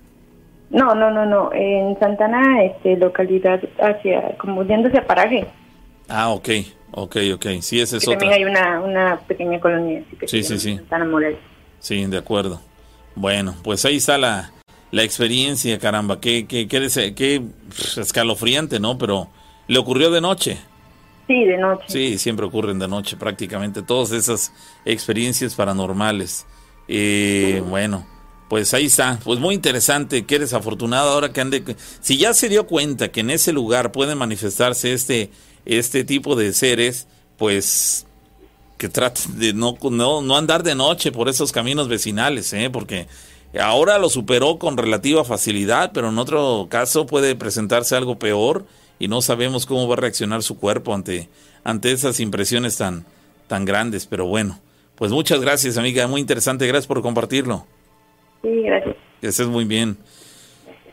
[0.70, 1.52] No, no, no, no.
[1.52, 5.46] En Santana, este, localidad hacia, como yéndose a Paraje.
[6.10, 6.48] Ah, ok,
[6.92, 7.46] ok, ok.
[7.60, 8.18] Sí, ese es otro.
[8.18, 10.04] También hay una, una pequeña colonia.
[10.26, 10.80] sí, sí, sí.
[11.08, 11.38] Morelos.
[11.78, 12.60] Sí, de acuerdo.
[13.14, 14.52] Bueno, pues ahí está la,
[14.90, 17.42] la experiencia, caramba, qué, qué, qué, qué
[17.96, 18.98] escalofriante, ¿no?
[18.98, 19.28] Pero
[19.68, 20.58] le ocurrió de noche.
[21.26, 21.84] Sí, de noche.
[21.86, 24.52] Sí, siempre ocurren de noche prácticamente todas esas
[24.84, 26.44] experiencias paranormales.
[26.88, 28.04] Eh, bueno,
[28.48, 31.76] pues ahí está, pues muy interesante, qué desafortunado ahora que ande...
[32.00, 35.30] Si ya se dio cuenta que en ese lugar puede manifestarse este,
[35.64, 37.06] este tipo de seres,
[37.36, 38.06] pues
[38.78, 42.70] que traten de no, no, no andar de noche por esos caminos vecinales, ¿eh?
[42.70, 43.06] porque
[43.58, 48.64] ahora lo superó con relativa facilidad, pero en otro caso puede presentarse algo peor
[48.98, 51.28] y no sabemos cómo va a reaccionar su cuerpo ante,
[51.64, 53.04] ante esas impresiones tan,
[53.48, 54.06] tan grandes.
[54.06, 54.58] Pero bueno,
[54.94, 57.66] pues muchas gracias, amiga, muy interesante, gracias por compartirlo.
[58.42, 58.96] Sí, gracias.
[59.20, 59.98] Que estés muy bien.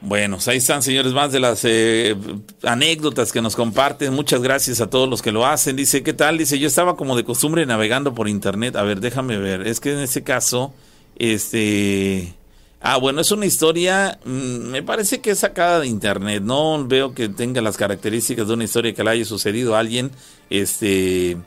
[0.02, 2.16] Bueno, pues ahí están, señores, más de las eh,
[2.64, 4.14] anécdotas que nos comparten.
[4.14, 5.76] Muchas gracias a todos los que lo hacen.
[5.76, 6.38] Dice, ¿qué tal?
[6.38, 8.76] Dice, yo estaba como de costumbre navegando por internet.
[8.76, 9.66] A ver, déjame ver.
[9.66, 10.74] Es que en ese caso,
[11.18, 12.34] este...
[12.80, 16.44] Ah, bueno, es una historia, mm, me parece que es sacada de internet.
[16.44, 20.12] No veo que tenga las características de una historia que le haya sucedido a alguien,
[20.52, 21.38] este,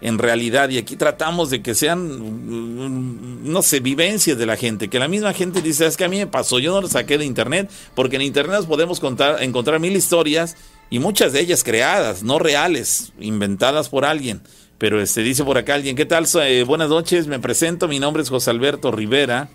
[0.00, 0.68] en realidad.
[0.70, 4.88] Y aquí tratamos de que sean, mm, no sé, vivencias de la gente.
[4.88, 7.18] Que la misma gente dice, es que a mí me pasó, yo no lo saqué
[7.18, 10.56] de internet, porque en internet podemos contar, encontrar mil historias
[10.90, 14.42] y muchas de ellas creadas, no reales, inventadas por alguien.
[14.78, 16.26] Pero este dice por acá alguien, ¿qué tal?
[16.42, 19.50] Eh, buenas noches, me presento, mi nombre es José Alberto Rivera.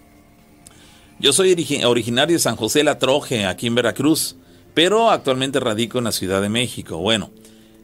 [1.20, 1.54] Yo soy
[1.86, 4.36] originario de San José La Troje, aquí en Veracruz,
[4.74, 6.98] pero actualmente radico en la Ciudad de México.
[6.98, 7.32] Bueno,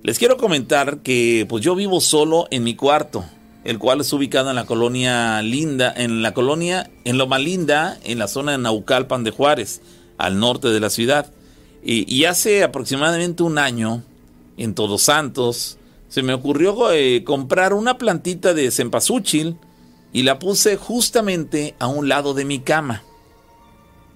[0.03, 3.23] les quiero comentar que pues yo vivo solo en mi cuarto,
[3.63, 8.17] el cual es ubicado en la colonia Linda, en la colonia, en Loma Linda, en
[8.17, 9.81] la zona de Naucalpan de Juárez,
[10.17, 11.31] al norte de la ciudad.
[11.83, 14.03] Y, hace aproximadamente un año,
[14.55, 15.79] en Todos Santos,
[16.09, 19.57] se me ocurrió eh, comprar una plantita de cempasúchil
[20.13, 23.03] y la puse justamente a un lado de mi cama.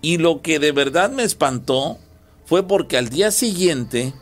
[0.02, 1.98] Y lo que de verdad me espantó
[2.46, 4.14] fue porque al día siguiente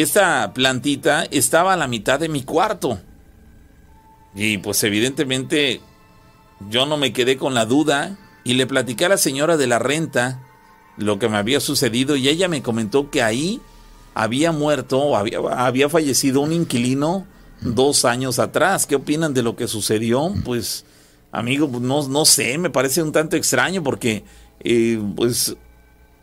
[0.00, 3.00] esta plantita estaba a la mitad de mi cuarto.
[4.34, 5.80] Y pues evidentemente
[6.70, 9.78] yo no me quedé con la duda y le platicé a la señora de la
[9.78, 10.42] renta
[10.96, 13.60] lo que me había sucedido y ella me comentó que ahí
[14.14, 17.26] había muerto o había, había fallecido un inquilino
[17.60, 18.86] dos años atrás.
[18.86, 20.32] ¿Qué opinan de lo que sucedió?
[20.44, 20.84] Pues,
[21.30, 24.24] amigo, pues, no, no sé, me parece un tanto extraño porque,
[24.60, 25.56] eh, pues,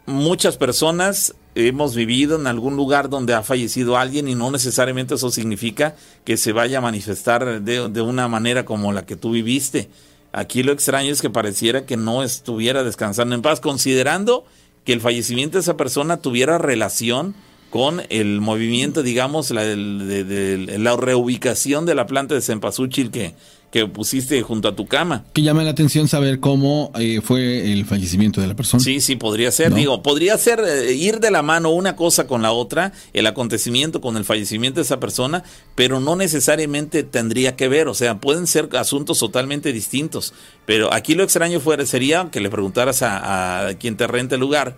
[0.05, 5.31] muchas personas hemos vivido en algún lugar donde ha fallecido alguien y no necesariamente eso
[5.31, 5.95] significa
[6.25, 9.89] que se vaya a manifestar de, de una manera como la que tú viviste.
[10.33, 14.45] Aquí lo extraño es que pareciera que no estuviera descansando en paz, considerando
[14.83, 17.35] que el fallecimiento de esa persona tuviera relación
[17.69, 23.33] con el movimiento, digamos, la, la reubicación de la planta de cempasúchil que,
[23.75, 25.25] que pusiste junto a tu cama.
[25.33, 28.81] Que llama la atención saber cómo eh, fue el fallecimiento de la persona.
[28.81, 29.73] Sí, sí, podría ser.
[29.73, 33.99] Digo, podría ser eh, ir de la mano una cosa con la otra, el acontecimiento
[33.99, 35.43] con el fallecimiento de esa persona,
[35.75, 37.89] pero no necesariamente tendría que ver.
[37.89, 40.33] O sea, pueden ser asuntos totalmente distintos.
[40.65, 44.41] Pero aquí lo extraño fuera, sería que le preguntaras a, a quien te rente el
[44.41, 44.77] lugar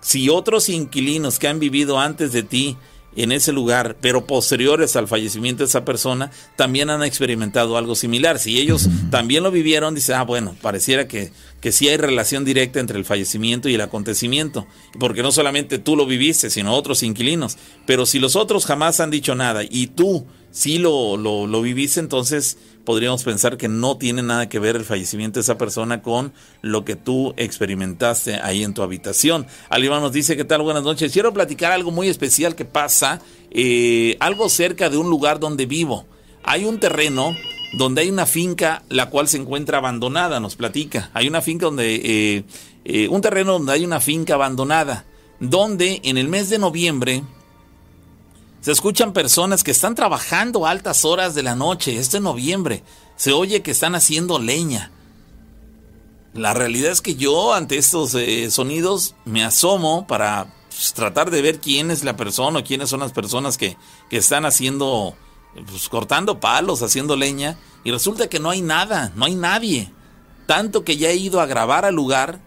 [0.00, 2.76] si otros inquilinos que han vivido antes de ti
[3.16, 8.38] en ese lugar, pero posteriores al fallecimiento de esa persona, también han experimentado algo similar.
[8.38, 12.80] Si ellos también lo vivieron, dice, ah, bueno, pareciera que, que sí hay relación directa
[12.80, 14.66] entre el fallecimiento y el acontecimiento,
[14.98, 17.58] porque no solamente tú lo viviste, sino otros inquilinos.
[17.86, 22.00] Pero si los otros jamás han dicho nada y tú sí lo, lo, lo viviste,
[22.00, 22.58] entonces
[22.88, 26.86] podríamos pensar que no tiene nada que ver el fallecimiento de esa persona con lo
[26.86, 29.46] que tú experimentaste ahí en tu habitación.
[29.68, 30.62] Alibán nos dice, ¿qué tal?
[30.62, 31.12] Buenas noches.
[31.12, 33.20] Quiero platicar algo muy especial que pasa,
[33.50, 36.06] eh, algo cerca de un lugar donde vivo.
[36.44, 37.36] Hay un terreno
[37.74, 41.10] donde hay una finca la cual se encuentra abandonada, nos platica.
[41.12, 42.44] Hay una finca donde, eh,
[42.86, 45.04] eh, un terreno donde hay una finca abandonada,
[45.40, 47.22] donde en el mes de noviembre
[48.60, 52.82] se escuchan personas que están trabajando a altas horas de la noche, este noviembre.
[53.16, 54.90] Se oye que están haciendo leña.
[56.34, 61.40] La realidad es que yo ante estos eh, sonidos me asomo para pues, tratar de
[61.40, 63.76] ver quién es la persona o quiénes son las personas que,
[64.10, 65.14] que están haciendo,
[65.68, 67.58] pues, cortando palos, haciendo leña.
[67.84, 69.92] Y resulta que no hay nada, no hay nadie.
[70.46, 72.40] Tanto que ya he ido a grabar al lugar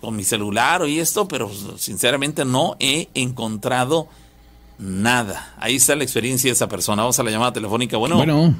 [0.00, 4.08] con mi celular y esto, pero sinceramente no he encontrado
[4.78, 5.54] nada.
[5.58, 7.02] Ahí está la experiencia de esa persona.
[7.02, 7.96] Vamos a la llamada telefónica.
[7.96, 8.16] Bueno.
[8.16, 8.54] Bueno.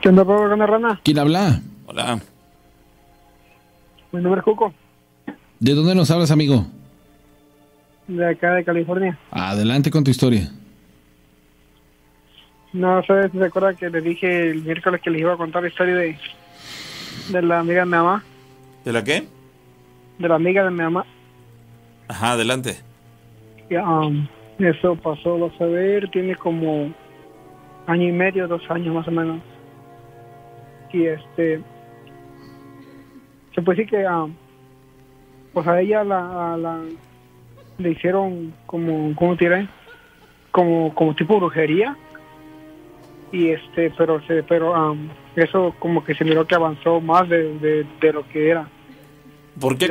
[0.00, 1.00] ¿Qué onda, Pablo con rana?
[1.02, 1.60] ¿Quién habla?
[1.86, 2.20] Hola.
[4.12, 4.72] Mi nombre es Cuco.
[5.58, 6.66] ¿De dónde nos hablas, amigo?
[8.06, 9.18] De acá, de California.
[9.30, 10.50] Adelante con tu historia.
[12.72, 15.62] No sé si se acuerda que le dije el miércoles que les iba a contar
[15.62, 16.18] la historia de,
[17.28, 18.24] de la amiga de mi mamá.
[18.84, 19.26] ¿De la qué?
[20.18, 21.04] De la amiga de mi mamá.
[22.08, 22.78] Ajá, adelante.
[23.68, 24.26] Ya, um,
[24.58, 26.92] eso pasó, vas a tiene como
[27.86, 29.40] año y medio, dos años más o menos.
[30.92, 31.62] Y este,
[33.54, 34.26] se puede decir que, ah,
[35.52, 36.80] pues a ella la,
[37.78, 39.68] le hicieron como, ¿cómo diré?
[40.50, 41.96] Como, como tipo brujería.
[43.30, 44.96] Y este, pero pero ah,
[45.36, 48.68] eso como que se miró que avanzó más de, de lo que era.
[49.60, 49.88] ¿Por qué,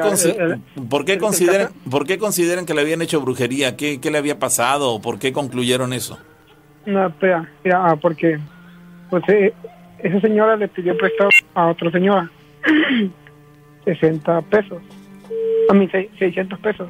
[0.90, 3.76] ¿por, qué consideran, ¿Por qué consideran que le habían hecho brujería?
[3.76, 4.94] ¿Qué, qué le había pasado?
[4.94, 6.18] ¿O ¿Por qué concluyeron eso?
[6.86, 8.40] No, espera, ah, porque
[9.10, 9.54] pues eh,
[10.00, 12.30] esa señora le pidió prestado a otra señora
[13.86, 14.82] 60 pesos,
[15.70, 16.88] a mí 600 pesos.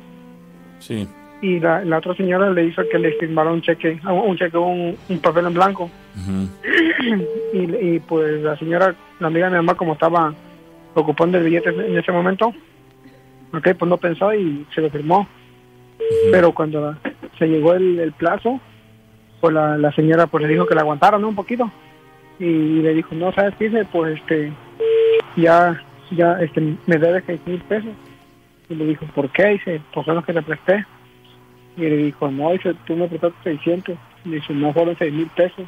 [0.80, 1.08] Sí.
[1.42, 4.98] Y la, la, otra señora le hizo que le firmara un cheque, un cheque, un,
[5.22, 5.90] papel en blanco.
[7.54, 10.34] y, y, pues la señora, la amiga de mi mamá, como estaba
[11.02, 12.54] ocupando el billete en ese momento.
[13.54, 15.28] Ok, pues no pensó y se lo firmó.
[16.32, 16.96] Pero cuando
[17.38, 18.60] se llegó el, el plazo,
[19.40, 21.30] pues la, la señora pues le dijo que la aguantaron ¿no?
[21.30, 21.72] un poquito.
[22.40, 23.70] Y, le dijo, no, ¿sabes qué?
[23.70, 24.52] Dice, Pues este,
[25.36, 27.92] ya, ya, este, me debes seis mil pesos.
[28.70, 29.50] Y le dijo, ¿por qué?
[29.50, 30.86] Dice, pues son los que te presté.
[31.78, 33.96] Y le dijo, no, dice, tú me prestaste 600.
[34.26, 35.66] Y dice, no fueron seis mil pesos.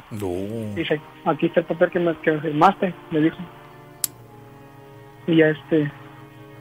[0.74, 3.38] Dice, aquí está el papel que me, que me firmaste, le dijo.
[5.26, 5.90] Y ya este,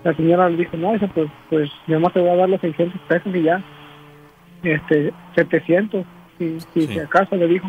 [0.04, 2.62] la señora le dijo, no, dice, pues, pues, yo más te voy a dar los
[2.62, 3.62] 600 pesos y ya,
[4.64, 6.06] este, 700,
[6.38, 7.68] si, si, si acaso le dijo.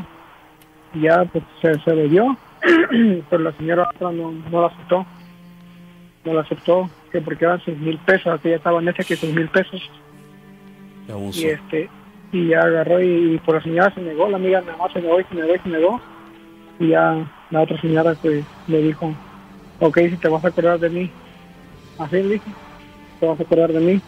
[0.94, 2.36] Y ya, pues, se, se dio,
[3.30, 5.06] pero la señora otra no, no la aceptó.
[6.24, 9.16] No la aceptó, que porque eran 6 mil pesos, que ya estaba en ese que
[9.16, 9.90] 6 mil pesos.
[11.34, 11.88] Y este,
[12.30, 15.00] y ya agarró y, y por la señora se negó, la amiga nada más se
[15.00, 16.00] negó y se negó y se negó.
[16.78, 19.12] Y ya la otra señora pues le dijo,
[19.80, 21.10] ok, si te vas a acordar de mí.
[21.98, 22.44] Así le dijo,
[23.18, 24.02] te vas a acordar de mí.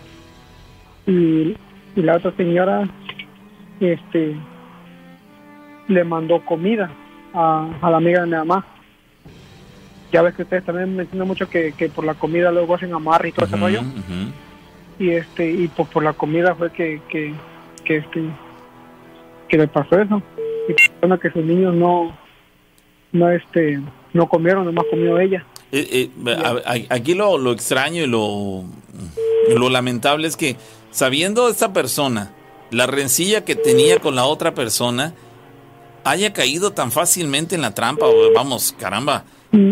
[1.06, 1.56] Y,
[1.96, 2.88] y la otra señora,
[3.80, 4.36] este,
[5.88, 6.90] le mandó comida
[7.34, 8.64] a, a la amiga de mi mamá.
[10.12, 13.30] Ya ves que ustedes también mencionan mucho que, que por la comida luego hacen amarre
[13.30, 13.80] y todo ese Ujú, rollo
[14.98, 17.32] y este y pues por la comida fue que que
[17.84, 18.22] que este
[19.48, 20.22] que le pasó eso
[20.68, 22.16] y bueno que sus niños no
[23.12, 23.80] no este
[24.12, 28.62] no comieron nomás comió ella Eh, eh, a- a- aquí lo, lo extraño y lo,
[29.56, 30.56] lo lamentable es que
[30.90, 32.32] sabiendo esta persona
[32.70, 35.14] la rencilla que tenía con la otra persona
[36.04, 38.06] haya caído tan fácilmente en la trampa.
[38.06, 39.24] o- Vamos, caramba.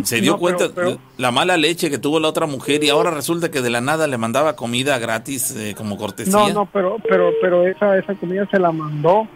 [0.03, 3.11] Se dio No, cuenta pero- la mala leche que tuvo la otra mujer y ahora
[3.11, 6.33] resulta que de la nada le mandaba comida gratis eh, como cortesía.
[6.35, 9.27] no no pero pero pero esa esa comida se la mandó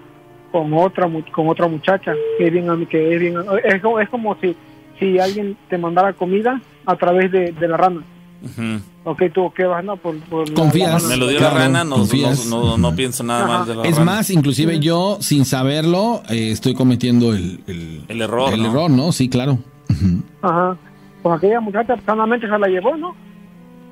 [0.52, 4.54] con otra con otra muchacha que es bien que es bien es es como si
[4.98, 8.02] si alguien te mandara comida a través de, de la rana
[8.42, 8.80] Ujú.
[9.04, 10.16] ok tú qué vas no por,
[10.54, 11.02] Confías.
[11.02, 11.08] la.
[11.08, 12.46] Me lo dio Claro, la rana, no, confías.
[12.46, 13.58] no, no- no pienso nada Ajá.
[13.58, 14.12] más de la Es rana.
[14.12, 18.70] más, inclusive yo, sin saberlo, eh, estoy cometiendo el, el, El error, El ¿no?
[18.70, 19.12] error, ¿no?
[19.12, 19.58] Sí, claro.
[19.88, 20.22] Ujú.
[20.42, 20.76] Ajá.
[21.22, 23.16] Pues aquella muchacha sanamente se la llevó, ¿no?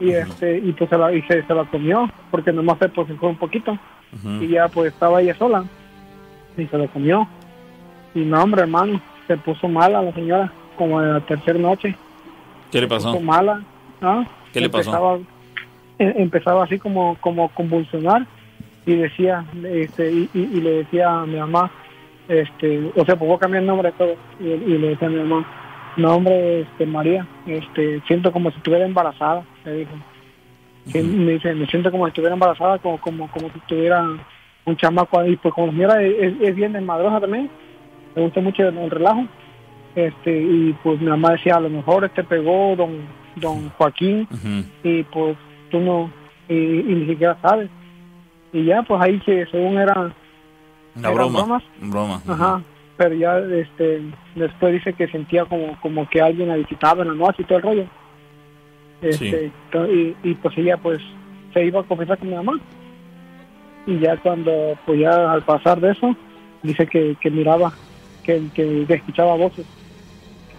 [0.00, 3.08] Y este y pues se la, y se, se la comió, porque nomás se pues
[3.08, 3.78] se fue un poquito.
[4.40, 5.64] Y ya pues estaba ella sola.
[6.58, 7.26] Y se la comió.
[8.14, 11.94] Y no, hombre, hermano, se puso mala la señora, como en la tercera noche.
[12.70, 13.18] ¿Qué le pasó?
[13.20, 13.62] mala.
[14.52, 14.90] ¿Qué le pasó?
[14.90, 15.18] Empezaba,
[15.98, 18.26] em- empezaba así como como convulsionar
[18.86, 21.70] y decía, este y, y- y le decía a mi mamá,
[22.28, 24.16] este, o sea, pues voy a cambiar el nombre de todo.
[24.40, 25.46] Y, y le decía a mi mamá,
[25.96, 29.90] no, hombre, este, María, este, siento como si estuviera embarazada, le dijo.
[30.94, 34.04] Me dice, me siento como si estuviera embarazada, como, como, como si tuviera
[34.64, 35.36] un chamaco ahí.
[35.36, 37.48] Pues como la señora es, es- es bien desmadrosa también,
[38.16, 39.26] le gusta mucho el, el relajo.
[39.94, 43.00] Este, y pues mi mamá decía, a lo mejor este pegó don,
[43.36, 44.26] don Joaquín,
[44.82, 45.36] y pues
[45.70, 46.10] tú no,
[46.48, 47.68] y, y ni siquiera sabes.
[48.54, 49.94] Y ya, pues ahí que según era,
[50.94, 51.38] Una ¿Eran broma.
[51.40, 51.62] bromas?
[51.80, 52.22] Broma.
[52.28, 52.62] Ajá,
[52.96, 54.02] pero ya este
[54.34, 57.58] después dice que sentía como como que alguien la visitaba en la noche y todo
[57.58, 57.84] el rollo.
[59.00, 61.00] Este, to- y, y pues ella pues
[61.52, 62.60] se iba a confesar con mi mamá.
[63.86, 64.52] Y ya cuando
[64.86, 66.14] pues ya al pasar de eso
[66.62, 67.72] dice que, que miraba
[68.24, 69.66] que, que escuchaba voces.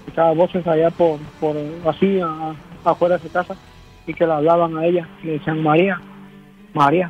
[0.06, 1.56] Escuchaba voces allá por por
[1.88, 2.54] así a-
[2.84, 3.56] afuera de su casa
[4.06, 6.00] y que le hablaban a ella, le decían María,
[6.74, 7.10] María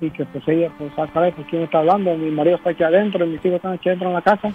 [0.00, 2.82] y que pues ella pues ah, caray, pues quién está hablando mi marido está aquí
[2.82, 4.52] adentro mis hijos están aquí adentro en la casa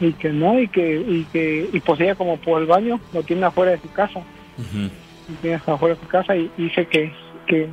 [0.00, 3.22] y que no y que y que y pues ella como por el baño lo
[3.22, 4.20] tiene afuera de su casa.
[4.58, 4.88] Ujú.
[5.28, 7.12] lo tiene afuera de su casa y dice que
[7.46, 7.68] que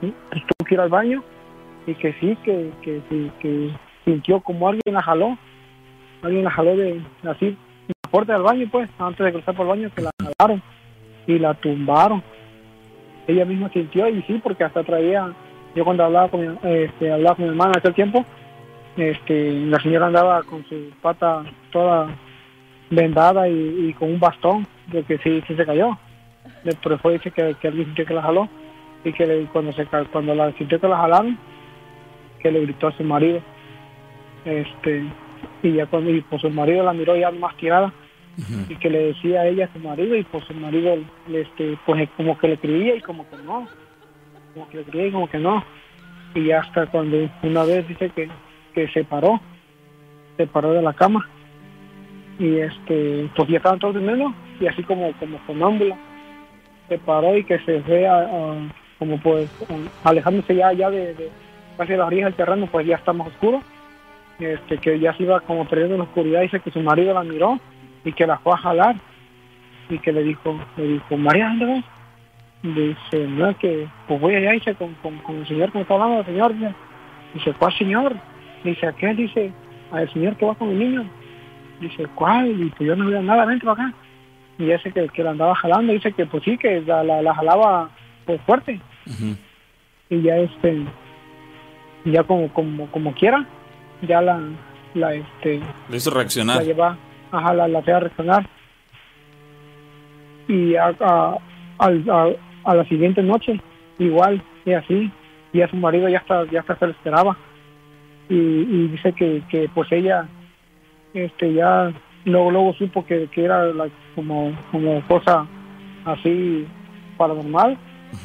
[0.00, 0.12] pues,
[0.46, 1.24] tuvo que ir al baño
[1.86, 3.70] y que sí que que, que, que
[4.04, 5.36] sintió como alguien la jaló
[6.22, 7.56] alguien la jaló de así
[8.14, 10.62] puerta del baño pues antes de cruzar por el baño que la jalaron
[11.26, 12.22] y la tumbaron.
[13.26, 15.32] Ella misma sintió y sí porque hasta traía
[15.74, 18.24] yo cuando hablaba con mi, este, hablaba con mi hermana aquel tiempo
[18.96, 21.42] este la señora andaba con su pata
[21.72, 22.06] toda
[22.88, 25.98] vendada y, con un bastón de que sí, sí se cayó.
[26.62, 28.48] Pero después dice que, que alguien sintió que la jaló
[29.02, 31.36] y que le- cuando se cuando la sintió que la jalaron
[32.38, 33.40] que le gritó a su marido
[34.44, 35.02] este
[35.64, 37.92] y ya cuando y pues su marido la miró ya más tirada
[38.68, 40.96] y que le decía a ella a su marido y pues su marido
[41.32, 43.68] este pues como que le creía y como que no.
[44.54, 45.64] Como que le creía y como que no.
[46.34, 48.28] Y hasta cuando una vez dice que,
[48.74, 49.40] que se paró
[50.36, 51.28] se paró de la cama.
[52.38, 55.96] Y este pues ya estaban todos durmiendo y así como como sonámbula
[56.88, 59.48] se paró y que se fue a, como pues
[60.02, 61.30] alejándose ya ya de,
[61.78, 63.62] casi a las orillas del terreno pues ya está más oscuro.
[64.40, 67.22] Este que ya se iba como perdiendo en la oscuridad dice que su marido la
[67.22, 67.60] miró
[68.04, 68.96] y que la fue a jalar
[69.88, 71.84] y que le dijo, le dijo, María, ¿dónde vas?
[72.62, 75.82] Dice, no es que, pues voy allá, dice, con, con, con el señor que me
[75.82, 76.74] está hablando, el señor, dice,
[77.34, 78.16] dice, ¿cuál señor?
[78.64, 79.52] Dice, aquel, dice,
[79.92, 81.04] al señor que va con el niño.
[81.80, 82.48] Dice, ¿cuál?
[82.48, 83.96] Y pues yo no veo nada, vente para acá.
[84.58, 87.34] Y ese que, que la andaba jalando, dice que pues sí, que la, la, la
[87.34, 87.90] jalaba
[88.24, 88.80] pues fuerte.
[90.08, 90.84] Y ya este,
[92.04, 93.44] ya como, como, como quiera,
[94.02, 94.40] ya la,
[94.94, 95.60] la este,
[95.90, 96.56] Le hizo reaccionar.
[96.58, 96.96] la lleva,
[97.38, 98.48] ajá, la, la hacía reaccionar.
[100.48, 101.38] Y a, a,
[101.78, 102.28] a,
[102.64, 103.60] a la siguiente noche,
[103.98, 105.10] igual, y así,
[105.52, 107.36] y a su marido ya hasta, ya hasta se lo esperaba.
[108.28, 110.26] Y, y dice que, que pues ella,
[111.14, 111.92] este, ya
[112.24, 115.46] luego, luego supo que, que era la- como, como cosa
[116.04, 116.66] así
[117.16, 117.76] paranormal,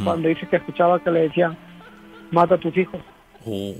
[0.03, 1.57] cuando dice que escuchaba que le decían,
[2.31, 2.99] mata a tus hijos,
[3.45, 3.73] Oh.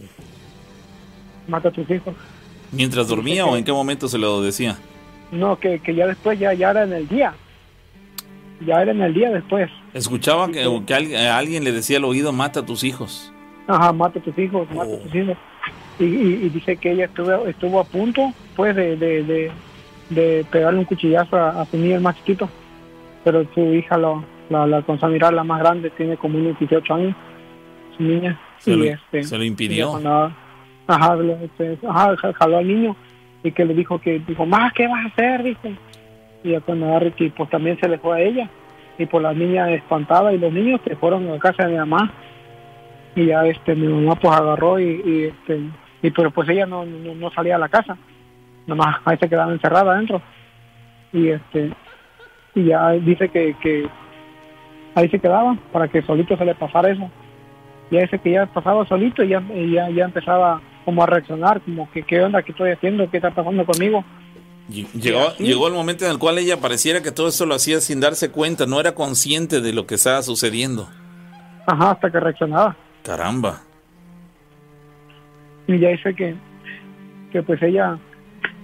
[1.47, 2.15] mata a tus hijos.
[2.71, 4.77] ¿Mientras dormía o en qué momento se lo decía?
[5.31, 7.33] No, que, que ya después, ya, ya era en el día.
[8.65, 9.69] Ya era en el día después.
[9.93, 13.31] Escuchaba que, que alguien, a alguien le decía al oído, mata a tus hijos.
[13.67, 14.95] Ajá, mata a tus hijos, mata Oh.
[14.95, 15.37] a tus hijos.
[15.99, 19.51] Y, y- y dice que ella estuvo, estuvo a punto, pues, de, de, de,
[20.09, 22.49] de pegarle un cuchillazo a, a su niño el más chiquito.
[23.23, 26.57] Pero su hija, lo, la, la alcanzó a mirar, la más grande, tiene como unos
[26.59, 27.15] 18 años,
[27.97, 28.39] su niña.
[28.59, 29.95] Se y lo- este, se lo impidió.
[30.87, 32.95] ajá, este, ajá, ja- jaló al niño
[33.43, 35.43] y que le dijo que, dijo, más, ¿qué vas a hacer?
[35.43, 35.75] Dice.
[36.43, 38.49] Y ya cuando agarró que pues también se le fue a ella.
[38.97, 41.77] Y por la niña espantada y los niños se fueron a la casa de mi
[41.77, 42.11] mamá.
[43.15, 45.61] Y ya este mi mamá pues agarró y, este
[46.01, 47.97] y pero pues ella no, no, no salía a la casa.
[48.67, 50.21] Nomás ahí se quedaba encerrada adentro.
[51.13, 51.71] Y este
[52.55, 53.87] y ya dice que, que
[54.95, 57.09] ahí se quedaba para que solito se le pasara eso.
[57.91, 61.89] Ya dice que ya pasaba solito y ya, ya, ya empezaba como a reaccionar, como
[61.91, 64.03] que qué onda, qué estoy haciendo, qué está pasando conmigo.
[64.69, 67.79] Ll- Llegó, llegó el momento en el cual ella pareciera que todo esto lo hacía
[67.81, 70.87] sin darse cuenta, no era consciente de lo que estaba sucediendo.
[71.65, 72.75] Ajá, hasta que reaccionaba.
[73.03, 73.61] Caramba.
[75.67, 76.35] y ya dice que,
[77.31, 77.97] que pues ella,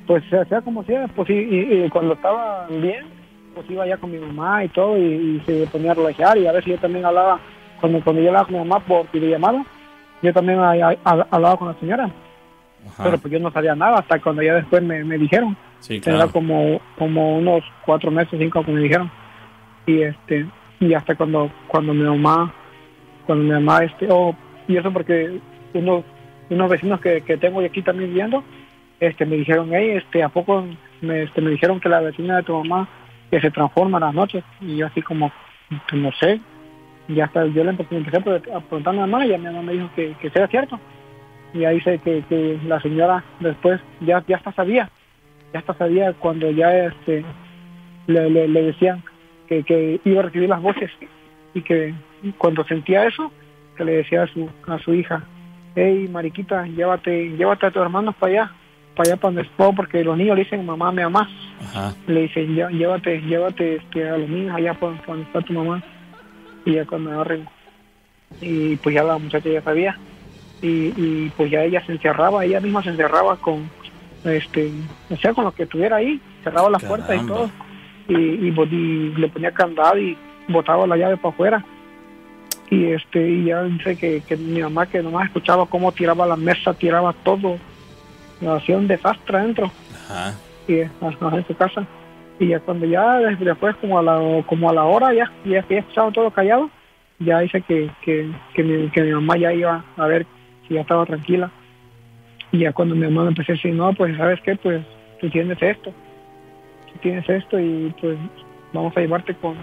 [0.07, 3.05] pues se hacía como sea, pues y, y- y cuando estaba bien,
[3.53, 6.47] pues iba allá con mi mamá y todo, y, y se ponía a relajar, y
[6.47, 7.39] a veces yo también hablaba,
[7.79, 9.63] cuando, cuando yo hablaba con mi mamá por videollamada,
[10.25, 12.09] yo también a- a- a- hablaba con la señora,
[12.87, 13.03] Ajá.
[13.03, 16.27] pero pues yo no sabía nada, hasta cuando ya después me, me dijeron, Sí, era
[16.27, 19.09] como, como unos cuatro meses, cinco que me dijeron,
[19.85, 20.45] y este,
[20.79, 22.53] y hasta cuando, cuando mi mamá,
[23.25, 24.35] cuando mi mamá, este, oh,
[24.67, 25.39] y eso porque
[25.73, 26.03] unos,
[26.49, 28.43] unos vecinos que, que tengo aquí también viendo,
[28.99, 30.65] este, me dijeron, hey, este, ¿a poco
[31.01, 32.87] me, este, me dijeron que la vecina de tu mamá
[33.29, 34.43] que se transforma en las noches?
[34.61, 35.31] Y yo así como,
[35.89, 36.39] pues, no sé,
[37.07, 39.45] y hasta yo le empecé, a pre- a preguntar a mi mamá y a mi
[39.45, 40.79] mamá me dijo que, que sea cierto.
[41.53, 44.89] Y ahí dice que, que la señora después ya, ya hasta sabía,
[45.53, 47.23] ya hasta sabía cuando ya este
[48.07, 49.03] le, le, le decían
[49.47, 50.91] que, que iba a recibir las voces
[51.53, 51.93] y que
[52.37, 53.31] cuando sentía eso,
[53.77, 55.23] que le decía a su, a su hija,
[55.75, 58.51] hey mariquita, llévate, llévate a tus hermanos para allá,
[58.95, 61.29] para allá para donde porque los niños le dicen mamá, mi mamá,
[61.61, 61.93] Ajá.
[62.07, 65.53] le dicen "Llé- llévate, llévate este, a los niños allá para para donde está tu
[65.53, 65.81] mamá,
[66.65, 67.47] y ya cuando agarren,
[68.41, 69.97] y pues ya la muchacha ya sabía,
[70.61, 70.67] y,
[70.97, 73.69] y pues ya ella se encerraba, ella misma se encerraba con,
[74.23, 74.71] este,
[75.09, 77.33] o sea, con lo que tuviera ahí, cerraba las puertas y Caramba.
[77.35, 77.49] todo,
[78.07, 80.17] y, y, bo- y le ponía candado y
[80.47, 81.65] botaba la llave para afuera.
[82.71, 86.35] Y este y ya dice que, que mi mamá que nomás escuchaba cómo tiraba la
[86.35, 87.59] mesa, tiraba todo,
[88.47, 90.33] hacía un desastre adentro Ajá.
[90.67, 91.85] y ajá, en su casa.
[92.39, 95.63] Y ya cuando ya des- después como a la como a la hora ya ya
[95.63, 96.69] que estaba todo callado,
[97.19, 100.25] ya dice que, que, que, mi, que mi mamá ya iba a ver
[100.67, 101.49] si ya estaba tranquila.
[102.51, 104.83] Y ya cuando mi mamá me empezó a decir, no, pues sabes qué, pues
[105.19, 105.91] tú tienes esto,
[106.91, 108.17] tú tienes esto y pues
[108.73, 109.55] vamos a llevarte con,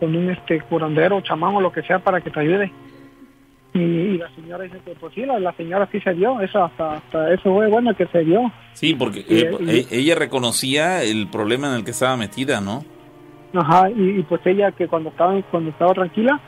[0.00, 2.70] con un este curandero, chamán o lo que sea para que te ayude.
[3.76, 6.64] Y, y la señora dice que pues sí, la, la señora sí se dio, eso
[6.64, 8.50] hasta, hasta eso fue bueno que se dio.
[8.72, 12.60] Sí, porque Y- eh, y- e- ella reconocía el problema en el que estaba metida,
[12.60, 12.84] ¿no?
[13.54, 16.40] Ajá, y, pues ella que cuando estaba cuando estaba tranquila,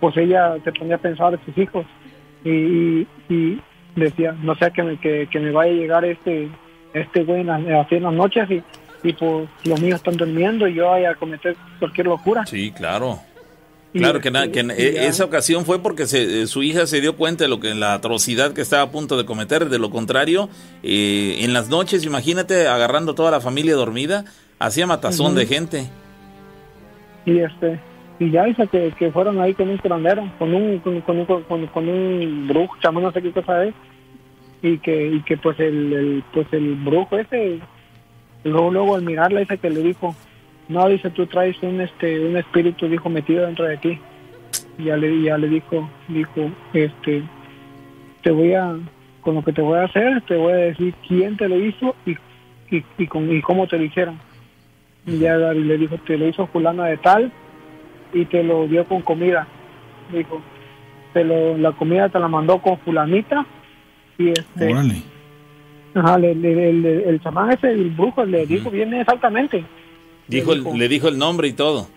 [0.00, 1.86] pues ella se ponía a pensar en sus hijos
[2.44, 3.60] y, y, y
[3.94, 6.48] decía, no sea que me, que, que me vaya a llegar este
[6.94, 8.62] este güey en las, en las noches y,
[9.06, 12.46] y pues los niños están durmiendo y yo vaya a cometer cualquier locura.
[12.46, 13.18] Sí, claro.
[13.98, 16.86] Claro que, na- este, que en- e- esa ocasión fue porque se- eh, su hija
[16.86, 19.68] se dio cuenta de lo que la atrocidad que estaba a punto de cometer.
[19.68, 20.48] De lo contrario,
[20.82, 24.24] eh, en las noches, imagínate agarrando toda la familia dormida,
[24.58, 25.90] hacía matazón de gente.
[27.24, 27.80] y este
[28.18, 31.66] y ya dice que, que fueron ahí con un curandero, con un con, con, con,
[31.66, 33.74] con un brujo, chamán, no sé qué cosa es,
[34.62, 37.58] y que y que pues el, el pues el brujo ese
[38.44, 40.14] luego luego al mirarla dice que le dijo
[40.68, 43.98] no, dice, tú traes un, este, un espíritu, dijo, metido dentro de ti.
[44.78, 47.22] Y ya le, ya le dijo, dijo, este,
[48.22, 48.76] te voy a,
[49.20, 51.94] con lo que te voy a hacer, te voy a decir quién te lo hizo
[52.04, 52.12] y,
[52.74, 54.18] y, y, con, y cómo te lo hicieron.
[55.06, 57.30] Y ya le dijo, te lo hizo fulana de tal
[58.12, 59.46] y te lo dio con comida.
[60.12, 60.42] Dijo,
[61.12, 63.46] te lo, la comida te la mandó con fulanita
[64.18, 64.72] y este...
[64.72, 65.02] Órale.
[65.94, 69.64] Ajá, le- le- el, el chamán ese, el brujo, le dijo bien exactamente.
[70.28, 71.88] Dijo el- le dijo el nombre y todo.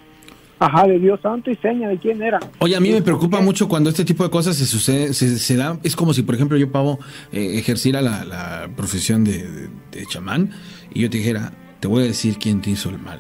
[0.62, 2.38] Ajá, le dio santo y seña de quién era.
[2.60, 5.56] Oye, a mí me preocupa mucho cuando este tipo de cosas se sucede, se, se
[5.56, 7.00] da, es como si, por ejemplo, yo, Pavo,
[7.32, 10.52] eh, ejerciera la, la profesión de, de- de chamán
[10.94, 13.20] y yo te dijera, te voy a decir quién te hizo el mal.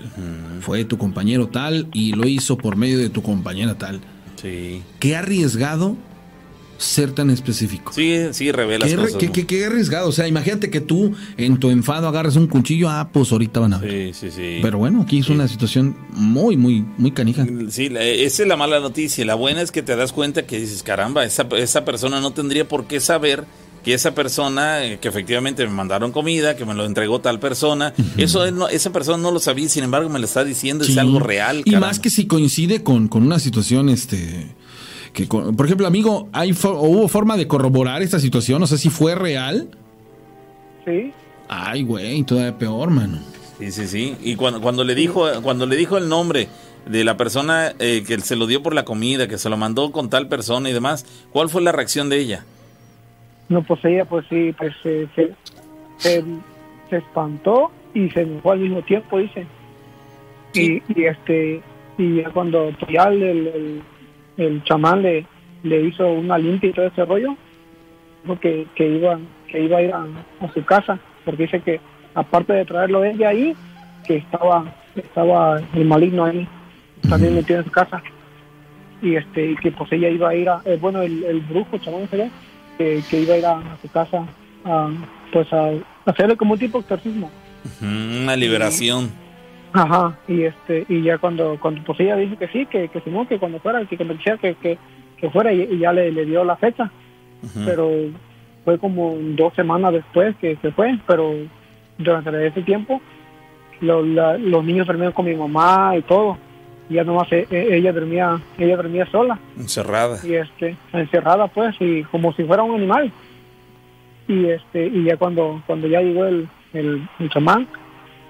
[0.60, 4.02] Fue tu compañero tal y lo hizo por medio de tu compañera tal.
[4.36, 4.84] Sí.
[4.99, 5.95] Qué arriesgado
[6.80, 7.91] ser tan específico.
[7.93, 9.15] Sí, sí, revela Qué, cosas.
[9.18, 9.31] qué- ¿no?
[9.34, 10.07] qué- qué arriesgado.
[10.07, 13.73] O sea, imagínate que tú en tu enfado agarras un cuchillo, ah, pues ahorita van
[13.73, 14.14] a ver.
[14.15, 14.60] Sí, sí, sí.
[14.61, 17.45] Pero bueno, aquí es una situación muy, muy, muy canija.
[17.69, 19.26] Sí, la- esa es la mala noticia.
[19.26, 22.65] La buena es que te das cuenta que dices, caramba, esa, esa persona no tendría
[22.68, 23.43] por qué saber
[23.84, 27.93] que esa persona, eh, que efectivamente me mandaron comida, que me lo entregó tal persona,
[28.18, 30.97] eso él no- esa persona no lo sabía, sin embargo me lo está diciendo, es
[30.97, 31.60] algo real.
[31.65, 31.88] Y caramba.
[31.88, 34.47] más que si coincide con, con una situación, este,
[35.14, 38.61] que, con- por ejemplo, amigo, ¿hay o ¿hubo forma de corroborar esta situación?
[38.64, 39.69] O sea, si fue real.
[40.86, 41.11] Sí,
[41.48, 43.19] Ay, güey, todavía peor, mano.
[43.57, 44.15] Sí, sí, sí.
[44.22, 46.48] Y cuando, cuando le dijo, cuando le dijo el nombre
[46.86, 49.91] de la persona eh, que se lo dio por la comida, que se lo mandó
[49.91, 52.45] con tal persona y demás, ¿cuál fue la reacción de ella?
[53.49, 55.31] no, pues ella, pues sí, pues se, se,
[55.98, 56.23] se,
[56.91, 59.48] se espantó y se enojó al mismo tiempo, dice.
[60.53, 61.61] Y, y este,
[61.98, 63.81] y ya cuando pues ya el, el,
[64.40, 65.26] el- chamán le,
[65.64, 67.36] le hizo una limpia y todo ese rollo,
[68.24, 70.03] dijo que, que iba, que iba a ir a,
[70.41, 71.80] a su casa, porque dice que
[72.16, 73.56] aparte de traerlo ella ahí,
[74.07, 76.48] que estaba, estaba el maligno ahí,
[77.10, 78.02] también metido en su casa.
[79.02, 81.78] Y este, y que pues ella iba a ir a, eh, bueno, el, el brujo,
[81.78, 82.30] chamán ¿no?
[82.78, 84.26] que, que iba a ir a, a su casa
[84.66, 84.90] a,
[85.32, 85.72] pues a,
[86.06, 87.30] hacerle como un tipo de exorcismo.
[87.82, 89.11] Una liberación.
[89.72, 93.28] Ajá, y este y ya cuando cuando pues ella dijo que sí, que, que Simón,
[93.28, 94.78] que cuando fuera, que, que me dijera que, que,
[95.18, 96.90] que fuera y, y ya le, le dio la fecha,
[97.66, 97.90] pero
[98.66, 101.34] fue como dos semanas después que, que fue, pero
[102.00, 103.00] durante ese tiempo
[103.82, 106.38] lo- la- los niños dormían con mi mamá y todo,
[106.90, 109.38] y ya nomás e- e- ella dormía ella dormía sola.
[109.58, 110.18] Encerrada.
[110.26, 113.12] y este encerrada pues y como si fuera un animal.
[114.28, 117.68] Y este y ya cuando cuando ya llegó el el, el chamán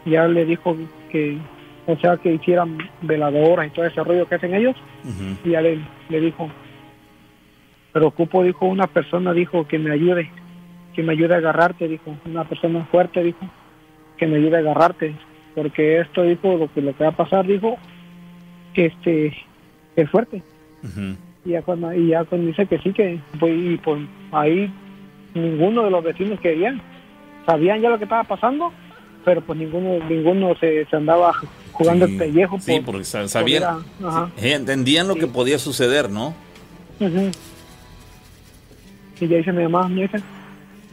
[0.06, 0.76] ya le dijo
[1.10, 1.38] que
[1.88, 4.76] o sea que hicieran veladoras y todo ese rollo que hacen ellos.
[5.44, 5.80] Y ya le,
[6.10, 6.50] le dijo
[7.92, 10.30] pero ocupo dijo una persona dijo que me ayude
[10.94, 13.50] que me ayude a agarrarte dijo una persona fuerte dijo
[14.18, 15.16] que me ayude a agarrarte
[15.56, 17.78] porque esto dijo lo que lo que va a pasar dijo
[18.74, 19.34] que este
[19.96, 20.42] es fuerte.
[21.46, 24.72] Y ya cuando, y ya cuando dice que sí, que pues, y pues ahí
[25.34, 26.82] ninguno de los vecinos querían.
[27.46, 28.72] Sabían ya lo que estaba pasando,
[29.30, 31.32] pero pues ninguno ninguno se, se andaba
[31.72, 32.14] jugando Sí.
[32.14, 32.60] el pellejo.
[32.60, 33.64] Sí, por- porque sa- por sabían,
[34.04, 34.32] ajá.
[34.42, 36.34] eh, entendían lo que podía suceder, ¿no?
[39.22, 40.20] Y ya dice mi mamá, me dice,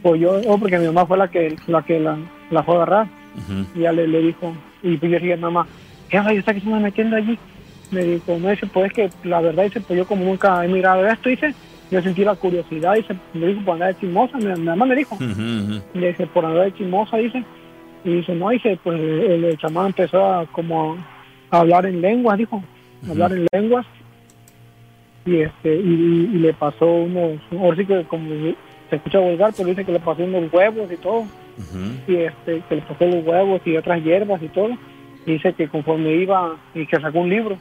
[0.02, 2.18] pues yo, oh, porque mi mamá fue la que la que la,
[2.50, 3.06] la fue a agarrar.
[3.74, 5.66] Y ya le, le dijo, y pues yo dije, mamá,
[6.08, 7.38] ¿qué rayos está que se anda metiendo allí?
[7.90, 10.68] Me dijo, no, dice, pues es que la verdad, dice, pues yo como nunca he
[10.68, 11.54] mirado esto, dice,
[11.90, 14.96] yo sentí la curiosidad, dice, me dijo, por andar de chismosa, mi, mi mamá me
[14.96, 17.44] dijo, y le dice, por andar de chismosa, dice,
[18.06, 20.96] y dice, no, dice, pues el, el chamán empezó a como
[21.50, 22.62] a hablar en lenguas, dijo,
[23.10, 23.84] hablar en lenguas,
[25.24, 28.28] y este, y, y le pasó unos, ahora sí que como
[28.88, 31.24] se escucha vulgar, pero dice que le pasó unos huevos y todo,
[32.06, 34.70] y este que le pasó los huevos y otras hierbas y todo.
[35.26, 37.56] Y dice que conforme iba y que sacó un libro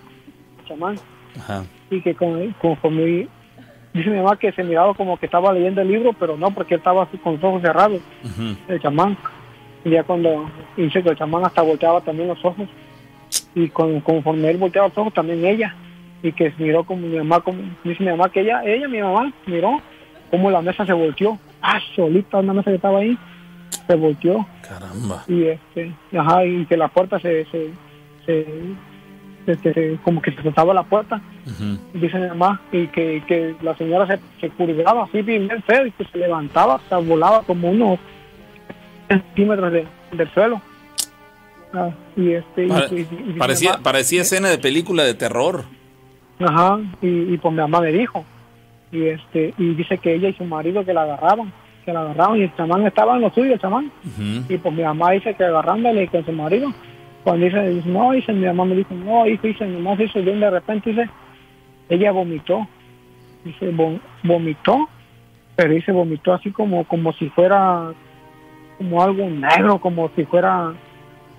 [0.60, 0.96] el chamán
[1.40, 1.64] Ajá.
[1.90, 3.28] y que con- conforme
[3.94, 6.76] dice mi mamá que se miraba como que estaba leyendo el libro pero no porque
[6.76, 8.02] él estaba así con los ojos cerrados
[8.68, 9.18] el chamán
[9.92, 12.68] ya cuando dice que el chamán hasta volteaba también los ojos.
[13.54, 15.76] Y con, conforme él volteaba los ojos también ella.
[16.24, 19.32] Y que miró como mi mamá como dice mi mamá que ella ella mi mamá
[19.46, 19.80] miró
[20.32, 21.38] como la mesa se volteó.
[21.62, 23.18] Ah solita una mesa que estaba ahí.
[23.88, 24.46] Se volteó.
[24.68, 25.24] Caramba.
[25.28, 27.70] y este ajá y que la puerta se se,
[28.26, 28.46] se,
[29.46, 31.22] se- se- se- como que se soltaba la puerta.
[31.94, 35.92] Dice mi mamá y que, que la señora se, se curvaba así bien feo y
[35.92, 38.00] que se levantaba o sea, volaba como unos
[39.08, 40.62] centímetros de- del suelo.
[41.74, 44.58] Ah, y este y- Pare- y- y- y dice mi parecía, mamá- parecía escena de
[44.58, 45.66] película de terror.
[46.40, 48.26] ajá y, y pues mi mamá me dijo
[48.92, 51.52] y este y dice que ella y su marido que la agarraban
[51.86, 53.92] que la agarraban y el chamán estaba en lo suyo el chamán.
[54.50, 56.74] Y pues mi mamá dice que agarrándole con su marido
[57.24, 60.36] cuando dice, dice, no, dice, mi mamá me dijo, no, hijo, dice, nomás eso de
[60.36, 61.08] de repente, dice,
[61.90, 62.68] ella vomitó,
[63.44, 64.90] dice, vo- vomitó,
[65.56, 67.92] pero dice, vomitó así como, como si fuera,
[68.78, 70.74] como algo negro, como si fuera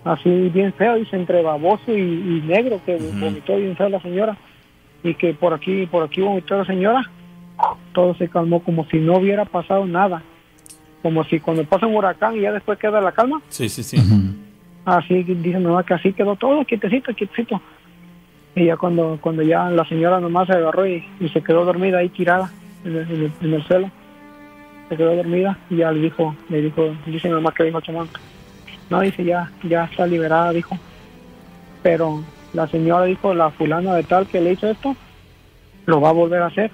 [0.04, 4.36] así bien feo, dice, entre baboso y, y negro, que vomitó bien feo la señora,
[5.02, 7.10] y que por aquí, por aquí vomitó la señora,
[7.92, 10.22] todo se calmó como si no hubiera pasado nada,
[11.02, 13.96] como si cuando pasa un huracán y ya después queda la calma, Sí, sí, sí.
[14.84, 17.60] Así dice mamá que así quedó todo, quietecito, quietecito.
[18.54, 21.98] Y ya cuando, cuando ya la señora nomás se agarró y, y se quedó dormida
[21.98, 22.50] ahí tirada
[22.84, 23.90] en el, en el- en el suelo.
[24.88, 28.08] Se quedó dormida y ya le dijo, le dijo, dice mi mamá que dijo chamán.
[28.88, 30.78] No, dice ya, ya está liberada, dijo.
[31.82, 32.22] Pero
[32.52, 34.96] la señora dijo, la fulana de tal que le hizo esto,
[35.86, 36.70] lo va a volver a hacer.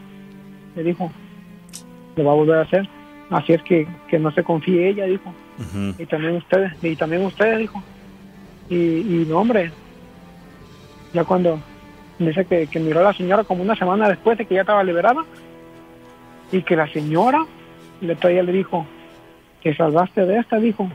[0.76, 1.10] Le dijo,
[2.16, 2.88] lo va a volver a hacer.
[3.30, 5.32] Así es que, que no se confíe ella, dijo
[5.98, 7.82] y también ustedes, y también ustedes, dijo.
[8.68, 9.70] Y, y no, hombre,
[11.12, 11.58] ya cuando
[12.18, 14.82] dice que, que miró a la señora como una semana después de que ya estaba
[14.84, 15.24] liberada,
[16.50, 17.46] y que la señora
[18.02, 18.86] le todavía le dijo,
[19.62, 20.90] que salvaste de esta, dijo,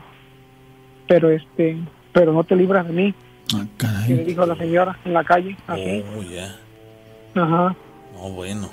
[1.06, 1.76] pero este,
[2.12, 3.14] pero no te libras de mí,
[3.54, 3.64] Ah,
[4.06, 6.54] que le dijo la señora en la calle, así, Oh, ya.
[7.34, 7.74] ajá.
[8.14, 8.68] No, bueno.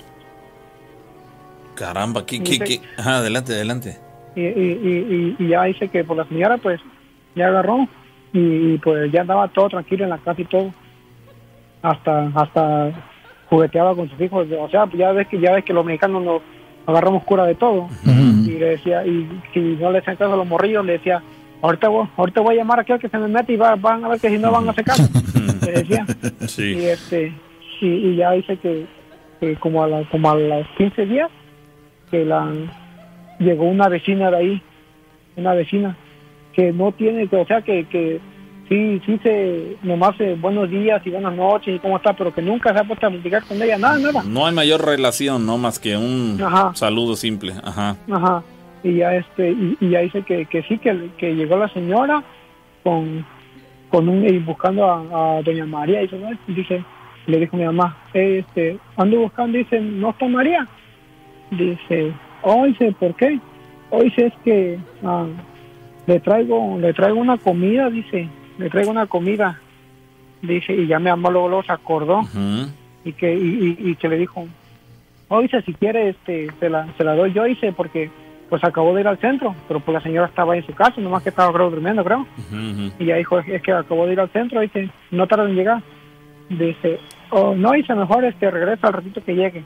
[1.76, 2.82] Caramba, ¿qué, qué, qué?
[2.98, 3.98] Ajá, adelante, adelante.
[4.36, 6.80] y, y, y, y- y ya dice que por la señora pues
[7.36, 7.88] ya agarró
[8.34, 10.74] y, y, pues ya andaba todo tranquilo en la casa y todo
[11.82, 12.92] hasta hasta
[13.50, 16.42] jugueteaba con sus hijos o sea ya ves que ya ves que los mexicanos nos
[16.88, 17.88] agarramos cura de todo.
[18.48, 21.22] Y le decía y si no le hacían caso a los morrillos le decía
[21.62, 24.04] ahorita voy, ahorita voy a llamar a aquel que se me mete y va- van
[24.06, 25.04] a ver que si no van a hacer caso
[25.66, 26.06] le decía.
[26.64, 27.34] Y este
[27.82, 28.86] y, y ya dice que,
[29.40, 31.30] que como a la, como a los 15 días
[32.12, 32.52] que la
[33.40, 34.62] llegó una vecina de ahí
[35.36, 35.98] una vecina
[36.54, 38.22] que no tiene que o sea que que
[38.70, 42.42] sí sí se nomás eh, buenos días y buenas noches y cómo está pero que
[42.42, 45.58] nunca se ha puesto a platicar con ella nada nada No hay mayor relación, no
[45.58, 46.72] más que un Ajá.
[46.76, 47.54] saludo simple.
[47.64, 47.96] Ajá.
[48.12, 48.44] Ajá.
[48.84, 52.24] Y ya este y, y ya dice que, que sí que, que llegó la señora
[52.84, 53.26] con
[53.90, 56.10] con un y buscando a, a doña María y.
[56.48, 56.84] Y dice
[57.28, 60.68] le dijo mi mamá "Eh, este ando buscando dice no está María
[61.52, 62.12] dice
[62.44, 63.40] oh dice por qué
[63.90, 65.26] hoy dice es que ah,
[66.08, 68.28] le traigo le traigo una comida dice
[68.58, 69.60] le traigo una comida
[70.42, 72.22] dice y ya mi mamá luego, luego se acordó
[73.04, 74.48] y que y, y- y que le dijo
[75.30, 78.10] oh dice si quiere este se la, se la doy yo dice porque
[78.50, 81.02] pues acabó de ir al centro pero pues la señora estaba ahí en su casa
[81.02, 82.28] nomás que estaba creo durmiendo creo.
[83.00, 85.82] Y ya dijo es que acabó de ir al centro dice no tarda en llegar
[86.50, 87.00] dice
[87.32, 89.64] oh no dice mejor este regresa al ratito que llegue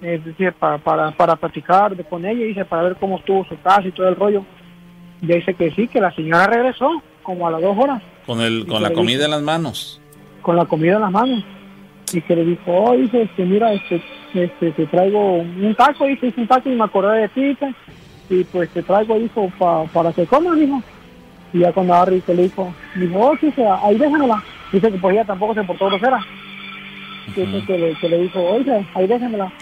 [0.00, 3.60] es decir para para para platicar de- con ella dice para ver cómo estuvo su
[3.60, 4.44] casa y todo el rollo.
[5.20, 7.02] Ya dice que sí que la señora regresó
[7.34, 9.24] como a las dos horas Con, el, con la comida dijo?
[9.26, 10.00] en las manos.
[10.42, 11.44] con la comida en las manos
[12.12, 14.02] y que le dijo, oh, dice, este, mira, este,
[14.34, 17.72] este, te traigo un taco, dice, hice un taco y me acordé de ti, dice,
[18.28, 20.82] y pues te traigo, dijo, pa- para que comas, dijo.
[21.52, 24.42] Y ya cuando Harry se le dijo, dijo, oh, sí, dice, ahí déjamela.
[24.72, 26.18] Dice que pues ella tampoco se portó grosera.
[27.28, 29.52] Dice que le, que le dijo, oye, ahí déjamela.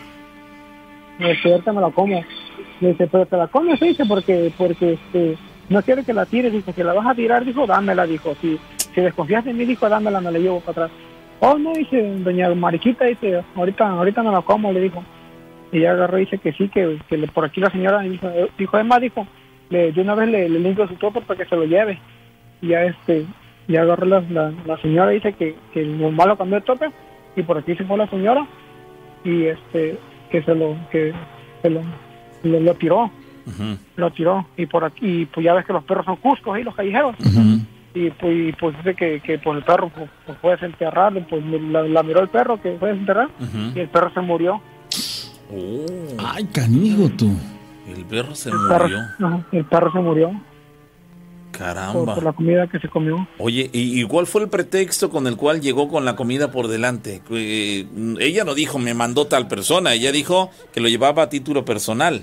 [1.19, 2.25] Este, ahorita me la como.
[2.81, 5.37] Dice, pero te la comes, dice, porque, porque, este,
[5.69, 8.59] no quiero que la tires, dice, si la vas a tirar, dijo, dámela, dijo, si,
[8.95, 10.91] si desconfías de mí, dijo, dámela, me la llevo para atrás.
[11.41, 15.05] Oh, no, dice, doña Mariquita, dice, ahorita, ahorita no la como, le dijo.
[15.71, 18.49] Y ya agarró dice que sí, que, que le- por aquí la señora dijo, eh,
[18.59, 19.27] dijo además, dijo,
[19.71, 21.99] le, de una vez le, le limpio su topo para que se lo lleve.
[22.63, 23.27] Y ya este,
[23.69, 26.87] ya agarró la, la, la señora, dice que, que el malo cambió de tope,
[27.37, 28.47] y por aquí se fue la señora,
[29.25, 29.99] y este,
[30.31, 31.13] que se lo, que
[31.63, 31.83] se lo,
[32.45, 33.11] lo, lo tiró,
[33.97, 36.63] Lo tiró, y por aquí, y pues ya ves que los perros son cuscos y
[36.65, 37.15] los callejeros
[37.95, 41.83] y pues, y, pues dice que, que pues el perro pues, fue desenterrarlo, pues la,
[41.83, 43.73] la miró el perro que fue a desenterrar Ujú.
[43.75, 44.61] y el perro se murió.
[45.51, 45.87] Oh,
[46.19, 47.33] Ay, canijo tú.
[47.89, 48.99] el perro se El perro, murió.
[49.27, 52.15] ajá, el perro se murió por, Caramba.
[52.15, 53.27] por la comida que se comió.
[53.39, 56.69] Oye, ¿y, y cuál fue el pretexto con el cual llegó con la comida por
[56.69, 57.21] delante?
[57.31, 57.87] Eh,
[58.21, 62.23] ella no dijo me mandó tal persona, ella dijo que lo llevaba a título personal.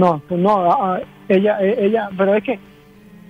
[0.00, 2.58] No, no, a- a- ella, e- ella, pero es que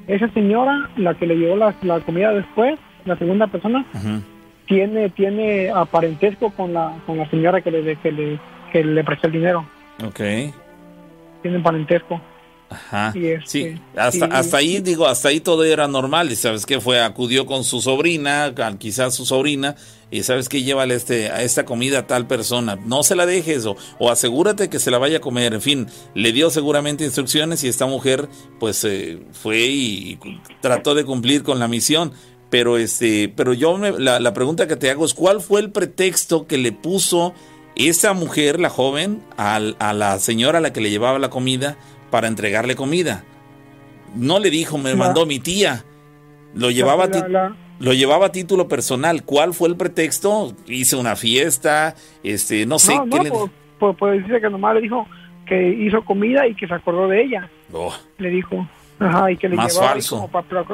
[0.06, 3.84] esa señora, la que le llevó la, la comida después, la segunda persona,
[4.66, 8.38] tiene tiene aparentesco con la con la señora que le que le
[8.72, 9.64] que le prestó el dinero,
[10.04, 10.20] Ok.
[11.42, 12.20] tiene parentesco.
[12.70, 13.12] Ajá.
[13.16, 16.30] Y este, sí, hasta, y- hasta ahí, digo, hasta ahí todo era normal.
[16.30, 19.74] Y sabes que fue, acudió con su sobrina, quizás su sobrina,
[20.10, 22.76] y sabes que llévale este, a esta comida a tal persona.
[22.76, 25.52] No se la dejes o, o asegúrate que se la vaya a comer.
[25.54, 28.28] En fin, le dio seguramente instrucciones y esta mujer,
[28.60, 32.12] pues, eh, fue y, y trató de cumplir con la misión.
[32.50, 35.70] Pero este, pero yo me- la, la pregunta que te hago es ¿cuál fue el
[35.70, 37.32] pretexto que le puso
[37.76, 41.78] esa mujer, la joven, al- a la señora a la que le llevaba la comida
[42.10, 43.24] para entregarle comida?
[44.14, 45.84] No le dijo, me mandó mi tía.
[46.54, 49.24] Lo llevaba, a lo llevaba a título personal.
[49.24, 50.54] ¿Cuál fue el pretexto?
[50.66, 54.50] Hice una fiesta, este, no sé no, qué no, le pues, pues, pues dice que
[54.50, 55.06] nomás le dijo
[55.46, 57.50] que hizo comida y que se acordó de ella.
[57.72, 58.66] Oh, Le dijo.
[58.98, 60.16] Ajá, y que le Más llevaba falso.
[60.16, 60.64] Como para,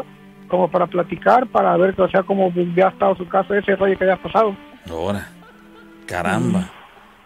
[0.49, 4.05] como para platicar, para ver, o sea, cómo había estado su caso, ese rollo que
[4.05, 4.57] había pasado.
[4.91, 5.29] ahora.
[6.07, 6.71] Caramba.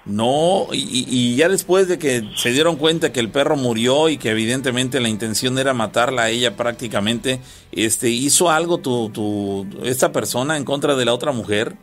[0.07, 1.05] No, y,
[1.37, 5.09] ya después de que se dieron cuenta que el perro murió y que evidentemente la
[5.11, 7.41] intención era matarla a ella prácticamente,
[7.71, 11.75] este, ¿hizo algo tu, tu, esta persona en contra de la otra mujer?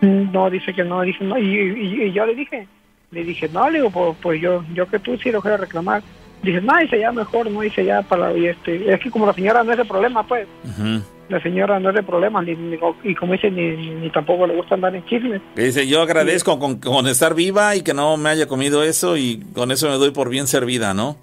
[0.00, 1.38] Mm, No, dice que no, dice no.
[1.38, 2.66] Y, y- y yo le dije,
[3.12, 6.02] le dije, no, le digo, pues, pues yo, yo que tú sí lo a reclamar.
[6.42, 9.32] Dice, no, dice ya mejor, no, dice ya para, y este, es que como la
[9.32, 11.02] señora no es de problema, pues, Ujú.
[11.28, 14.56] La señora no es de problema, ni, ni- y como dice, ni, ni, tampoco le
[14.56, 15.40] gusta andar en chismes.
[15.56, 19.40] Dice, yo agradezco con, con estar viva y que no me haya comido eso y
[19.54, 21.16] con eso me doy por bien servida, ¿no?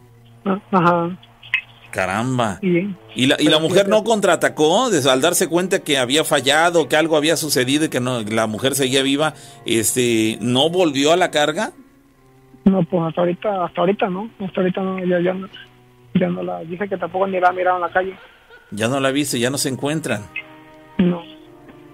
[0.46, 1.18] Ah, Ajá,
[1.92, 2.60] Caramba.
[2.62, 6.98] y, ¿Y la, y la mujer no contraatacó al darse cuenta que había fallado, que
[6.98, 9.34] algo había sucedido y que no, la mujer seguía viva?
[9.66, 11.72] Este, ¿No volvió a la carga?
[12.66, 15.48] no, pues hasta ahorita, hasta ahorita no, hasta ahorita no, ya, ya no,
[16.16, 18.16] ya no la, dice que tampoco ni la ha mirado en la calle.
[18.76, 20.26] Ya no la viste, ya no se encuentran.
[20.98, 21.22] No.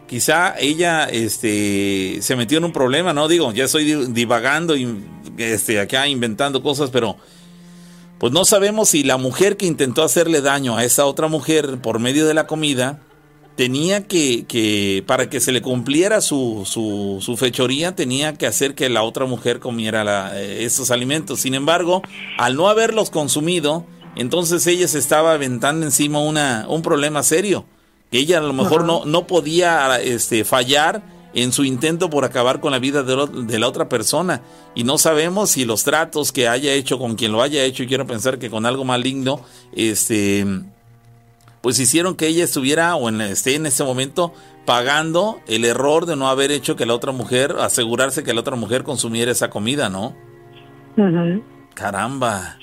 [0.07, 3.27] Quizá ella este, se metió en un problema, ¿no?
[3.27, 5.03] Digo, ya estoy di- divagando y
[5.37, 7.15] este, acá inventando cosas, pero
[8.17, 11.99] pues no sabemos si la mujer que intentó hacerle daño a esa otra mujer por
[11.99, 12.99] medio de la comida
[13.55, 18.75] tenía que, que para que se le cumpliera su, su, su fechoría, tenía que hacer
[18.75, 21.39] que la otra mujer comiera la- eh, esos alimentos.
[21.39, 22.01] Sin embargo,
[22.37, 27.65] al no haberlos consumido, entonces ella se estaba aventando encima una, un problema serio.
[28.11, 31.01] Que ella a lo mejor no, no podía este, fallar
[31.33, 34.41] en su intento por acabar con la vida de, lo- de la otra persona.
[34.75, 37.87] Y no sabemos si los tratos que haya hecho con quien lo haya hecho, y
[37.87, 39.39] quiero pensar que con algo maligno,
[39.73, 40.45] este,
[41.61, 44.33] pues hicieron que ella estuviera o en, esté en ese momento
[44.65, 48.57] pagando el error de no haber hecho que la otra mujer, asegurarse que la otra
[48.57, 50.15] mujer consumiera esa comida, ¿no?
[51.75, 52.57] Caramba.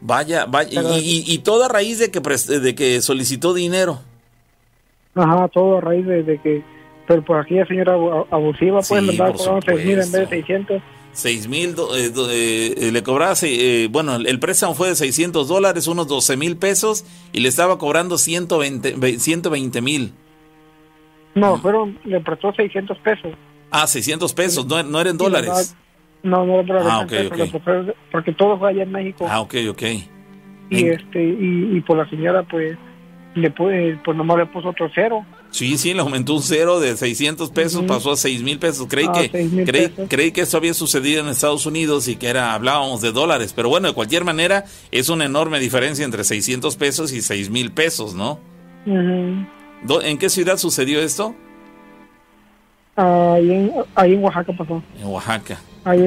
[0.00, 4.00] Vaya, vaya, Pero- y, y- y toda raíz de que, de que solicitó dinero.
[5.14, 6.62] Ajá, todo a raíz de, de que,
[7.06, 10.12] pero por aquí la señora abu- abusiva, pues, le andaba cobrando seis mil en vez
[10.12, 10.30] de supuesto.
[10.46, 10.82] 600.
[11.12, 15.48] Seis mil, do- eh, eh, eh, le cobraba, eh, bueno, el préstamo fue de 600
[15.48, 20.12] dólares, unos 12 mil pesos, y le estaba cobrando 120 ve- 120 mil.
[21.34, 23.32] No, fueron, le prestó 600 pesos.
[23.72, 25.74] Ah, 600 pesos, no, no eran dólares.
[26.22, 27.38] No, no, dólares, Ah, eran ok, pesos, ok.
[27.38, 29.26] le prestó- porque todo fue allá en México.
[29.28, 29.82] Ah, ok, ok.
[30.72, 32.76] y en- este y, y por la señora, pues,
[33.34, 35.24] le pude, pues nomás le puso otro cero.
[35.50, 38.86] Sí, sí, le aumentó un cero de 600 pesos, pasó a 6 mil pesos.
[38.88, 40.06] Creí, Ah, que, 6,000 creí, pesos.
[40.08, 43.52] creí que esto había sucedido en Estados Unidos y que era hablábamos de dólares.
[43.54, 47.72] Pero bueno, de cualquier manera, es una enorme diferencia entre 600 pesos y 6 mil
[47.72, 48.38] pesos, ¿no?
[48.86, 51.34] ¿En qué ciudad sucedió esto?
[52.96, 54.82] ahí, en, ahí en Oaxaca pasó.
[55.00, 55.58] En Oaxaca.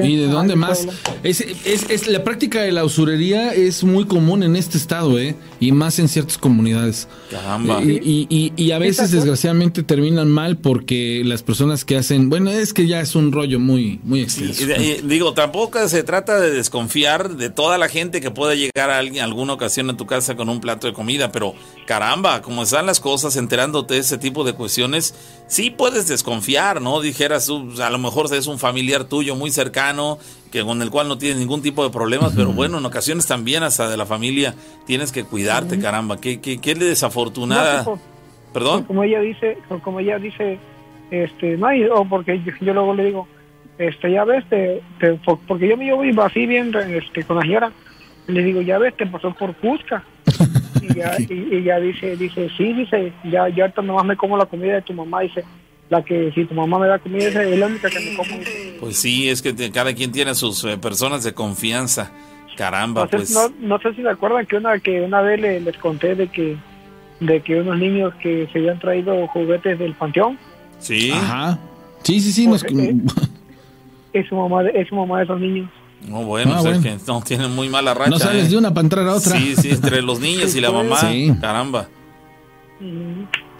[0.04, 0.86] ¿Y de dónde más?
[1.22, 5.34] Es, es, es- la práctica de la usurería es muy común en este estado, ¿eh?
[5.60, 7.08] Y más en ciertas comunidades.
[7.30, 7.82] Caramba.
[7.82, 12.28] Y, y- y- y a veces, desgraciadamente, terminan mal porque las personas que hacen.
[12.30, 14.62] Bueno, es que ya es un rollo muy, muy extenso.
[14.62, 18.54] Y de- y digo, tampoco se trata de desconfiar de toda la gente que pueda
[18.54, 21.54] llegar a alguien, alguna ocasión a tu casa con un plato de comida, pero
[21.86, 25.14] caramba, como están las cosas, enterándote de ese tipo de cuestiones,
[25.46, 27.00] sí puedes desconfiar, ¿no?
[27.00, 30.18] Dijeras, tú, a lo mejor es un familiar tuyo muy cercano,
[30.50, 33.62] que con el cual no tienes ningún tipo de problemas, pero bueno, en ocasiones también
[33.62, 34.54] hasta de la familia
[34.86, 37.78] tienes que cuidarte, caramba, qué, qué, qué desafortunada.
[37.78, 38.00] No, pues,
[38.52, 38.84] ¿Perdón?
[38.84, 40.58] como ella dice, como ella dice,
[41.10, 43.26] este, no, y- o porque yo, yo luego le digo,
[43.78, 47.42] este, ya ves, te, te- por- porque yo me llevo así bien, este, con la
[47.42, 47.72] señora,
[48.28, 50.04] le digo, ya ves, te pasó por Cusca.
[50.82, 54.36] y, ya, y, y ya dice, dice, sí, dice, ya, ya ahorita nomás me como
[54.36, 55.44] la comida de tu mamá, dice,
[55.90, 58.38] la que si tu mamá me da comida, esa es la única que me como.
[58.38, 58.76] dice.
[58.80, 62.10] Pues sí, es que te- cada quien tiene sus eh, personas de confianza.
[62.56, 63.30] Caramba, No sé, pues.
[63.32, 66.28] no, no sé si se acuerdan que una que una vez le- les conté de
[66.28, 66.56] que
[67.20, 70.38] de que unos niños que se habían traído juguetes del panteón
[70.78, 71.10] Sí.
[71.12, 71.58] Ajá.
[72.02, 72.46] Sí, sí, sí.
[72.46, 72.94] Nos, eh,
[74.12, 75.68] es su mamá de, es su mamá de esos niños
[76.08, 76.82] No, bueno, Ah, es bueno.
[76.82, 78.10] que no tienen muy mala racha.
[78.10, 78.48] no sales ¿eh?
[78.50, 79.38] de una para entrar a otra.
[79.38, 81.00] Sí, sí, entre los niños y la mamá.
[81.00, 81.32] Sí.
[81.40, 81.88] Caramba.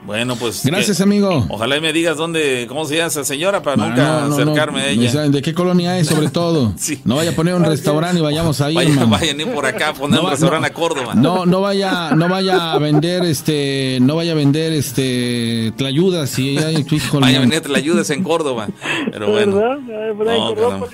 [0.06, 0.66] Bueno, pues.
[0.66, 1.46] Gracias, amigo.
[1.48, 5.28] Ojalá y me digas dónde, cómo se llama esa señora para nunca acercarme a ella.
[5.30, 6.74] ¿De qué colonia es, sobre todo?
[7.06, 8.74] No vaya a poner un restaurante y vayamos ahí.
[8.74, 11.14] Vaya, vayan ir por acá a poner un restaurante a Córdoba.
[11.14, 16.84] No, no vaya, no vaya a vender este, no vaya a vender este tlayudas y
[16.84, 17.20] tu hijo.
[17.20, 18.68] Vaya a vender tlayudas en Córdoba.
[19.10, 19.56] Pero bueno.
[19.80, 20.86] No,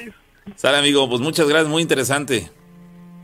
[0.57, 2.51] Sale, amigo, pues muchas gracias, muy interesante.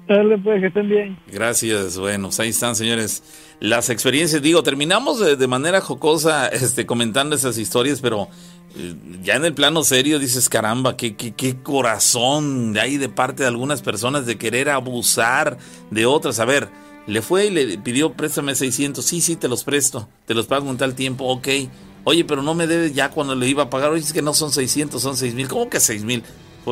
[0.09, 1.19] Dale, pues, que estén bien.
[1.27, 3.23] Gracias, bueno, pues ahí están, señores.
[3.59, 8.28] Las experiencias, digo, terminamos de, manera jocosa este, comentando esas historias, pero
[8.77, 13.43] eh, ya en el plano serio dices, caramba, qué, qué, qué corazón ahí de parte
[13.43, 15.59] de algunas personas de querer abusar
[15.90, 16.39] de otras.
[16.39, 16.69] A ver,
[17.07, 19.05] le fue y le pidió, préstame 600.
[19.05, 20.09] Sí, sí, te los presto.
[20.27, 21.24] Te los pago en tal tiempo.
[21.24, 21.48] Ok.
[22.05, 23.90] Oye, pero no me debes ya cuando le iba a pagar.
[23.90, 25.48] Oye, es que no son 600, son 6 mil.
[25.48, 26.23] ¿Cómo que 6 mil?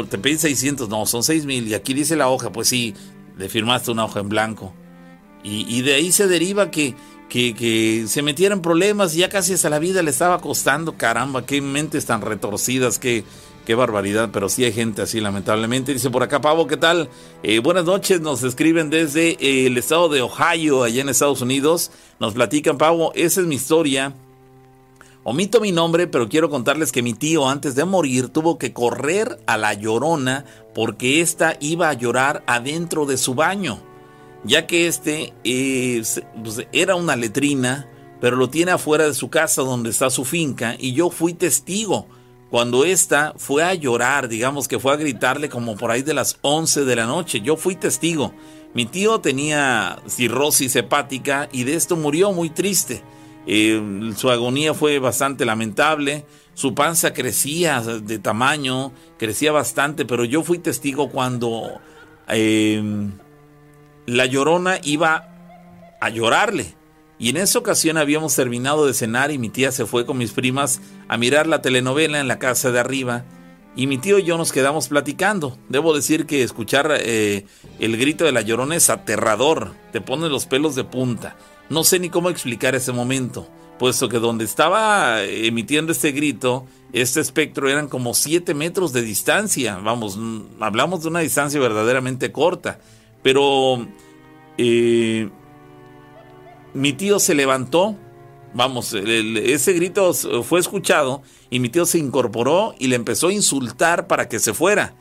[0.03, 0.89] Te pedí 600.
[0.89, 1.69] No, son 6 mil.
[1.69, 2.51] Y aquí dice la hoja.
[2.51, 2.95] Pues sí,
[3.39, 4.75] le firmaste una hoja en blanco.
[5.47, 6.95] Y, de ahí se deriva que,
[7.29, 10.97] que, se metieran problemas y ya casi hasta la vida le estaba costando.
[10.97, 13.25] Caramba, qué mentes tan retorcidas, qué,
[13.66, 14.31] qué barbaridad.
[14.33, 15.93] Pero sí hay gente así, lamentablemente.
[15.93, 17.11] Dice por acá, Pavo, ¿qué tal?
[17.43, 21.91] Eh, buenas noches, nos escriben desde eh, el estado de Ohio, allá en Estados Unidos.
[22.19, 24.15] Nos platican, Pavo, esa es mi historia.
[25.26, 29.40] Omito mi nombre, pero quiero contarles que mi tío antes de morir tuvo que correr
[29.46, 30.44] a la llorona
[30.74, 33.78] porque ésta iba a llorar adentro de su baño,
[34.44, 37.88] ya que este pues, era una letrina,
[38.20, 42.06] pero lo tiene afuera de su casa donde está su finca y yo fui testigo
[42.55, 46.38] cuando ésta fue a llorar, digamos que fue a gritarle como por ahí de las
[46.42, 48.32] 11 de la noche, yo fui testigo.
[48.74, 53.02] Mi tío tenía cirrosis hepática y de esto murió muy triste.
[53.47, 56.25] Eh, su agonía fue bastante lamentable.
[56.55, 61.81] Su panza crecía de tamaño, crecía bastante, pero yo fui testigo cuando
[62.29, 63.12] em,
[64.07, 66.75] la llorona iba a llorarle.
[67.19, 70.33] Y en esa ocasión habíamos terminado de cenar y mi tía se fue con mis
[70.33, 73.25] primas a mirar la telenovela en la casa de arriba.
[73.77, 75.59] Y mi tío y yo nos quedamos platicando.
[75.69, 77.47] Debo decir que escuchar eh,
[77.81, 81.37] el grito de la llorona es aterrador, te pone los pelos de punta.
[81.70, 87.20] No sé ni cómo explicar ese momento puesto que donde estaba emitiendo este grito, este
[87.20, 89.77] espectro eran como 7 metros de distancia.
[89.78, 90.19] Vamos,
[90.61, 92.78] hablamos de una distancia verdaderamente corta.
[93.23, 93.86] Pero
[94.59, 95.28] eh,
[96.73, 97.97] mi tío se levantó,
[98.53, 104.07] vamos, ese grito fue escuchado y mi tío se incorporó y le empezó a insultar
[104.07, 104.95] para que se fuera.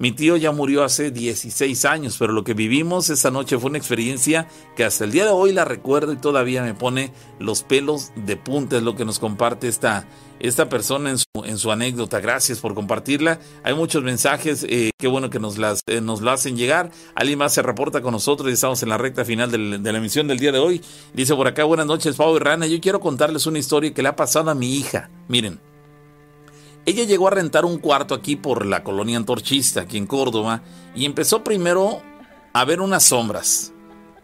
[0.00, 3.76] Mi tío ya murió hace 16 años, pero lo que vivimos esa noche fue una
[3.76, 8.10] experiencia que hasta el día de hoy la recuerdo y todavía me pone los pelos
[8.16, 10.08] de punta, es lo que nos comparte esta,
[10.38, 12.18] esta persona en su, en su anécdota.
[12.18, 13.40] Gracias por compartirla.
[13.62, 16.90] Hay muchos mensajes, eh, qué bueno que nos, las, eh, nos hacen llegar.
[17.14, 20.26] Alguien más se reporta con nosotros y estamos en la recta final de la emisión
[20.28, 20.80] del día de hoy.
[21.12, 22.66] Dice por acá, buenas noches, Pau y Rana.
[22.66, 25.10] Yo quiero contarles una historia que le ha pasado a mi hija.
[25.28, 25.69] Miren.
[26.86, 30.62] Ella llegó a rentar un cuarto aquí por la colonia antorchista, aquí en Córdoba,
[30.94, 32.00] y empezó primero
[32.52, 33.72] a ver unas sombras.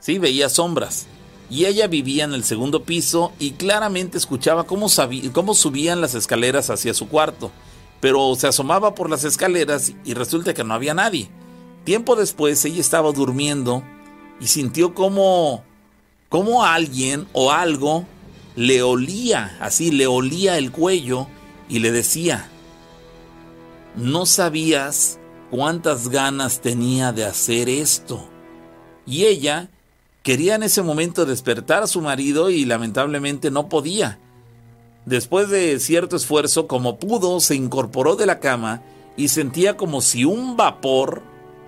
[0.00, 1.06] Sí, veía sombras.
[1.48, 4.88] Y ella vivía en el segundo piso y claramente escuchaba cómo,
[5.32, 7.52] cómo subían las escaleras hacia su cuarto.
[8.00, 11.28] Pero se asomaba por las escaleras y resulta que no había nadie.
[11.84, 13.84] Tiempo después ella estaba durmiendo
[14.40, 15.62] y sintió como,
[16.28, 18.04] como alguien o algo
[18.56, 21.28] le olía, así le olía el cuello
[21.68, 22.48] y le decía,
[23.96, 25.18] no sabías
[25.50, 28.28] cuántas ganas tenía de hacer esto.
[29.06, 29.70] Y ella
[30.22, 34.18] quería en ese momento despertar a su marido y lamentablemente no podía.
[35.04, 38.82] Después de cierto esfuerzo, como pudo, se incorporó de la cama
[39.16, 41.22] y sentía como si un vapor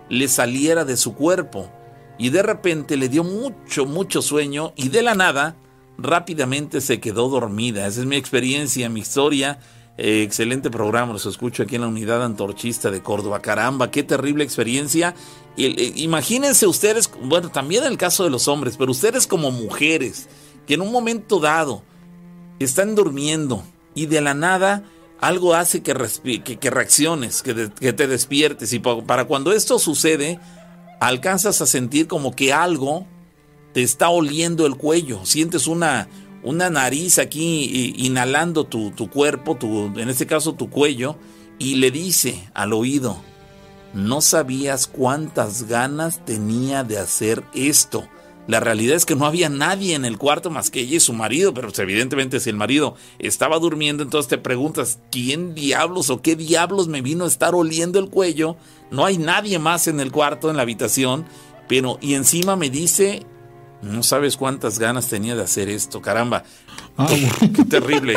[0.09, 1.71] le saliera de su cuerpo.
[2.19, 5.57] Y de repente le dio mucho, mucho sueño y de la nada
[5.99, 7.87] rápidamente se quedó dormida.
[7.87, 9.61] Esa es mi experiencia, mi historia
[9.99, 13.41] excelente programa, los escucho aquí en la unidad antorchista de Córdoba.
[13.41, 15.15] Caramba, qué terrible experiencia.
[15.57, 20.29] Eh, imagínense ustedes, bueno, también el caso de los hombres, pero ustedes como mujeres,
[20.67, 21.83] que en un momento dado
[22.61, 23.65] están durmiendo
[23.95, 24.85] y de la nada
[25.21, 28.73] algo hace que, reacciones, que te despiertes.
[28.73, 30.39] Y para cuando esto sucede,
[31.01, 33.05] alcanzas a sentir como que algo
[33.73, 36.09] te está oliendo el cuello, sientes una,
[36.43, 41.17] una nariz aquí inhalando tu, cuerpo, tu, en este caso tu cuello,
[41.59, 43.19] y le dice al oído,
[43.95, 48.09] no sabías cuántas ganas tenía de hacer esto.
[48.47, 51.13] La realidad es que no había nadie en el cuarto más que ella y su
[51.13, 56.23] marido, pero pues, evidentemente si el marido estaba durmiendo, entonces te preguntas, ¿quién diablos o
[56.23, 58.57] qué diablos me vino a estar oliendo el cuello?
[58.91, 61.27] No hay nadie más en el cuarto, en la habitación,
[61.69, 63.27] pero y encima me dice
[63.83, 66.43] No sabes cuántas ganas tenía de hacer esto, caramba.
[66.97, 67.07] Ah,
[67.55, 68.17] Qué terrible,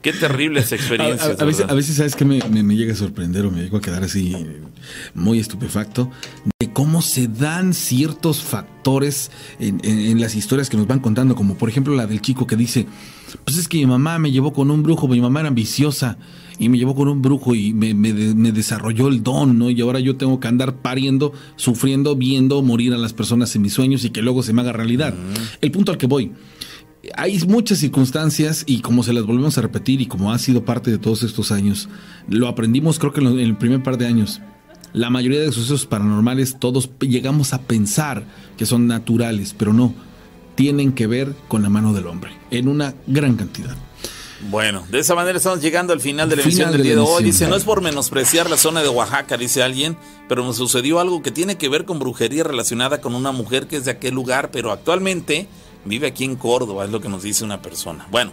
[0.00, 1.26] qué terrible esa experiencia.
[1.26, 3.50] A, a- a veces, a veces, ¿sabes que me, me- me llega a sorprender o
[3.50, 4.36] me llego a quedar así
[5.14, 6.08] muy estupefacto?
[6.60, 11.34] De cómo se dan ciertos factores en, en- en las historias que nos van contando,
[11.34, 12.86] como por ejemplo la del chico que dice,
[13.44, 16.16] pues es que mi mamá me llevó con un brujo, mi mamá era ambiciosa
[16.62, 19.68] y me llevó con un brujo y me, me de- me desarrolló el don, ¿no?
[19.68, 23.72] Y ahora yo tengo que andar pariendo, sufriendo, viendo morir a las personas en mis
[23.72, 25.12] sueños y que luego se me haga realidad.
[25.60, 26.32] El punto al que voy
[27.16, 30.90] hay muchas circunstancias y como se las volvemos a repetir y como ha sido parte
[30.92, 31.88] de todos estos años,
[32.28, 34.40] lo aprendimos creo que en el primer par de años.
[34.92, 38.24] La mayoría de sucesos paranormales todos llegamos a pensar
[38.56, 39.94] que son naturales, pero no,
[40.54, 43.74] tienen que ver con la mano del hombre, en una gran cantidad.
[44.50, 46.94] Bueno, de esa manera estamos llegando al final de la Final emisión del de día
[46.96, 47.22] de hoy.
[47.24, 49.96] Dice, no es por menospreciar la zona de Oaxaca, dice alguien,
[50.28, 53.76] pero me sucedió algo que tiene que ver con brujería relacionada con una mujer que
[53.76, 55.46] es de aquel lugar, pero actualmente
[55.84, 58.06] vive aquí en Córdoba, es lo que nos dice una persona.
[58.10, 58.32] Bueno,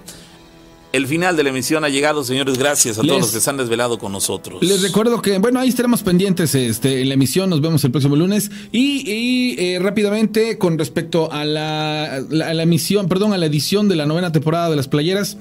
[0.91, 2.57] el final de la emisión ha llegado, señores.
[2.57, 4.63] Gracias a todos los que se han desvelado con nosotros.
[4.63, 8.15] Les recuerdo que, bueno, ahí estaremos pendientes este, en la emisión, nos vemos el próximo
[8.15, 8.49] lunes.
[8.71, 13.45] Y, y, eh, rápidamente, con respecto a la, la- a la emisión, perdón, a la
[13.45, 15.37] edición de la novena temporada de las playeras.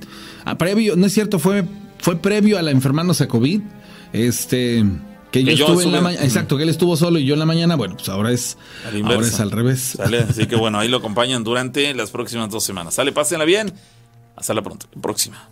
[0.45, 1.65] Ah, previo, no es cierto, fue,
[2.01, 3.63] fue previo a la enfermándose a COVID.
[4.13, 4.85] Este.
[5.31, 6.25] Que yo Que yo estuve en la mañana.
[6.25, 7.77] Exacto, que él estuvo solo y yo en la mañana.
[7.77, 8.57] Bueno, pues ahora es,
[8.87, 9.15] A la inversa.
[9.17, 9.81] ahora es al revés.
[9.97, 12.95] Sale, así que bueno, ahí lo acompañan durante las próximas dos semanas.
[12.95, 13.73] Sale, pásenla bien.
[14.37, 15.49] Hasta la pronto, próxima.